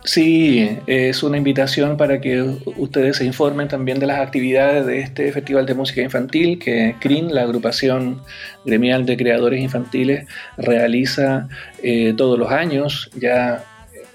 Sí, 0.05 0.77
es 0.85 1.23
una 1.23 1.37
invitación 1.37 1.97
para 1.97 2.21
que 2.21 2.39
ustedes 2.77 3.17
se 3.17 3.25
informen 3.25 3.67
también 3.67 3.97
de 3.97 4.05
las 4.05 4.19
actividades 4.19 4.85
de 4.85 4.99
este 4.99 5.31
Festival 5.31 5.65
de 5.65 5.73
Música 5.73 6.01
Infantil 6.03 6.59
que 6.59 6.95
CRIN, 6.99 7.33
la 7.33 7.41
agrupación 7.41 8.21
gremial 8.65 9.07
de 9.07 9.17
creadores 9.17 9.59
infantiles, 9.61 10.27
realiza 10.57 11.49
eh, 11.81 12.13
todos 12.15 12.37
los 12.37 12.51
años. 12.51 13.09
Ya 13.19 13.63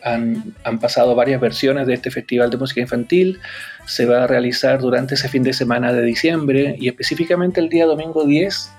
han, 0.05 0.55
han, 0.63 0.79
pasado 0.79 1.17
varias 1.17 1.41
versiones 1.41 1.89
de 1.89 1.95
este 1.95 2.13
Festival 2.13 2.51
de 2.51 2.59
Música 2.59 2.81
Infantil. 2.81 3.41
Se 3.85 4.07
va 4.07 4.23
a 4.23 4.27
realizar 4.29 4.79
durante 4.79 5.15
ese 5.15 5.29
fin 5.29 5.43
de 5.43 5.53
semana 5.53 5.93
de 5.93 6.03
diciembre 6.03 6.77
y 6.79 6.87
específicamente 6.87 7.61
el 7.61 7.69
día 7.69 7.87
domingo 7.87 8.25
10 8.25 8.71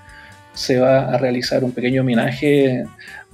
se 0.53 0.80
va 0.80 1.14
a 1.14 1.18
realizar 1.18 1.64
un 1.64 1.72
pequeño 1.72 2.01
homenaje 2.01 2.86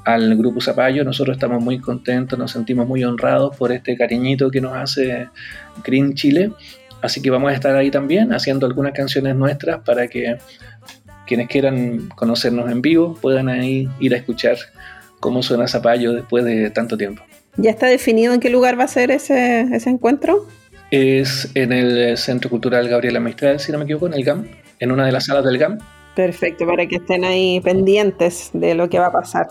al 0.07 0.37
Grupo 0.37 0.61
Zapallo. 0.61 1.03
Nosotros 1.03 1.35
estamos 1.35 1.61
muy 1.61 1.79
contentos, 1.79 2.39
nos 2.39 2.51
sentimos 2.51 2.87
muy 2.87 3.03
honrados 3.03 3.55
por 3.57 3.73
este 3.73 3.97
cariñito 3.97 4.49
que 4.49 4.61
nos 4.61 4.73
hace 4.73 5.27
Green 5.83 6.13
Chile. 6.13 6.51
Así 7.01 7.21
que 7.21 7.29
vamos 7.29 7.51
a 7.51 7.53
estar 7.53 7.75
ahí 7.75 7.91
también 7.91 8.31
haciendo 8.31 8.65
algunas 8.65 8.93
canciones 8.93 9.35
nuestras 9.35 9.81
para 9.81 10.07
que 10.07 10.37
quienes 11.27 11.49
quieran 11.49 12.07
conocernos 12.15 12.71
en 12.71 12.81
vivo 12.81 13.17
puedan 13.21 13.49
ahí 13.49 13.89
ir 13.99 14.13
a 14.13 14.17
escuchar 14.17 14.55
cómo 15.19 15.43
suena 15.43 15.67
Zapallo 15.67 16.13
después 16.13 16.45
de 16.45 16.69
tanto 16.69 16.97
tiempo. 16.97 17.21
¿Ya 17.57 17.71
está 17.71 17.87
definido 17.87 18.33
en 18.33 18.39
qué 18.39 18.49
lugar 18.49 18.79
va 18.79 18.85
a 18.85 18.87
ser 18.87 19.11
ese, 19.11 19.61
ese 19.73 19.89
encuentro? 19.89 20.47
Es 20.89 21.51
en 21.53 21.73
el 21.73 22.17
Centro 22.17 22.49
Cultural 22.49 22.87
Gabriela 22.87 23.19
Mistral, 23.19 23.59
si 23.59 23.73
no 23.73 23.77
me 23.77 23.83
equivoco, 23.83 24.07
en 24.07 24.13
el 24.13 24.23
GAM, 24.23 24.47
en 24.79 24.91
una 24.91 25.05
de 25.05 25.11
las 25.11 25.25
salas 25.25 25.43
del 25.43 25.57
GAM. 25.57 25.79
Perfecto, 26.15 26.65
para 26.65 26.87
que 26.87 26.95
estén 26.95 27.25
ahí 27.25 27.59
pendientes 27.59 28.51
de 28.53 28.73
lo 28.73 28.89
que 28.89 28.99
va 28.99 29.07
a 29.07 29.11
pasar. 29.11 29.47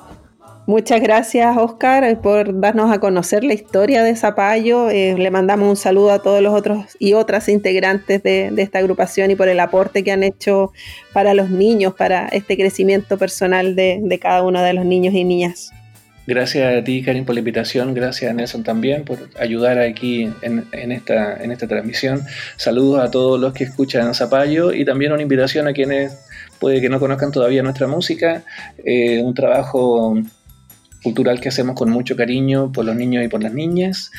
Muchas 0.67 1.01
gracias, 1.01 1.57
Oscar, 1.57 2.21
por 2.21 2.61
darnos 2.61 2.91
a 2.91 2.99
conocer 2.99 3.45
la 3.45 3.55
historia 3.55 4.03
de 4.03 4.17
Zapallo. 4.17 4.91
Eh, 4.91 5.15
le 5.17 5.31
mandamos 5.31 5.69
un 5.69 5.77
saludo 5.77 6.11
a 6.11 6.21
todos 6.21 6.43
los 6.43 6.53
otros 6.53 6.87
y 6.99 7.13
otras 7.13 7.49
integrantes 7.49 8.21
de, 8.25 8.53
esta 8.57 8.81
agrupación 8.81 9.31
y 9.31 9.37
por 9.37 9.47
el 9.47 9.61
aporte 9.61 10.03
que 10.03 10.11
han 10.11 10.25
hecho 10.25 10.73
para 11.13 11.35
los 11.35 11.51
niños, 11.51 11.95
para 11.95 12.27
este 12.27 12.57
crecimiento 12.57 13.17
personal 13.17 13.77
de, 13.77 14.19
cada 14.21 14.43
uno 14.43 14.61
de 14.61 14.73
los 14.73 14.85
niños 14.85 15.15
y 15.15 15.23
niñas. 15.23 15.71
Gracias 16.27 16.77
a 16.77 16.83
ti, 16.83 17.01
Karin, 17.01 17.25
por 17.25 17.37
la 17.37 17.39
invitación. 17.39 17.95
Gracias 17.95 18.29
a 18.29 18.35
Nelson 18.35 18.65
también 18.65 19.05
por 19.05 19.19
ayudar 19.39 19.79
aquí 19.79 20.29
en, 20.43 20.91
esta, 20.91 21.37
en 21.37 21.53
esta 21.53 21.69
transmisión. 21.69 22.25
Saludos 22.57 22.99
a 23.05 23.13
todos 23.13 23.39
los 23.39 23.53
que 23.53 23.63
escuchan 23.63 24.13
Zapallo 24.15 24.73
y 24.73 24.85
también 24.85 25.13
una 25.13 25.23
invitación 25.23 25.69
a 25.69 25.73
quienes 25.73 26.19
puede 26.59 26.81
que 26.81 26.89
no 26.89 26.99
conozcan 26.99 27.31
todavía 27.31 27.63
nuestra 27.63 27.87
música. 27.87 28.43
Eh, 28.85 29.23
un 29.23 29.35
trabajo 29.35 30.21
cultural 31.07 31.41
que 31.41 31.51
hacemos 31.51 31.77
con 31.77 31.89
mucho 31.89 32.17
cariño 32.17 32.73
por 32.73 32.85
los 32.85 32.97
niños 32.97 33.25
y 33.25 33.29
por 33.29 33.41
las 33.41 33.53
niñas. 33.53 34.11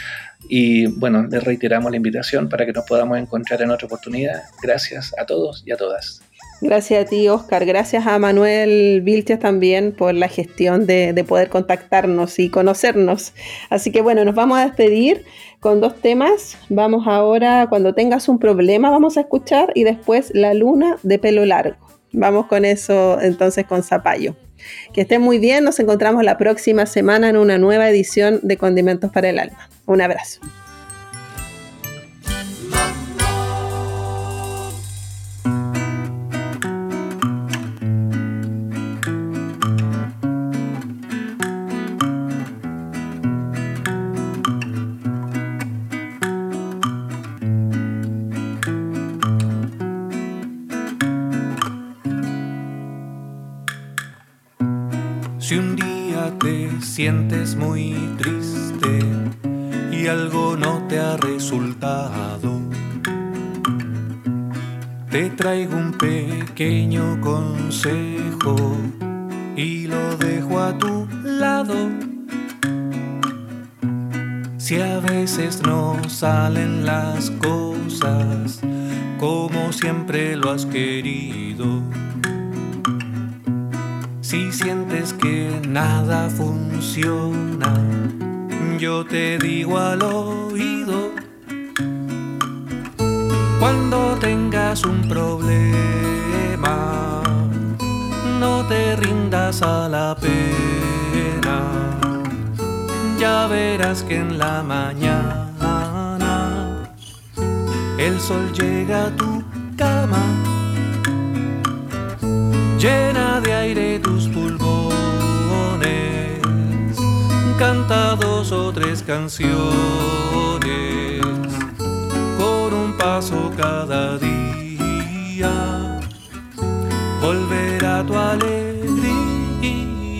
Y 0.47 0.85
bueno, 0.85 1.27
les 1.27 1.43
reiteramos 1.43 1.91
la 1.91 1.97
invitación 1.97 2.47
para 2.47 2.65
que 2.65 2.71
nos 2.71 2.85
podamos 2.85 3.17
encontrar 3.17 3.61
en 3.61 3.71
otra 3.71 3.87
oportunidad. 3.87 4.43
Gracias 4.63 5.13
a 5.19 5.25
todos 5.25 5.63
y 5.65 5.73
a 5.73 5.75
todas. 5.75 6.21
Gracias 6.61 7.05
a 7.05 7.09
ti, 7.09 7.27
Oscar. 7.27 7.65
Gracias 7.65 8.07
a 8.07 8.17
Manuel 8.19 9.01
Vilches 9.01 9.37
también 9.37 9.91
por 9.91 10.13
la 10.13 10.29
gestión 10.29 10.87
de, 10.87 11.11
de, 11.11 11.23
poder 11.25 11.49
contactarnos 11.49 12.39
y 12.39 12.49
conocernos. 12.49 13.33
Así 13.69 13.91
que 13.91 14.01
bueno, 14.01 14.23
nos 14.23 14.33
vamos 14.33 14.57
a 14.57 14.63
despedir 14.63 15.25
con 15.59 15.81
dos 15.81 15.99
temas. 16.01 16.57
Vamos 16.69 17.05
ahora, 17.05 17.67
cuando 17.67 17.93
tengas 17.93 18.29
un 18.29 18.39
problema, 18.39 18.89
vamos 18.89 19.17
a 19.17 19.21
escuchar 19.21 19.73
y 19.75 19.83
después 19.83 20.31
La 20.33 20.53
Luna 20.53 20.97
de 21.03 21.19
pelo 21.19 21.45
largo. 21.45 21.85
Vamos 22.13 22.45
con 22.45 22.63
eso 22.63 23.19
entonces 23.21 23.65
con 23.65 23.83
Zapallo. 23.83 24.35
Que 24.93 25.01
estén 25.01 25.21
muy 25.21 25.39
bien, 25.39 25.63
nos 25.63 25.79
encontramos 25.79 26.23
la 26.23 26.37
próxima 26.37 26.85
semana 26.85 27.29
en 27.29 27.37
una 27.37 27.57
nueva 27.57 27.89
edición 27.89 28.39
de 28.43 28.57
Condimentos 28.57 29.11
para 29.11 29.29
el 29.29 29.39
Alma. 29.39 29.69
Un 29.85 30.01
abrazo. 30.01 30.39
Consejo 67.67 68.55
y 69.57 69.87
lo 69.87 70.15
dejo 70.15 70.57
a 70.57 70.77
tu 70.77 71.05
lado. 71.21 71.75
Si 74.57 74.79
a 74.79 74.99
veces 74.99 75.61
no 75.63 75.97
salen 76.07 76.85
las 76.85 77.06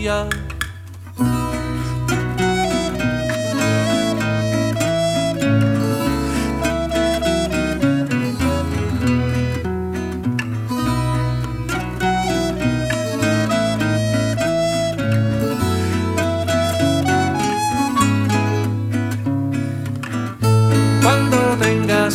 alegría. 0.08 0.48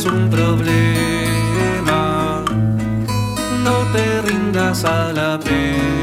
un 0.05 0.29
problema, 0.29 0.81
no 3.63 3.77
te 3.93 4.21
rindas 4.23 4.83
a 4.83 5.13
la 5.13 5.39
pena. 5.39 6.02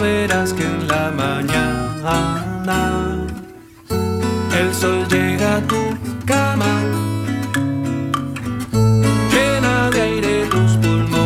Verás 0.00 0.52
que 0.52 0.62
en 0.62 0.86
la 0.86 1.10
mañana 1.10 3.16
el 4.56 4.72
sol 4.72 5.04
llega 5.08 5.56
a 5.56 5.60
tu 5.62 5.96
cama, 6.24 6.84
llena 9.32 9.90
de 9.90 10.00
aire 10.00 10.46
tus 10.46 10.76
pulmones, 10.76 11.18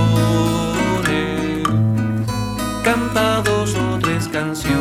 canta 2.83 3.43
dos 3.43 3.75
o 3.75 3.99
tres 3.99 4.27
canciones 4.29 4.73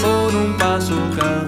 por 0.00 0.32
un 0.34 0.56
paso 0.58 0.94
cada 1.16 1.39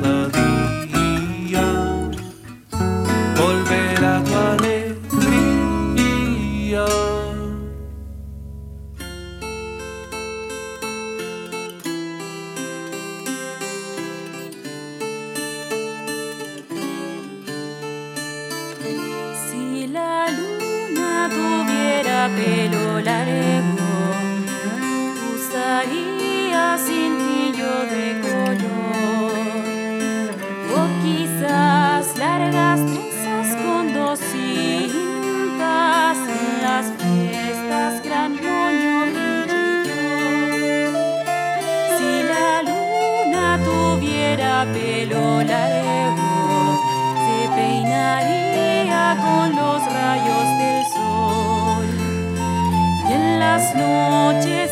noches 53.75 54.72